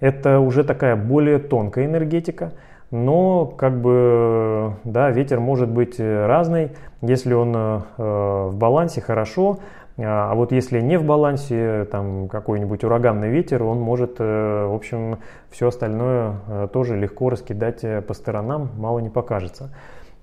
Это 0.00 0.40
уже 0.40 0.64
такая 0.64 0.96
более 0.96 1.38
тонкая 1.38 1.86
энергетика, 1.86 2.52
но 2.90 3.46
как 3.46 3.80
бы 3.80 4.74
да, 4.84 5.10
ветер 5.10 5.40
может 5.40 5.68
быть 5.68 5.98
разный. 5.98 6.70
Если 7.02 7.32
он 7.34 7.82
в 7.96 8.52
балансе, 8.54 9.00
хорошо. 9.00 9.58
А, 9.98 10.30
а 10.30 10.34
вот 10.34 10.52
если 10.52 10.80
не 10.80 10.96
в 10.96 11.04
балансе, 11.04 11.86
там 11.90 12.28
какой-нибудь 12.28 12.84
ураганный 12.84 13.30
ветер, 13.30 13.62
он 13.64 13.80
может, 13.80 14.16
э, 14.18 14.66
в 14.66 14.74
общем, 14.74 15.18
все 15.50 15.68
остальное 15.68 16.36
э, 16.46 16.68
тоже 16.72 16.96
легко 16.96 17.30
раскидать 17.30 17.82
э, 17.82 18.00
по 18.00 18.14
сторонам, 18.14 18.70
мало 18.76 19.00
не 19.00 19.10
покажется. 19.10 19.74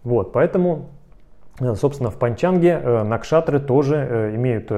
Вот, 0.03 0.31
поэтому, 0.31 0.91
собственно, 1.75 2.09
в 2.09 2.17
панчанге 2.17 2.77
накшатры 3.03 3.59
тоже 3.59 4.33
имеют 4.35 4.71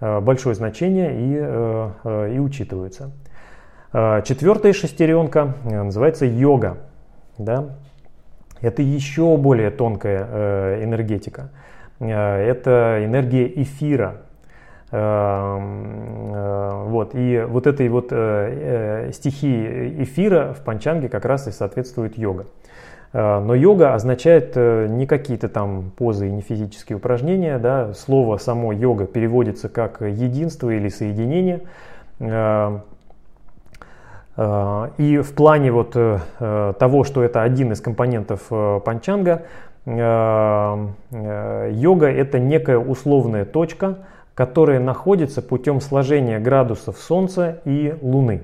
большое 0.00 0.56
значение 0.56 1.14
и, 1.14 2.34
и 2.34 2.38
учитываются. 2.40 3.12
Четвертая 3.92 4.72
шестеренка 4.72 5.54
называется 5.62 6.26
йога. 6.26 6.78
Да? 7.38 7.76
Это 8.60 8.82
еще 8.82 9.36
более 9.36 9.70
тонкая 9.70 10.82
энергетика. 10.82 11.50
Это 12.00 13.04
энергия 13.04 13.46
эфира, 13.62 14.22
вот. 16.92 17.14
И 17.14 17.44
вот 17.48 17.66
этой 17.66 17.88
вот 17.88 18.08
э, 18.10 19.06
э, 19.08 19.12
стихии 19.12 20.02
эфира 20.02 20.52
в 20.52 20.60
панчанге 20.62 21.08
как 21.08 21.24
раз 21.24 21.48
и 21.48 21.50
соответствует 21.50 22.18
йога. 22.18 22.44
Но 23.14 23.54
йога 23.54 23.92
означает 23.92 24.56
не 24.56 25.06
какие-то 25.06 25.50
там 25.50 25.92
позы 25.94 26.28
и 26.28 26.30
не 26.30 26.40
физические 26.40 26.96
упражнения. 26.96 27.58
Да? 27.58 27.92
Слово 27.92 28.38
само 28.38 28.72
йога 28.72 29.04
переводится 29.04 29.68
как 29.68 30.00
единство 30.00 30.70
или 30.70 30.88
соединение. 30.88 31.60
И 32.18 32.24
в 35.18 35.34
плане 35.34 35.72
вот 35.72 35.92
того, 35.92 37.04
что 37.04 37.22
это 37.22 37.42
один 37.42 37.72
из 37.72 37.82
компонентов 37.82 38.50
панчанга, 38.82 39.42
йога 39.84 40.86
это 42.06 42.38
некая 42.38 42.78
условная 42.78 43.44
точка, 43.44 43.98
которые 44.34 44.80
находятся 44.80 45.42
путем 45.42 45.80
сложения 45.80 46.38
градусов 46.38 46.98
Солнца 46.98 47.60
и 47.64 47.94
Луны. 48.00 48.42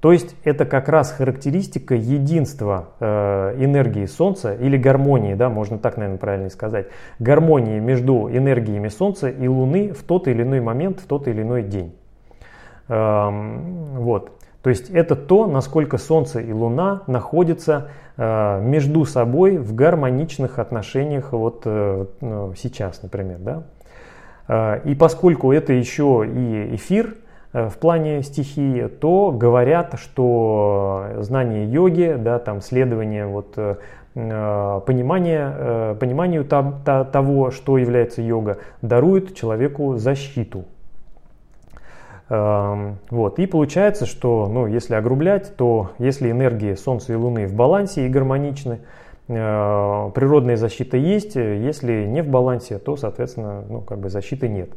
То 0.00 0.12
есть 0.12 0.34
это 0.44 0.64
как 0.64 0.88
раз 0.88 1.12
характеристика 1.12 1.94
единства 1.94 2.88
э, 3.00 3.56
энергии 3.58 4.06
Солнца 4.06 4.54
или 4.54 4.78
гармонии, 4.78 5.34
да, 5.34 5.50
можно 5.50 5.78
так, 5.78 5.98
наверное, 5.98 6.18
правильно 6.18 6.48
сказать, 6.48 6.86
гармонии 7.18 7.78
между 7.80 8.30
энергиями 8.30 8.88
Солнца 8.88 9.28
и 9.28 9.46
Луны 9.46 9.92
в 9.92 10.02
тот 10.02 10.26
или 10.26 10.42
иной 10.42 10.60
момент, 10.60 11.00
в 11.00 11.06
тот 11.06 11.28
или 11.28 11.42
иной 11.42 11.64
день. 11.64 11.94
Эм, 12.88 13.96
вот. 13.96 14.32
То 14.62 14.70
есть 14.70 14.88
это 14.90 15.16
то, 15.16 15.46
насколько 15.46 15.98
Солнце 15.98 16.40
и 16.40 16.52
Луна 16.52 17.02
находятся 17.06 17.88
э, 18.16 18.60
между 18.62 19.04
собой 19.04 19.58
в 19.58 19.74
гармоничных 19.74 20.58
отношениях 20.58 21.32
вот 21.32 21.62
э, 21.66 22.06
сейчас, 22.56 23.02
например, 23.02 23.38
да. 23.38 23.64
А, 24.52 24.80
и 24.84 24.96
поскольку 24.96 25.52
это 25.52 25.72
еще 25.72 26.26
и 26.26 26.74
эфир 26.74 27.14
э, 27.52 27.68
в 27.68 27.78
плане 27.78 28.20
стихии, 28.24 28.88
то 28.88 29.30
говорят, 29.30 29.94
что 29.96 31.04
знание 31.18 31.70
йоги, 31.70 32.16
да, 32.18 32.40
там 32.40 32.60
следование 32.60 33.26
вот, 33.26 33.52
э, 33.56 33.76
э, 34.16 34.80
понимание, 34.84 35.94
пониманию 36.00 36.44
того, 36.44 37.52
что 37.52 37.78
является 37.78 38.22
йога, 38.22 38.58
дарует 38.82 39.36
человеку 39.36 39.96
защиту. 39.98 40.64
Вот. 42.28 43.40
И 43.40 43.46
получается, 43.46 44.06
что 44.06 44.46
ну, 44.46 44.68
если 44.68 44.94
огрублять, 44.94 45.56
то 45.56 45.90
если 45.98 46.30
энергии 46.30 46.74
Солнца 46.74 47.12
и 47.12 47.16
Луны 47.16 47.48
в 47.48 47.54
балансе 47.54 48.06
и 48.06 48.08
гармоничны, 48.08 48.78
природная 49.30 50.56
защита 50.56 50.96
есть, 50.96 51.36
если 51.36 52.04
не 52.04 52.22
в 52.22 52.28
балансе, 52.28 52.78
то, 52.78 52.96
соответственно, 52.96 53.64
ну, 53.68 53.80
как 53.80 53.98
бы 53.98 54.10
защиты 54.10 54.48
нет. 54.48 54.70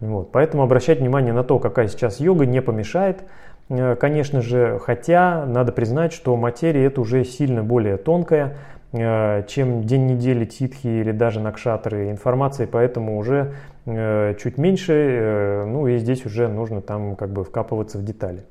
Вот. 0.00 0.32
Поэтому 0.32 0.62
обращать 0.62 1.00
внимание 1.00 1.32
на 1.32 1.44
то, 1.44 1.58
какая 1.58 1.88
сейчас 1.88 2.20
йога, 2.20 2.46
не 2.46 2.60
помешает. 2.62 3.24
Э, 3.68 3.96
конечно 3.96 4.42
же, 4.42 4.78
хотя 4.82 5.46
надо 5.46 5.72
признать, 5.72 6.12
что 6.12 6.36
материя 6.36 6.84
это 6.86 7.00
уже 7.00 7.24
сильно 7.24 7.62
более 7.62 7.96
тонкая, 7.96 8.56
э, 8.92 9.44
чем 9.48 9.84
день 9.84 10.06
недели 10.06 10.44
титхи 10.44 10.86
или 10.86 11.12
даже 11.12 11.40
накшатры 11.40 12.10
информации, 12.10 12.66
поэтому 12.66 13.18
уже 13.18 13.52
чуть 13.86 14.56
меньше, 14.56 15.64
ну 15.66 15.86
и 15.88 15.98
здесь 15.98 16.24
уже 16.24 16.48
нужно 16.48 16.80
там 16.80 17.16
как 17.16 17.28
бы 17.28 17.44
вкапываться 17.44 17.98
в 17.98 18.02
детали. 18.02 18.44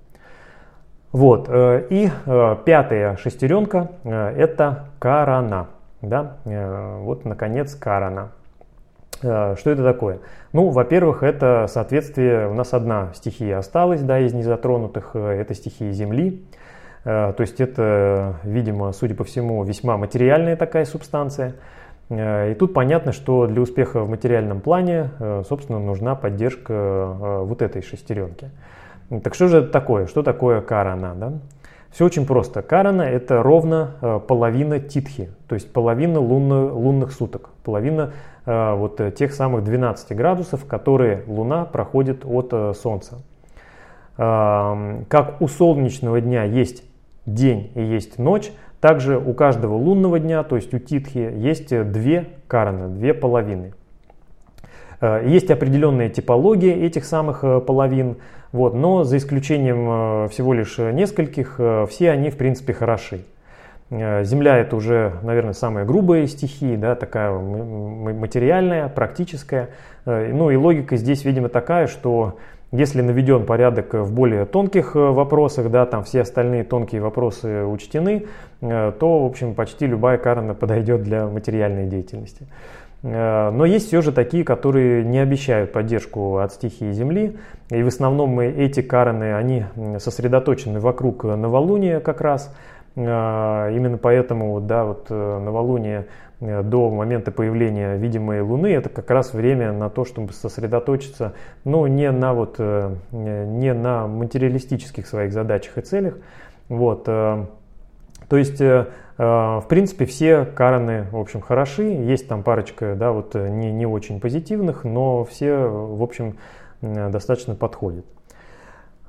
Вот. 1.14 1.48
Э, 1.48 1.86
и 1.92 2.10
э, 2.26 2.56
пятая 2.66 3.16
шестеренка 3.18 3.92
э, 4.04 4.36
это 4.36 4.86
карана. 5.00 5.68
Да? 6.02 6.36
Вот, 6.44 7.24
наконец, 7.24 7.76
карана. 7.76 8.32
Что 9.22 9.56
это 9.56 9.84
такое? 9.86 10.20
Ну, 10.52 10.68
во-первых, 10.68 11.24
это 11.24 11.68
соответствие, 11.70 12.50
у 12.50 12.54
нас 12.54 12.74
одна 12.74 13.12
стихия 13.14 13.58
осталась, 13.58 14.02
да, 14.02 14.20
из 14.20 14.34
незатронутых, 14.34 15.16
это 15.16 15.54
стихия 15.54 15.94
Земли. 15.94 16.44
То 17.06 17.36
есть 17.38 17.62
это, 17.62 18.34
видимо, 18.44 18.92
судя 18.92 19.16
по 19.16 19.24
всему, 19.24 19.64
весьма 19.64 19.96
материальная 19.96 20.58
такая 20.58 20.84
субстанция. 20.84 21.54
И 22.10 22.54
тут 22.60 22.74
понятно, 22.74 23.14
что 23.14 23.48
для 23.48 23.62
успеха 23.62 24.02
в 24.02 24.10
материальном 24.10 24.60
плане, 24.60 25.12
собственно, 25.48 25.80
нужна 25.80 26.16
поддержка 26.16 27.44
вот 27.46 27.62
этой 27.62 27.82
шестеренки. 27.82 28.50
Так 29.22 29.36
что 29.36 29.48
же 29.48 29.58
это 29.58 29.68
такое? 29.68 30.08
Что 30.08 30.24
такое 30.24 30.62
карана? 30.62 31.14
Да? 31.16 31.34
Все 31.94 32.06
очень 32.06 32.26
просто. 32.26 32.64
Карана 32.64 33.04
это 33.04 33.44
ровно 33.44 33.92
э, 34.02 34.20
половина 34.28 34.80
титхи, 34.80 35.30
то 35.48 35.54
есть 35.54 35.72
половина 35.72 36.20
лунно, 36.20 36.74
лунных 36.74 37.12
суток, 37.12 37.52
половина 37.64 38.14
э, 38.48 38.74
вот 38.74 39.00
э, 39.00 39.12
тех 39.12 39.32
самых 39.32 39.64
12 39.64 40.18
градусов, 40.18 40.66
которые 40.66 41.24
Луна 41.28 41.66
проходит 41.66 42.26
от 42.26 42.76
Солнца. 42.78 43.22
Как 44.16 45.42
у 45.42 45.48
солнечного 45.48 46.22
дня 46.22 46.44
есть 46.44 46.84
день 47.26 47.72
и 47.74 47.82
есть 47.82 48.20
ночь, 48.20 48.52
также 48.80 49.18
у 49.18 49.34
каждого 49.34 49.74
лунного 49.74 50.20
дня, 50.20 50.44
то 50.44 50.56
есть 50.56 50.72
у 50.72 50.78
титхи, 50.78 51.18
есть 51.18 51.70
две 51.70 52.30
караны, 52.48 52.90
две 52.90 53.16
половины. 53.16 53.74
Есть 55.02 55.52
определенная 55.52 56.10
типология 56.10 56.76
этих 56.76 57.06
самых 57.06 57.42
половин, 57.66 58.18
вот, 58.52 58.74
но 58.74 59.04
за 59.04 59.18
исключением 59.18 60.30
всего 60.30 60.54
лишь 60.54 60.78
нескольких, 60.78 61.60
все 61.90 62.12
они 62.12 62.30
в 62.30 62.38
принципе 62.38 62.74
хороши. 62.74 63.22
Земля 63.90 64.58
это 64.58 64.76
уже, 64.76 65.14
наверное, 65.24 65.54
самая 65.54 65.86
грубая 65.86 66.26
стихия, 66.28 66.78
да, 66.78 66.96
такая 66.96 67.32
материальная, 67.32 68.88
практическая. 68.88 69.70
Ну 70.06 70.52
и 70.52 70.56
логика 70.56 70.96
здесь, 70.96 71.26
видимо, 71.26 71.50
такая, 71.50 71.88
что 71.88 72.38
если 72.74 73.02
наведен 73.04 73.46
порядок 73.46 73.94
в 73.94 74.12
более 74.12 74.46
тонких 74.46 74.96
э, 74.96 75.00
вопросах, 75.00 75.70
да, 75.70 75.86
там 75.86 76.04
все 76.04 76.22
остальные 76.22 76.64
тонкие 76.64 77.02
вопросы 77.02 77.64
учтены, 77.66 78.26
э, 78.62 78.92
то, 79.00 79.20
в 79.24 79.26
общем, 79.28 79.54
почти 79.54 79.86
любая 79.86 80.18
карна 80.18 80.56
подойдет 80.56 81.04
для 81.04 81.28
материальной 81.28 81.86
деятельности. 81.86 82.48
Э, 83.04 83.52
но 83.52 83.66
есть 83.66 83.88
все 83.88 84.02
же 84.02 84.12
такие, 84.12 84.44
которые 84.44 85.04
не 85.04 85.20
обещают 85.20 85.72
поддержку 85.72 86.38
от 86.38 86.54
стихии 86.54 86.92
Земли. 86.92 87.38
И 87.70 87.84
в 87.84 87.88
основном 87.88 88.40
эти 88.40 88.82
караны, 88.82 89.36
они 89.36 89.66
сосредоточены 90.00 90.80
вокруг 90.80 91.24
новолуния 91.24 92.00
как 92.00 92.22
раз. 92.22 92.54
Именно 92.96 93.98
поэтому 93.98 94.62
да, 94.62 94.86
вот 94.86 95.10
новолуние 95.10 96.06
Э, 96.44 96.62
до 96.62 96.90
момента 96.90 97.32
появления 97.32 97.96
видимой 97.96 98.42
Луны, 98.42 98.68
это 98.68 98.90
как 98.90 99.10
раз 99.10 99.34
время 99.34 99.72
на 99.72 99.90
то, 99.90 100.04
чтобы 100.04 100.34
сосредоточиться, 100.34 101.34
ну, 101.64 101.88
не 101.88 102.12
на, 102.12 102.34
вот, 102.34 102.56
э, 102.58 102.96
не 103.12 103.74
на 103.74 104.08
материалистических 104.08 105.08
своих 105.08 105.32
задачах 105.32 105.78
и 105.78 105.82
целях. 105.82 106.18
Вот. 106.70 107.08
Э, 108.34 108.34
то 108.34 108.38
есть, 108.38 108.60
в 109.18 109.66
принципе, 109.70 110.06
все 110.06 110.44
Караны, 110.46 111.06
в 111.12 111.18
общем, 111.18 111.42
хороши. 111.42 111.84
Есть 111.84 112.28
там 112.28 112.42
парочка, 112.42 112.96
да, 112.96 113.12
вот 113.12 113.36
не, 113.36 113.72
не 113.72 113.86
очень 113.86 114.20
позитивных, 114.20 114.84
но 114.86 115.24
все, 115.24 115.56
в 115.56 116.02
общем, 116.02 116.38
достаточно 116.82 117.54
подходят. 117.54 118.06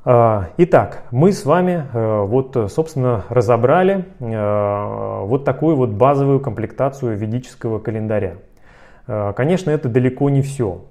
А, 0.06 0.48
итак, 0.58 1.04
мы 1.10 1.32
с 1.32 1.46
вами 1.46 1.86
э, 1.90 2.22
вот, 2.24 2.70
собственно, 2.70 3.24
разобрали 3.30 4.04
э, 4.20 5.24
вот 5.24 5.46
такую 5.46 5.76
вот 5.76 5.90
базовую 5.90 6.40
комплектацию 6.40 7.16
ведического 7.16 7.78
календаря. 7.78 8.34
Э, 9.06 9.32
конечно, 9.34 9.70
это 9.70 9.88
далеко 9.88 10.28
не 10.28 10.42
все, 10.42 10.82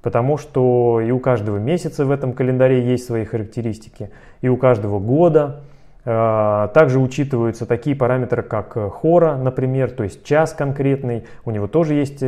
потому 0.00 0.38
что 0.38 1.02
и 1.02 1.10
у 1.10 1.18
каждого 1.18 1.58
месяца 1.58 2.06
в 2.06 2.10
этом 2.10 2.32
календаре 2.32 2.82
есть 2.82 3.04
свои 3.04 3.26
характеристики, 3.26 4.08
и 4.40 4.48
у 4.48 4.56
каждого 4.56 4.98
года. 4.98 5.64
Также 6.04 6.98
учитываются 6.98 7.64
такие 7.64 7.94
параметры, 7.94 8.42
как 8.42 8.72
хора, 8.92 9.36
например, 9.36 9.92
то 9.92 10.02
есть 10.02 10.24
час 10.24 10.52
конкретный, 10.52 11.26
у 11.44 11.52
него 11.52 11.68
тоже 11.68 11.94
есть 11.94 12.18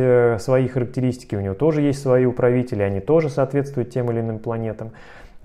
свои 0.41 0.69
характеристики, 0.69 1.35
у 1.35 1.41
него 1.41 1.55
тоже 1.55 1.81
есть 1.81 2.01
свои 2.01 2.23
управители, 2.25 2.83
они 2.83 3.01
тоже 3.01 3.29
соответствуют 3.29 3.89
тем 3.89 4.09
или 4.11 4.21
иным 4.21 4.39
планетам. 4.39 4.91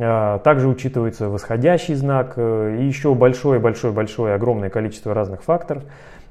Также 0.00 0.66
учитывается 0.66 1.28
восходящий 1.28 1.92
знак 1.92 2.32
э, 2.36 2.78
и 2.80 2.86
еще 2.86 3.14
большое-большое-большое 3.14 4.34
огромное 4.34 4.70
количество 4.70 5.12
разных 5.12 5.42
факторов. 5.42 5.82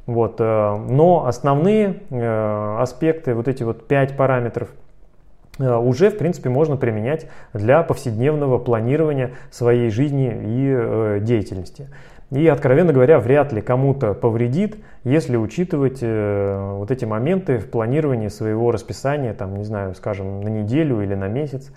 Вот. 0.07 0.37
Э, 0.39 0.75
но 0.75 1.27
основные 1.27 2.01
э, 2.09 2.77
аспекты, 2.79 3.35
вот 3.35 3.47
эти 3.47 3.61
вот 3.61 3.87
пять 3.87 4.17
параметров, 4.17 4.69
уже, 5.59 6.09
в 6.09 6.17
принципе, 6.17 6.49
можно 6.49 6.77
применять 6.77 7.27
для 7.53 7.83
повседневного 7.83 8.57
планирования 8.57 9.31
своей 9.51 9.89
жизни 9.89 10.31
и 10.33 11.19
деятельности. 11.21 11.89
И, 12.31 12.47
откровенно 12.47 12.93
говоря, 12.93 13.19
вряд 13.19 13.51
ли 13.51 13.61
кому-то 13.61 14.13
повредит, 14.13 14.77
если 15.03 15.35
учитывать 15.35 16.01
вот 16.01 16.91
эти 16.91 17.03
моменты 17.03 17.57
в 17.57 17.69
планировании 17.69 18.27
своего 18.27 18.71
расписания, 18.71 19.33
там, 19.33 19.55
не 19.55 19.63
знаю, 19.63 19.95
скажем, 19.95 20.41
на 20.41 20.49
неделю 20.49 21.01
или 21.01 21.15
на 21.15 21.27
месяц. 21.27 21.71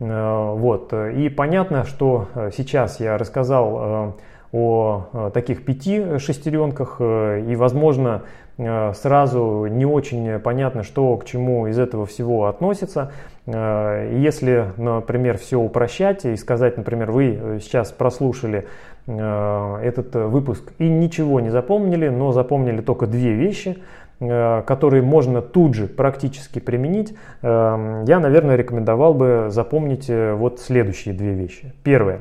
Э, 0.00 0.54
вот. 0.54 0.92
И 0.92 1.28
понятно, 1.28 1.84
что 1.84 2.28
э, 2.34 2.50
сейчас 2.56 3.00
я 3.00 3.16
рассказал 3.18 3.78
э, 3.78 4.12
о 4.54 5.30
таких 5.34 5.64
пяти 5.64 6.18
шестеренках, 6.18 7.00
и, 7.00 7.56
возможно, 7.56 8.22
сразу 8.56 9.66
не 9.66 9.84
очень 9.84 10.38
понятно, 10.38 10.84
что 10.84 11.16
к 11.16 11.24
чему 11.24 11.66
из 11.66 11.76
этого 11.76 12.06
всего 12.06 12.46
относится. 12.46 13.10
Если, 13.46 14.66
например, 14.76 15.38
все 15.38 15.58
упрощать 15.58 16.24
и 16.24 16.36
сказать, 16.36 16.76
например, 16.76 17.10
вы 17.10 17.58
сейчас 17.60 17.90
прослушали 17.90 18.68
этот 19.06 20.14
выпуск 20.14 20.72
и 20.78 20.88
ничего 20.88 21.40
не 21.40 21.50
запомнили, 21.50 22.08
но 22.08 22.30
запомнили 22.30 22.80
только 22.80 23.08
две 23.08 23.32
вещи– 23.32 23.78
Э, 24.20 24.62
которые 24.62 25.02
можно 25.02 25.42
тут 25.42 25.74
же 25.74 25.86
практически 25.86 26.60
применить, 26.60 27.14
э, 27.42 28.04
я, 28.06 28.20
наверное, 28.20 28.54
рекомендовал 28.54 29.12
бы 29.12 29.46
запомнить 29.48 30.08
э, 30.08 30.34
вот 30.34 30.60
следующие 30.60 31.14
две 31.14 31.32
вещи. 31.32 31.72
Первое. 31.82 32.20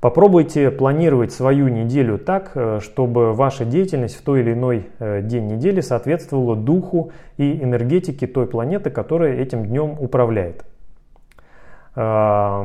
Попробуйте 0.00 0.70
планировать 0.70 1.30
свою 1.32 1.68
неделю 1.68 2.18
так, 2.18 2.56
чтобы 2.80 3.34
ваша 3.34 3.66
деятельность 3.66 4.16
в 4.16 4.22
той 4.22 4.40
или 4.40 4.54
иной 4.54 4.86
день 4.98 5.46
недели 5.46 5.82
соответствовала 5.82 6.56
духу 6.56 7.12
и 7.36 7.62
энергетике 7.62 8.26
той 8.26 8.46
планеты, 8.46 8.88
которая 8.88 9.36
этим 9.36 9.66
днем 9.66 9.96
управляет. 9.98 10.64
Э, 11.96 12.62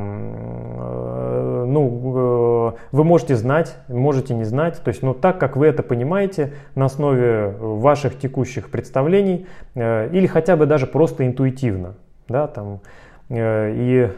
ну, 1.68 2.72
э, 2.72 2.72
вы 2.92 3.04
можете 3.04 3.36
знать, 3.36 3.76
можете 3.88 4.36
не 4.36 4.44
знать, 4.44 4.80
то 4.84 4.90
есть, 4.90 5.02
ну, 5.02 5.16
так 5.16 5.40
как 5.40 5.58
вы 5.58 5.66
это 5.66 5.82
понимаете 5.82 6.54
на 6.76 6.86
основе 6.86 7.56
ваших 7.60 8.20
текущих 8.20 8.70
представлений 8.70 9.48
э, 9.74 10.10
или 10.12 10.28
хотя 10.28 10.56
бы 10.56 10.68
даже 10.68 10.86
просто 10.86 11.26
интуитивно, 11.26 11.96
да, 12.28 12.46
там, 12.48 12.82
и 13.30 14.10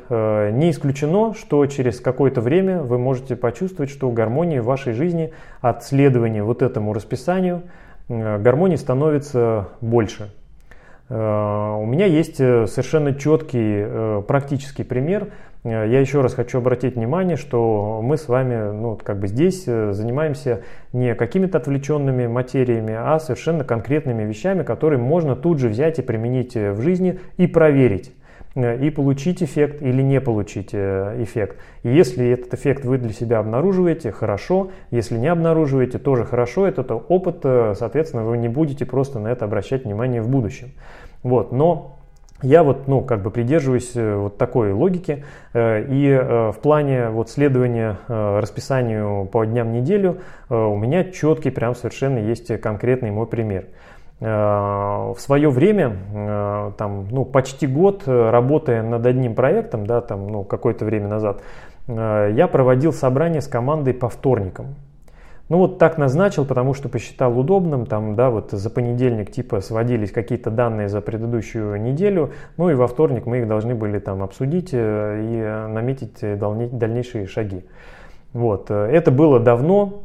не 0.54 0.72
исключено, 0.72 1.34
что 1.34 1.66
через 1.68 2.02
какое-то 2.02 2.42
время 2.42 2.82
вы 2.82 2.98
можете 2.98 3.36
почувствовать, 3.36 3.90
что 3.90 4.12
гармонии 4.12 4.60
в 4.60 4.66
вашей 4.66 4.94
жизни 4.94 5.32
от 5.62 5.84
следования 5.86 6.44
вот 6.44 6.62
этому 6.62 6.94
расписанию 6.94 7.64
гармонии 8.10 8.76
становится 8.76 9.70
больше. 9.82 10.30
Э, 11.10 11.76
у 11.80 11.86
меня 11.86 12.06
есть 12.06 12.40
э, 12.40 12.68
совершенно 12.68 13.14
четкий 13.14 13.84
э, 13.86 14.22
практический 14.28 14.84
пример. 14.84 15.28
Я 15.64 16.00
еще 16.00 16.22
раз 16.22 16.34
хочу 16.34 16.60
обратить 16.60 16.96
внимание, 16.96 17.36
что 17.36 18.00
мы 18.02 18.16
с 18.16 18.30
вами 18.30 18.72
ну, 18.72 18.98
как 19.04 19.20
бы 19.20 19.28
здесь 19.28 19.66
занимаемся 19.66 20.62
не 20.94 21.14
какими-то 21.14 21.58
отвлеченными 21.58 22.26
материями, 22.28 22.94
а 22.98 23.20
совершенно 23.20 23.66
конкретными 23.66 24.24
вещами, 24.24 24.64
которые 24.64 25.00
можно 25.00 25.36
тут 25.36 25.60
же 25.60 25.68
взять 25.68 26.00
и 26.00 26.04
применить 26.04 26.56
в 26.56 26.80
жизни 26.80 27.20
и 27.36 27.48
проверить 27.48 28.14
и 28.58 28.90
получить 28.90 29.44
эффект 29.44 29.82
или 29.82 30.02
не 30.02 30.20
получить 30.20 30.74
эффект. 30.74 31.58
И 31.84 31.90
если 31.90 32.28
этот 32.30 32.54
эффект 32.54 32.86
вы 32.86 32.98
для 32.98 33.14
себя 33.14 33.40
обнаруживаете, 33.40 34.12
хорошо. 34.12 34.72
Если 34.92 35.18
не 35.18 35.28
обнаруживаете, 35.28 36.00
тоже 36.00 36.26
хорошо. 36.26 36.68
Это 36.68 36.96
опыт, 36.96 37.40
соответственно, 37.78 38.24
вы 38.24 38.38
не 38.38 38.50
будете 38.50 38.86
просто 38.86 39.20
на 39.20 39.28
это 39.28 39.46
обращать 39.46 39.86
внимание 39.86 40.22
в 40.22 40.30
будущем. 40.30 40.72
Вот, 41.24 41.52
но 41.52 41.98
я 42.44 42.62
вот, 42.62 42.88
ну, 42.88 43.02
как 43.02 43.24
бы 43.24 43.32
придерживаюсь 43.32 43.96
э, 43.96 44.16
вот 44.16 44.38
такой 44.38 44.72
логики, 44.72 45.24
э, 45.54 45.86
и 45.90 46.08
э, 46.08 46.52
в 46.52 46.60
плане 46.62 47.10
вот 47.10 47.32
следования 47.32 47.98
расписанию 48.08 49.26
по 49.26 49.44
дням 49.44 49.72
неделю 49.72 50.20
у 50.50 50.76
меня 50.78 51.04
четкий, 51.06 51.50
прям 51.50 51.74
совершенно 51.74 52.20
есть 52.20 52.62
конкретный 52.62 53.10
мой 53.10 53.26
пример. 53.26 53.66
В 54.20 55.16
свое 55.20 55.50
время, 55.50 56.74
там, 56.78 57.08
ну, 57.12 57.24
почти 57.24 57.68
год 57.68 58.04
работая 58.08 58.82
над 58.82 59.06
одним 59.06 59.36
проектом, 59.36 59.86
да, 59.86 60.02
там, 60.02 60.28
ну, 60.28 60.44
какое-то 60.44 60.86
время 60.86 61.08
назад, 61.08 61.42
я 61.88 62.50
проводил 62.52 62.94
собрание 62.94 63.42
с 63.42 63.48
командой 63.48 63.94
по 63.94 64.10
вторникам. 64.10 64.76
Ну 65.50 65.60
вот 65.60 65.78
так 65.78 65.98
назначил, 65.98 66.46
потому 66.46 66.74
что 66.74 66.90
посчитал 66.90 67.40
удобным, 67.40 67.86
там, 67.86 68.16
да, 68.16 68.30
вот 68.30 68.52
за 68.52 68.70
понедельник 68.70 69.32
типа 69.32 69.62
сводились 69.62 70.12
какие-то 70.12 70.52
данные 70.52 70.90
за 70.90 71.00
предыдущую 71.00 71.82
неделю, 71.82 72.32
ну 72.58 72.70
и 72.70 72.74
во 72.74 72.88
вторник 72.88 73.26
мы 73.26 73.40
их 73.40 73.48
должны 73.48 73.74
были 73.74 74.00
там 74.00 74.24
обсудить 74.24 74.72
э, 74.74 75.22
и 75.24 75.72
наметить 75.72 76.20
дальнейшие 76.20 77.28
шаги. 77.28 77.64
Вот, 78.34 78.70
э, 78.70 78.90
это 78.92 79.10
было 79.10 79.40
давно, 79.40 80.04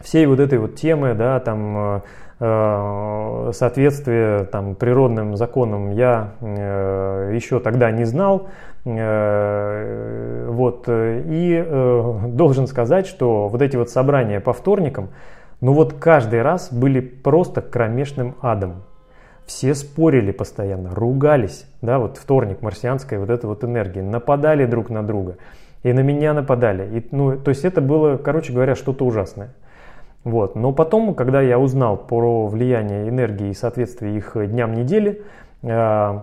всей 0.00 0.26
вот 0.26 0.40
этой 0.40 0.58
вот 0.58 0.74
темы, 0.74 1.14
да, 1.14 1.38
там, 1.38 1.76
э, 1.78 2.00
соответствие 2.40 4.44
там, 4.44 4.74
природным 4.74 5.36
законам 5.36 5.90
я 5.90 6.32
еще 6.40 7.60
тогда 7.60 7.90
не 7.90 8.04
знал, 8.04 8.48
Э, 8.84 10.46
вот. 10.48 10.88
И 10.88 11.64
э, 11.64 12.18
должен 12.28 12.66
сказать, 12.66 13.06
что 13.06 13.48
вот 13.48 13.62
эти 13.62 13.76
вот 13.76 13.90
собрания 13.90 14.40
по 14.40 14.52
вторникам, 14.52 15.10
ну 15.60 15.72
вот 15.72 15.94
каждый 15.94 16.42
раз 16.42 16.72
были 16.72 17.00
просто 17.00 17.60
кромешным 17.60 18.36
адом. 18.40 18.84
Все 19.46 19.74
спорили 19.74 20.30
постоянно, 20.30 20.94
ругались, 20.94 21.66
да, 21.82 21.98
вот 21.98 22.18
вторник, 22.18 22.62
марсианская 22.62 23.18
вот 23.18 23.30
эта 23.30 23.48
вот 23.48 23.64
энергия, 23.64 24.00
нападали 24.00 24.64
друг 24.64 24.90
на 24.90 25.02
друга, 25.02 25.38
и 25.82 25.92
на 25.92 26.00
меня 26.00 26.34
нападали. 26.34 26.98
И, 26.98 27.08
ну, 27.10 27.36
то 27.36 27.48
есть 27.48 27.64
это 27.64 27.80
было, 27.80 28.16
короче 28.16 28.52
говоря, 28.52 28.76
что-то 28.76 29.04
ужасное. 29.04 29.52
Вот. 30.24 30.54
Но 30.54 30.72
потом, 30.72 31.14
когда 31.14 31.40
я 31.40 31.58
узнал 31.58 31.96
про 31.96 32.46
влияние 32.46 33.08
энергии 33.08 33.50
и 33.50 33.54
соответствие 33.54 34.18
их 34.18 34.36
дням 34.36 34.74
недели, 34.74 35.22
э, 35.62 36.20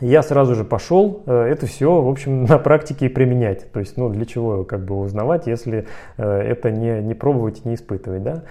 я 0.00 0.22
сразу 0.22 0.54
же 0.54 0.64
пошел 0.64 1.22
это 1.26 1.66
все, 1.66 2.02
в 2.02 2.08
общем, 2.08 2.44
на 2.48 2.58
практике 2.58 3.08
применять. 3.08 3.70
То 3.72 3.80
есть, 3.80 3.96
ну, 3.96 4.10
для 4.10 4.26
чего 4.26 4.64
как 4.64 4.84
бы 4.84 4.98
узнавать, 4.98 5.46
если 5.46 5.86
это 6.16 6.70
не, 6.70 7.00
не 7.00 7.14
пробовать, 7.14 7.64
не 7.64 7.74
испытывать, 7.74 8.22
да. 8.22 8.42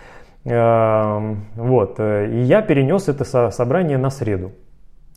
Эм, 0.45 1.45
вот. 1.55 1.99
И 1.99 2.41
я 2.41 2.61
перенес 2.61 3.09
это 3.09 3.51
собрание 3.51 3.97
на 3.97 4.09
среду. 4.09 4.53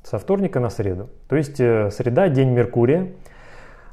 Со 0.02 0.18
вторника 0.18 0.60
на 0.60 0.68
среду. 0.68 1.08
То 1.28 1.36
есть, 1.36 1.56
среда, 1.56 2.28
день 2.28 2.50
Меркурия. 2.50 3.12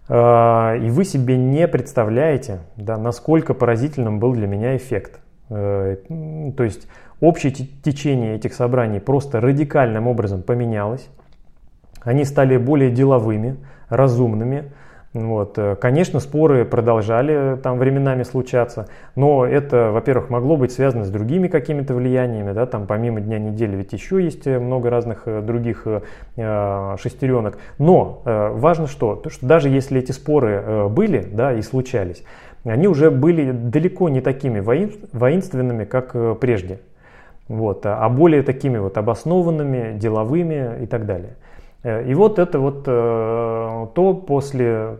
И 0.09 0.89
вы 0.89 1.05
себе 1.05 1.37
не 1.37 1.67
представляете, 1.67 2.59
да, 2.75 2.97
насколько 2.97 3.53
поразительным 3.53 4.19
был 4.19 4.33
для 4.33 4.47
меня 4.47 4.75
эффект. 4.75 5.22
То 5.53 6.63
есть, 6.63 6.87
общее 7.21 7.51
течение 7.51 8.35
этих 8.35 8.53
собраний 8.53 8.99
просто 8.99 9.39
радикальным 9.39 10.07
образом 10.07 10.41
поменялось. 10.41 11.07
Они 12.01 12.25
стали 12.25 12.57
более 12.57 12.91
деловыми, 12.91 13.57
разумными. 13.89 14.71
Вот. 15.13 15.59
Конечно, 15.79 16.19
споры 16.19 16.65
продолжали 16.65 17.55
там 17.61 17.77
временами 17.77 18.23
случаться, 18.23 18.87
но 19.15 19.45
это, 19.45 19.91
во-первых, 19.91 20.31
могло 20.31 20.57
быть 20.57 20.71
связано 20.71 21.05
с 21.05 21.11
другими 21.11 21.47
какими-то 21.47 21.93
влияниями, 21.93 22.51
да, 22.51 22.65
там 22.65 22.87
помимо 22.87 23.21
дня 23.21 23.37
недели 23.37 23.75
ведь 23.75 23.93
еще 23.93 24.23
есть 24.23 24.47
много 24.47 24.89
разных 24.89 25.27
э, 25.27 25.41
других 25.41 25.85
э, 25.85 26.95
шестеренок. 26.99 27.59
Но 27.77 28.23
э, 28.25 28.49
важно 28.55 28.87
что, 28.87 29.15
то, 29.15 29.29
что 29.29 29.45
даже 29.45 29.69
если 29.69 29.99
эти 29.99 30.11
споры 30.11 30.63
э, 30.65 30.87
были, 30.87 31.19
да, 31.31 31.53
и 31.53 31.61
случались, 31.61 32.23
они 32.69 32.87
уже 32.87 33.11
были 33.11 33.51
далеко 33.51 34.09
не 34.09 34.21
такими 34.21 34.59
воинственными, 34.59 35.83
как 35.83 36.11
э, 36.13 36.35
прежде 36.39 36.79
вот, 37.47 37.85
а, 37.85 37.97
а 37.97 38.09
более 38.09 38.41
такими 38.41 38.77
вот 38.77 38.97
обоснованными, 38.97 39.97
деловыми 39.97 40.83
и 40.83 40.85
так 40.85 41.05
далее. 41.05 41.35
Э, 41.83 42.05
и 42.05 42.13
вот 42.13 42.39
это 42.39 42.59
вот 42.59 42.83
э, 42.87 43.87
то, 43.93 44.13
после 44.13 44.99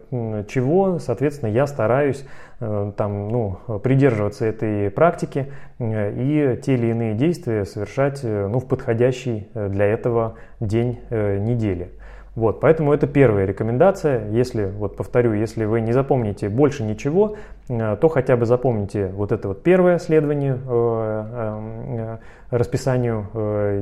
чего, 0.50 1.00
соответственно, 1.00 1.50
я 1.50 1.68
стараюсь 1.68 2.26
там, 2.60 3.28
ну, 3.28 3.58
придерживаться 3.84 4.46
этой 4.46 4.90
практики 4.90 5.52
и 5.80 6.60
те 6.64 6.76
или 6.76 6.92
иные 6.92 7.14
действия 7.14 7.66
совершать 7.66 8.24
ну, 8.24 8.60
в 8.60 8.68
подходящий 8.68 9.50
для 9.54 9.86
этого 9.88 10.36
день 10.62 11.00
недели. 11.10 11.90
Вот, 12.36 12.60
поэтому 12.62 12.94
это 12.94 13.06
первая 13.06 13.46
рекомендация. 13.46 14.28
Если, 14.32 14.66
вот 14.66 14.96
повторю, 14.96 15.34
если 15.34 15.66
вы 15.66 15.82
не 15.82 15.92
запомните 15.92 16.50
больше 16.50 16.84
ничего, 16.84 17.36
э, 17.70 17.96
то 18.02 18.10
хотя 18.10 18.36
бы 18.36 18.48
запомните 18.48 19.08
вот 19.10 19.32
это 19.32 19.50
вот 19.50 19.62
первое 19.62 20.00
следование 20.00 20.58
э, 20.68 21.26
э, 21.30 22.18
расписанию 22.50 23.28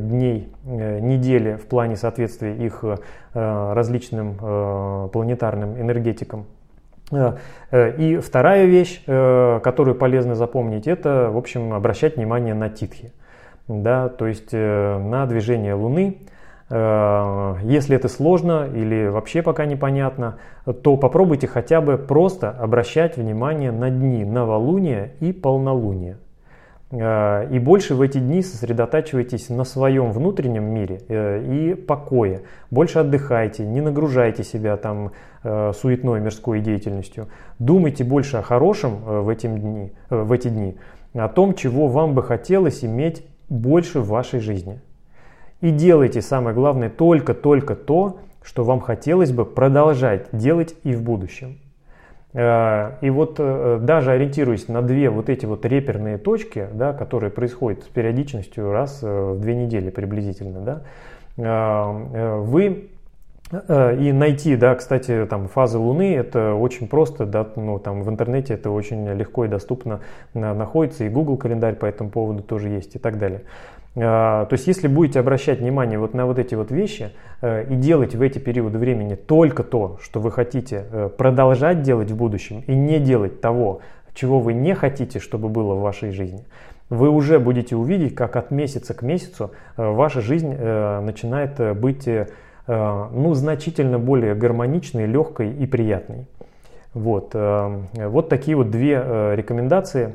дней 0.01 0.49
недели 0.63 1.55
в 1.55 1.65
плане 1.65 1.97
соответствия 1.97 2.55
их 2.55 2.85
различным 3.33 5.09
планетарным 5.09 5.77
энергетикам. 5.77 6.45
И 7.11 8.19
вторая 8.23 8.65
вещь, 8.65 9.03
которую 9.05 9.95
полезно 9.95 10.35
запомнить, 10.35 10.87
это, 10.87 11.29
в 11.33 11.37
общем, 11.37 11.73
обращать 11.73 12.15
внимание 12.15 12.53
на 12.53 12.69
титхи. 12.69 13.11
Да, 13.67 14.07
то 14.07 14.25
есть 14.25 14.53
на 14.53 15.25
движение 15.25 15.73
Луны, 15.73 16.19
если 16.71 17.95
это 17.97 18.07
сложно 18.07 18.65
или 18.73 19.07
вообще 19.07 19.41
пока 19.41 19.65
непонятно, 19.65 20.37
то 20.83 20.95
попробуйте 20.95 21.47
хотя 21.47 21.81
бы 21.81 21.97
просто 21.97 22.49
обращать 22.49 23.17
внимание 23.17 23.71
на 23.71 23.89
дни 23.89 24.23
новолуния 24.23 25.11
и 25.19 25.33
полнолуния. 25.33 26.17
Э, 26.91 27.47
и 27.49 27.59
больше 27.59 27.95
в 27.95 28.01
эти 28.01 28.17
дни 28.17 28.41
сосредотачивайтесь 28.41 29.49
на 29.49 29.63
своем 29.63 30.11
внутреннем 30.11 30.65
мире 30.65 31.01
э, 31.07 31.43
и 31.43 31.73
покое. 31.73 32.43
Больше 32.69 32.99
отдыхайте, 32.99 33.65
не 33.65 33.81
нагружайте 33.81 34.43
себя 34.43 34.77
там 34.77 35.11
суетной 35.43 36.19
мирской 36.19 36.59
деятельностью. 36.59 37.27
Думайте 37.57 38.03
больше 38.03 38.37
о 38.37 38.43
хорошем 38.43 38.97
в, 38.97 39.27
эти 39.27 39.47
дни, 39.47 39.91
в 40.11 40.31
эти 40.31 40.49
дни, 40.49 40.77
о 41.15 41.27
том, 41.29 41.55
чего 41.55 41.87
вам 41.87 42.13
бы 42.13 42.21
хотелось 42.21 42.85
иметь 42.85 43.25
больше 43.49 44.01
в 44.01 44.09
вашей 44.09 44.39
жизни. 44.39 44.81
И 45.61 45.71
делайте, 45.71 46.21
самое 46.21 46.55
главное, 46.55 46.89
только-только 46.89 47.75
то, 47.75 48.17
что 48.43 48.63
вам 48.63 48.81
хотелось 48.81 49.31
бы 49.31 49.45
продолжать 49.45 50.27
делать 50.31 50.75
и 50.83 50.93
в 50.93 51.03
будущем. 51.03 51.57
Э, 52.33 52.93
и 53.01 53.09
вот 53.09 53.35
э, 53.39 53.79
даже 53.81 54.11
ориентируясь 54.11 54.67
на 54.67 54.81
две 54.81 55.09
вот 55.09 55.29
эти 55.29 55.45
вот 55.45 55.65
реперные 55.65 56.17
точки, 56.17 56.67
да, 56.73 56.93
которые 56.93 57.29
происходят 57.29 57.83
с 57.83 57.87
периодичностью 57.87 58.71
раз 58.71 58.99
э, 59.03 59.31
в 59.33 59.39
две 59.39 59.55
недели 59.55 59.89
приблизительно, 59.89 60.61
да, 60.61 60.81
вы 61.37 62.89
и 63.51 64.11
найти, 64.13 64.55
да, 64.55 64.75
кстати, 64.75 65.25
там 65.29 65.47
фазы 65.47 65.77
Луны, 65.77 66.15
это 66.15 66.53
очень 66.53 66.87
просто, 66.87 67.25
да, 67.25 67.47
ну, 67.55 67.79
там 67.79 68.03
в 68.03 68.09
интернете 68.09 68.53
это 68.53 68.69
очень 68.69 69.07
легко 69.13 69.43
и 69.45 69.47
доступно 69.47 69.99
находится, 70.33 71.03
и 71.03 71.09
Google 71.09 71.37
календарь 71.37 71.75
по 71.75 71.85
этому 71.85 72.09
поводу 72.09 72.43
тоже 72.43 72.69
есть 72.69 72.95
и 72.95 72.99
так 72.99 73.17
далее. 73.17 73.41
А, 73.95 74.45
то 74.45 74.53
есть, 74.53 74.67
если 74.67 74.87
будете 74.87 75.19
обращать 75.19 75.59
внимание 75.59 75.99
вот 75.99 76.13
на 76.13 76.25
вот 76.25 76.39
эти 76.39 76.55
вот 76.55 76.71
вещи 76.71 77.11
э, 77.41 77.65
и 77.69 77.75
делать 77.75 78.15
в 78.15 78.21
эти 78.21 78.39
периоды 78.39 78.77
времени 78.77 79.15
только 79.15 79.63
то, 79.63 79.97
что 80.01 80.21
вы 80.21 80.31
хотите 80.31 80.85
э, 80.89 81.09
продолжать 81.09 81.81
делать 81.81 82.09
в 82.09 82.15
будущем, 82.15 82.63
и 82.67 82.73
не 82.73 82.99
делать 82.99 83.41
того, 83.41 83.81
чего 84.13 84.39
вы 84.39 84.53
не 84.53 84.75
хотите, 84.75 85.19
чтобы 85.19 85.49
было 85.49 85.73
в 85.75 85.81
вашей 85.81 86.11
жизни, 86.11 86.45
вы 86.89 87.09
уже 87.09 87.39
будете 87.39 87.75
увидеть, 87.75 88.15
как 88.15 88.37
от 88.37 88.51
месяца 88.51 88.93
к 88.93 89.01
месяцу 89.01 89.51
э, 89.75 89.85
ваша 89.85 90.21
жизнь 90.21 90.53
начинает 90.53 91.77
быть 91.77 92.07
ну, 92.67 93.33
значительно 93.33 93.97
более 93.99 94.35
гармоничной, 94.35 95.05
легкой 95.05 95.51
и 95.51 95.65
приятной. 95.65 96.27
Вот, 96.93 97.33
вот 97.33 98.29
такие 98.29 98.55
вот 98.55 98.69
две 98.69 98.95
рекомендации 99.35 100.13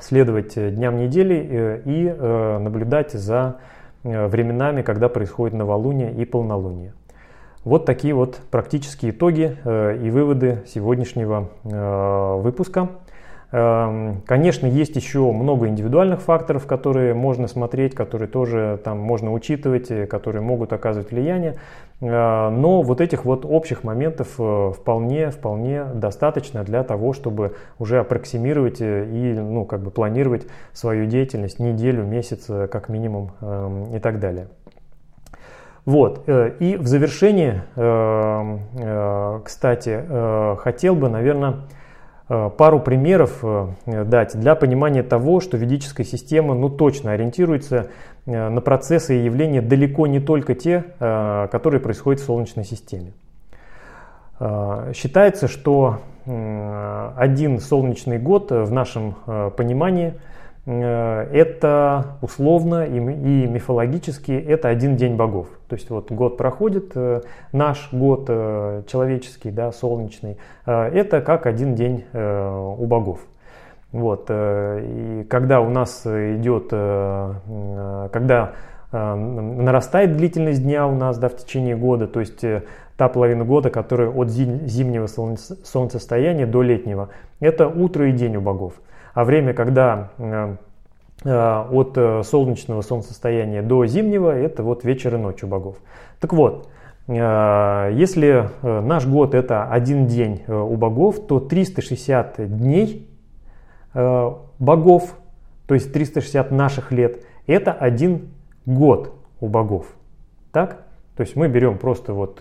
следовать 0.00 0.56
э, 0.56 0.70
дням 0.70 0.96
недели 0.96 1.36
э, 1.36 1.82
и 1.84 2.06
э, 2.06 2.58
наблюдать 2.58 3.12
за 3.12 3.56
временами, 4.04 4.82
когда 4.82 5.08
происходит 5.08 5.54
новолуние 5.54 6.12
и 6.12 6.24
полнолуние. 6.24 6.94
Вот 7.64 7.84
такие 7.84 8.14
вот 8.14 8.38
практические 8.50 9.10
итоги 9.10 9.56
и 9.66 10.10
выводы 10.10 10.62
сегодняшнего 10.68 11.50
выпуска. 11.64 12.90
Эм, 13.50 14.22
конечно, 14.24 14.68
есть 14.68 14.94
еще 14.94 15.32
много 15.32 15.66
индивидуальных 15.66 16.22
факторов, 16.22 16.66
которые 16.66 17.12
можно 17.12 17.48
смотреть, 17.48 17.96
которые 17.96 18.28
тоже 18.28 18.80
там 18.84 18.98
можно 18.98 19.32
учитывать, 19.32 20.08
которые 20.08 20.42
могут 20.42 20.72
оказывать 20.72 21.10
влияние. 21.10 21.56
Э, 22.00 22.50
но 22.50 22.82
вот 22.82 23.00
этих 23.00 23.24
вот 23.24 23.44
общих 23.44 23.84
моментов 23.84 24.34
э, 24.38 24.72
вполне, 24.72 25.30
вполне 25.30 25.84
достаточно 25.84 26.62
для 26.62 26.84
того, 26.84 27.12
чтобы 27.12 27.56
уже 27.78 27.98
аппроксимировать 27.98 28.80
э, 28.80 29.06
и 29.06 29.32
ну, 29.34 29.64
как 29.64 29.80
бы 29.80 29.90
планировать 29.90 30.46
свою 30.72 31.06
деятельность 31.06 31.58
неделю, 31.58 32.04
месяц 32.04 32.46
как 32.70 32.88
минимум 32.88 33.32
эм, 33.40 33.96
и 33.96 33.98
так 33.98 34.20
далее. 34.20 34.48
Вот. 35.84 36.28
И 36.28 36.76
в 36.78 36.86
завершение, 36.86 37.64
кстати, 39.42 40.04
хотел 40.58 40.94
бы, 40.94 41.08
наверное, 41.08 41.60
пару 42.26 42.78
примеров 42.78 43.42
дать 43.86 44.38
для 44.38 44.54
понимания 44.54 45.02
того, 45.02 45.40
что 45.40 45.56
ведическая 45.56 46.04
система 46.04 46.54
ну, 46.54 46.68
точно 46.68 47.12
ориентируется 47.12 47.86
на 48.28 48.60
процессы 48.60 49.18
и 49.18 49.24
явления 49.24 49.62
далеко 49.62 50.06
не 50.06 50.20
только 50.20 50.54
те, 50.54 50.84
которые 50.98 51.80
происходят 51.80 52.20
в 52.20 52.24
Солнечной 52.24 52.64
системе. 52.64 53.12
Считается, 54.94 55.48
что 55.48 56.00
один 57.16 57.58
солнечный 57.58 58.18
год 58.18 58.50
в 58.50 58.70
нашем 58.70 59.14
понимании 59.56 60.14
Э, 60.68 61.26
это 61.32 62.18
условно 62.20 62.84
и 62.86 63.00
мифологически 63.00 64.32
это 64.32 64.68
один 64.68 64.96
день 64.96 65.16
богов. 65.16 65.48
То 65.66 65.76
есть 65.76 65.88
вот 65.88 66.12
год 66.12 66.36
проходит, 66.36 66.92
э, 66.94 67.22
наш 67.52 67.88
год 67.90 68.26
э, 68.28 68.82
человеческий, 68.86 69.50
да, 69.50 69.72
солнечный, 69.72 70.36
это 70.66 71.22
как 71.22 71.46
один 71.46 71.74
день 71.74 72.04
у 72.12 72.84
богов. 72.86 73.20
Вот. 73.92 74.30
И 74.30 75.26
когда 75.28 75.60
у 75.60 75.70
нас 75.70 76.06
идет, 76.06 76.68
когда 76.70 78.52
нарастает 78.92 80.16
длительность 80.16 80.62
дня 80.62 80.86
у 80.86 80.94
нас 80.94 81.18
да, 81.18 81.28
в 81.28 81.36
течение 81.36 81.76
года, 81.76 82.06
то 82.06 82.20
есть 82.20 82.44
та 82.98 83.08
половина 83.08 83.44
года, 83.44 83.70
которая 83.70 84.10
от 84.10 84.28
зимнего 84.28 85.06
солнцестояния 85.06 86.46
до 86.46 86.62
летнего, 86.62 87.10
это 87.38 87.68
утро 87.68 88.08
и 88.08 88.12
день 88.12 88.36
у 88.36 88.40
богов. 88.40 88.74
А 89.14 89.24
время, 89.24 89.54
когда 89.54 90.10
э, 90.18 90.56
э, 91.24 91.64
от 91.70 91.96
э, 91.96 92.22
солнечного 92.24 92.82
солнцестояния 92.82 93.62
до 93.62 93.86
зимнего, 93.86 94.36
это 94.36 94.64
вот 94.64 94.84
вечер 94.84 95.14
и 95.14 95.18
ночь 95.18 95.42
у 95.44 95.46
богов. 95.46 95.76
Так 96.20 96.32
вот, 96.32 96.68
если 97.08 98.50
наш 98.62 99.06
год 99.06 99.34
это 99.34 99.64
один 99.64 100.06
день 100.06 100.42
у 100.46 100.76
богов, 100.76 101.26
то 101.26 101.40
360 101.40 102.34
дней 102.54 103.08
богов, 103.94 105.16
то 105.66 105.74
есть 105.74 105.92
360 105.92 106.50
наших 106.50 106.92
лет, 106.92 107.24
это 107.46 107.72
один 107.72 108.28
год 108.66 109.12
у 109.40 109.48
богов. 109.48 109.86
Так? 110.52 110.84
То 111.16 111.22
есть 111.22 111.36
мы 111.36 111.48
берем 111.48 111.78
просто 111.78 112.12
вот 112.12 112.40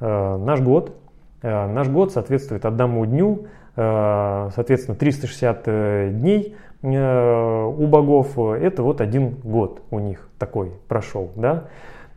наш 0.00 0.60
год, 0.60 0.96
наш 1.42 1.88
год 1.88 2.12
соответствует 2.12 2.64
одному 2.64 3.06
дню, 3.06 3.46
соответственно 3.74 4.96
360 4.96 6.18
дней 6.20 6.56
у 6.82 7.86
богов, 7.86 8.38
это 8.38 8.82
вот 8.82 9.00
один 9.00 9.36
год 9.42 9.82
у 9.90 9.98
них 9.98 10.28
такой 10.38 10.72
прошел, 10.88 11.30
да. 11.36 11.64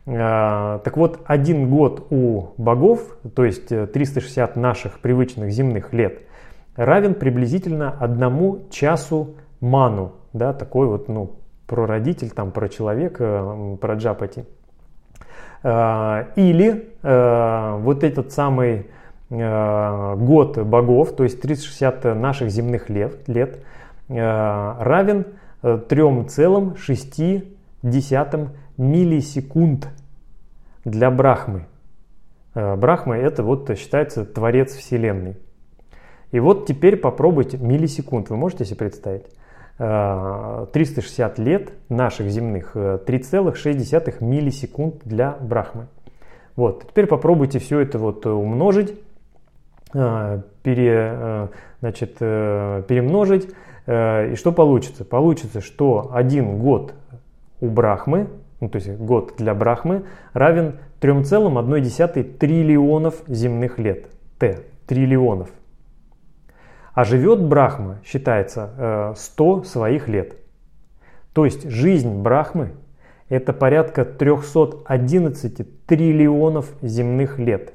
Так 0.04 0.96
вот, 0.96 1.20
один 1.26 1.70
год 1.70 2.06
у 2.10 2.48
богов, 2.56 3.16
то 3.34 3.44
есть 3.44 3.68
360 3.68 4.56
наших 4.56 4.98
привычных 4.98 5.50
земных 5.50 5.92
лет, 5.92 6.22
равен 6.76 7.14
приблизительно 7.14 7.90
одному 7.90 8.60
часу 8.70 9.36
ману, 9.60 10.12
да, 10.32 10.52
такой 10.52 10.86
вот, 10.86 11.08
ну, 11.08 11.32
прародитель, 11.66 12.30
там, 12.30 12.50
про 12.50 12.68
человека, 12.68 13.76
про 13.80 13.94
джапати. 13.94 14.44
А, 15.62 16.26
или 16.34 16.88
э, 17.02 17.76
вот 17.78 18.02
этот 18.02 18.32
самый 18.32 18.88
э, 19.30 20.16
год 20.16 20.58
богов, 20.58 21.14
то 21.14 21.22
есть 21.22 21.40
360 21.40 22.16
наших 22.16 22.50
земных 22.50 22.90
лет, 22.90 23.28
лет 23.28 23.60
э, 24.08 24.16
равен 24.16 25.26
3,6 25.62 28.48
миллисекунд 28.76 29.88
для 30.84 31.10
Брахмы. 31.12 31.66
Брахма 32.54 33.16
это 33.16 33.44
вот 33.44 33.70
считается 33.78 34.24
творец 34.24 34.74
Вселенной. 34.74 35.36
И 36.32 36.40
вот 36.40 36.66
теперь 36.66 36.96
попробуйте 36.96 37.58
миллисекунд. 37.58 38.30
Вы 38.30 38.36
можете 38.36 38.64
себе 38.64 38.76
представить? 38.76 39.26
360 39.78 41.38
э, 41.38 41.42
лет 41.42 41.72
наших 41.88 42.30
земных, 42.30 42.76
3,6 42.76 44.02
э, 44.20 44.24
миллисекунд 44.24 44.96
для 45.04 45.36
Брахмы. 45.40 45.86
Вот, 46.56 46.88
теперь 46.88 47.06
попробуйте 47.06 47.58
все 47.58 47.80
это 47.80 47.98
вот 47.98 48.26
умножить, 48.26 48.94
э, 49.94 50.42
пере, 50.62 51.48
значит, 51.80 52.18
перемножить. 52.18 53.48
И 53.84 54.34
что 54.36 54.52
получится? 54.52 55.04
Получится, 55.04 55.60
что 55.60 56.10
один 56.12 56.58
год 56.58 56.94
у 57.60 57.66
Брахмы, 57.66 58.28
ну, 58.60 58.68
то 58.68 58.76
есть 58.76 58.90
год 58.96 59.34
для 59.38 59.54
Брахмы, 59.54 60.04
равен 60.34 60.78
3,1 61.00 62.22
триллионов 62.38 63.22
земных 63.26 63.80
лет. 63.80 64.06
Т. 64.38 64.60
Триллионов. 64.86 65.50
А 66.94 67.04
живет 67.04 67.42
Брахма, 67.42 68.00
считается, 68.04 69.14
100 69.16 69.60
э, 69.60 69.64
своих 69.64 70.08
лет. 70.08 70.36
То 71.32 71.44
есть 71.44 71.68
жизнь 71.68 72.20
Брахмы– 72.20 72.72
это 73.28 73.54
порядка 73.54 74.04
311 74.04 75.86
триллионов 75.86 76.70
земных 76.82 77.38
лет. 77.38 77.72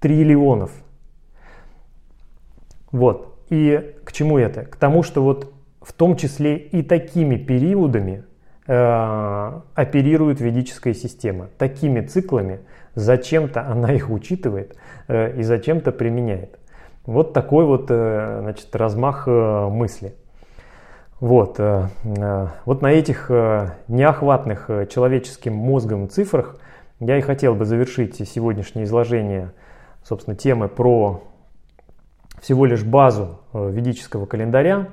Триллионов. 0.00 0.72
Вот. 2.90 3.38
И 3.48 3.94
к 4.04 4.12
чему 4.12 4.38
это? 4.38 4.64
К 4.64 4.76
тому, 4.76 5.02
что 5.02 5.22
вот 5.22 5.52
в 5.80 5.92
том 5.92 6.16
числе 6.16 6.56
и 6.56 6.82
такими 6.82 7.36
периодами 7.36 8.24
э, 8.66 9.60
оперирует 9.74 10.40
ведическая 10.40 10.94
система. 10.94 11.48
Такими 11.56 12.00
циклами 12.00 12.60
зачем-то 12.96 13.66
она 13.66 13.92
их 13.92 14.10
учитывает 14.10 14.76
э, 15.06 15.38
и 15.38 15.42
зачем-то 15.42 15.92
применяет. 15.92 16.58
Вот 17.08 17.32
такой 17.32 17.64
вот 17.64 17.86
э, 17.88 18.40
значит, 18.42 18.76
размах 18.76 19.26
э, 19.26 19.68
мысли. 19.70 20.14
Вот, 21.20 21.58
э, 21.58 21.88
вот 22.66 22.82
на 22.82 22.92
этих 22.92 23.30
неохватных 23.30 24.68
человеческим 24.90 25.54
мозгом 25.54 26.10
цифрах 26.10 26.56
я 27.00 27.16
и 27.16 27.22
хотел 27.22 27.54
бы 27.54 27.64
завершить 27.64 28.16
сегодняшнее 28.28 28.84
изложение, 28.84 29.52
собственно, 30.04 30.36
темы 30.36 30.68
про 30.68 31.22
всего 32.42 32.66
лишь 32.66 32.84
базу 32.84 33.40
ведического 33.54 34.26
календаря 34.26 34.88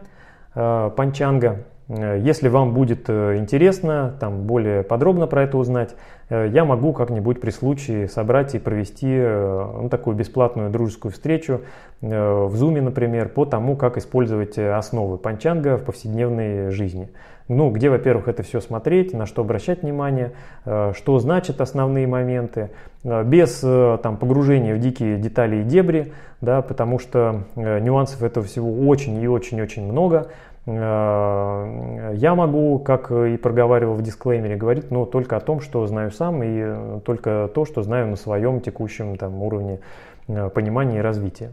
Панчанга. 0.53 1.65
Э, 1.87 2.19
если 2.19 2.47
вам 2.47 2.73
будет 2.73 3.09
э, 3.09 3.37
интересно 3.37 4.15
там 4.19 4.43
более 4.43 4.83
подробно 4.83 5.27
про 5.27 5.43
это 5.43 5.57
узнать, 5.57 5.95
э, 6.29 6.49
я 6.51 6.65
могу 6.65 6.93
как-нибудь 6.93 7.39
при 7.39 7.51
случае 7.51 8.07
собрать 8.07 8.55
и 8.55 8.59
провести 8.59 9.07
ну, 9.07 9.87
такую 9.89 10.15
бесплатную 10.15 10.69
дружескую 10.69 11.11
встречу 11.11 11.61
в 12.01 12.53
Zoom, 12.53 12.81
например, 12.81 13.29
по 13.29 13.45
тому, 13.45 13.75
как 13.75 13.97
использовать 13.97 14.57
основы 14.57 15.17
панчанга 15.17 15.77
в 15.77 15.83
повседневной 15.83 16.69
жизни. 16.69 17.09
Ну, 17.47 17.69
где, 17.71 17.89
во-первых, 17.89 18.27
это 18.27 18.43
все 18.43 18.59
смотреть, 18.59 19.13
на 19.13 19.25
что 19.25 19.43
обращать 19.43 19.81
внимание, 19.83 20.33
что 20.63 21.19
значат 21.19 21.61
основные 21.61 22.05
моменты, 22.05 22.71
без 23.03 23.59
там, 23.59 24.17
погружения 24.17 24.75
в 24.75 24.79
дикие 24.79 25.17
детали 25.17 25.57
и 25.57 25.63
дебри, 25.63 26.11
да, 26.41 26.61
потому 26.61 26.99
что 26.99 27.43
нюансов 27.55 28.23
этого 28.23 28.45
всего 28.45 28.87
очень 28.87 29.19
и 29.21 29.27
очень-очень 29.27 29.89
много. 29.89 30.27
Э, 30.27 30.54
я 30.67 32.33
могу, 32.35 32.79
как 32.79 33.11
и 33.11 33.37
проговаривал 33.37 33.93
в 33.93 34.01
дисклеймере, 34.01 34.55
говорить 34.55 34.89
ну, 34.89 35.05
только 35.05 35.37
о 35.37 35.39
том, 35.39 35.59
что 35.59 35.85
знаю 35.85 36.09
сам 36.09 36.41
и 36.41 36.99
только 37.01 37.49
то, 37.53 37.65
что 37.65 37.83
знаю 37.83 38.07
на 38.07 38.15
своем 38.15 38.61
текущем 38.61 39.15
там, 39.15 39.43
уровне 39.43 39.79
э, 40.27 40.49
понимания 40.49 40.97
и 40.97 41.01
развития. 41.01 41.51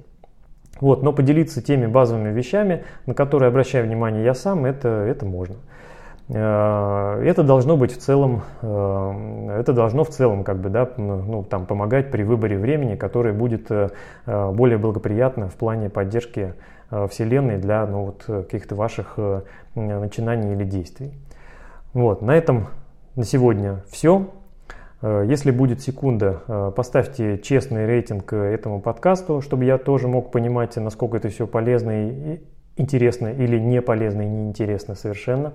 Вот, 0.80 1.02
но 1.02 1.12
поделиться 1.12 1.60
теми 1.60 1.86
базовыми 1.86 2.30
вещами, 2.30 2.84
на 3.04 3.12
которые 3.12 3.48
обращаю 3.48 3.86
внимание 3.86 4.24
я 4.24 4.32
сам, 4.32 4.64
это, 4.64 4.88
это 4.88 5.26
можно. 5.26 5.56
Э, 6.30 7.22
это 7.22 7.42
должно 7.42 7.76
быть 7.76 7.92
в 7.92 7.98
целом, 7.98 8.44
это 8.62 9.74
должно 9.74 10.04
в 10.04 10.08
целом 10.08 10.42
как 10.42 10.58
бы, 10.58 10.70
да, 10.70 10.88
ну, 10.96 11.44
там, 11.44 11.66
помогать 11.66 12.10
при 12.10 12.22
выборе 12.22 12.56
времени, 12.56 12.96
которое 12.96 13.34
будет 13.34 13.68
более 14.24 14.78
благоприятно 14.78 15.48
в 15.48 15.54
плане 15.56 15.90
поддержки 15.90 16.54
Э, 16.54 16.54
Вселенной 17.08 17.56
для 17.56 17.86
ну, 17.86 18.04
вот, 18.04 18.24
каких-то 18.26 18.74
ваших 18.74 19.14
э, 19.16 19.40
начинаний 19.74 20.52
или 20.52 20.64
действий. 20.64 21.14
Вот, 21.94 22.20
на 22.20 22.36
этом 22.36 22.68
на 23.16 23.24
сегодня 23.24 23.82
все. 23.90 24.28
Э, 25.00 25.24
если 25.26 25.50
будет 25.50 25.80
секунда, 25.80 26.72
поставьте 26.76 27.38
честный 27.38 27.86
рейтинг 27.86 28.34
этому 28.34 28.82
подкасту, 28.82 29.40
чтобы 29.40 29.64
я 29.64 29.78
тоже 29.78 30.06
мог 30.06 30.30
понимать, 30.30 30.76
насколько 30.76 31.16
это 31.16 31.30
все 31.30 31.46
полезно 31.46 32.08
и 32.08 32.42
интересно 32.76 33.28
или 33.28 33.58
не 33.58 33.80
полезно 33.80 34.20
и 34.22 34.28
неинтересно 34.28 34.94
совершенно. 34.94 35.54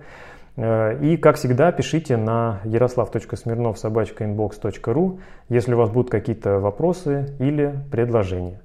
И, 0.55 1.19
как 1.21 1.35
всегда, 1.35 1.71
пишите 1.71 2.17
на 2.17 2.61
yaroslav.smirnov.inbox.ru, 2.63 5.19
если 5.49 5.75
у 5.75 5.77
вас 5.77 5.91
будут 5.91 6.09
какие-то 6.09 6.59
вопросы 6.59 7.35
или 7.37 7.75
предложения. 7.91 8.59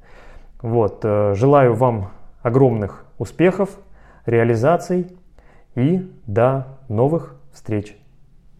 Вот, 0.62 1.02
желаю 1.02 1.74
вам 1.74 2.12
огромных 2.42 3.04
успехов, 3.18 3.78
реализаций 4.26 5.16
и 5.74 6.10
до 6.26 6.78
новых 6.88 7.36
встреч! 7.52 7.96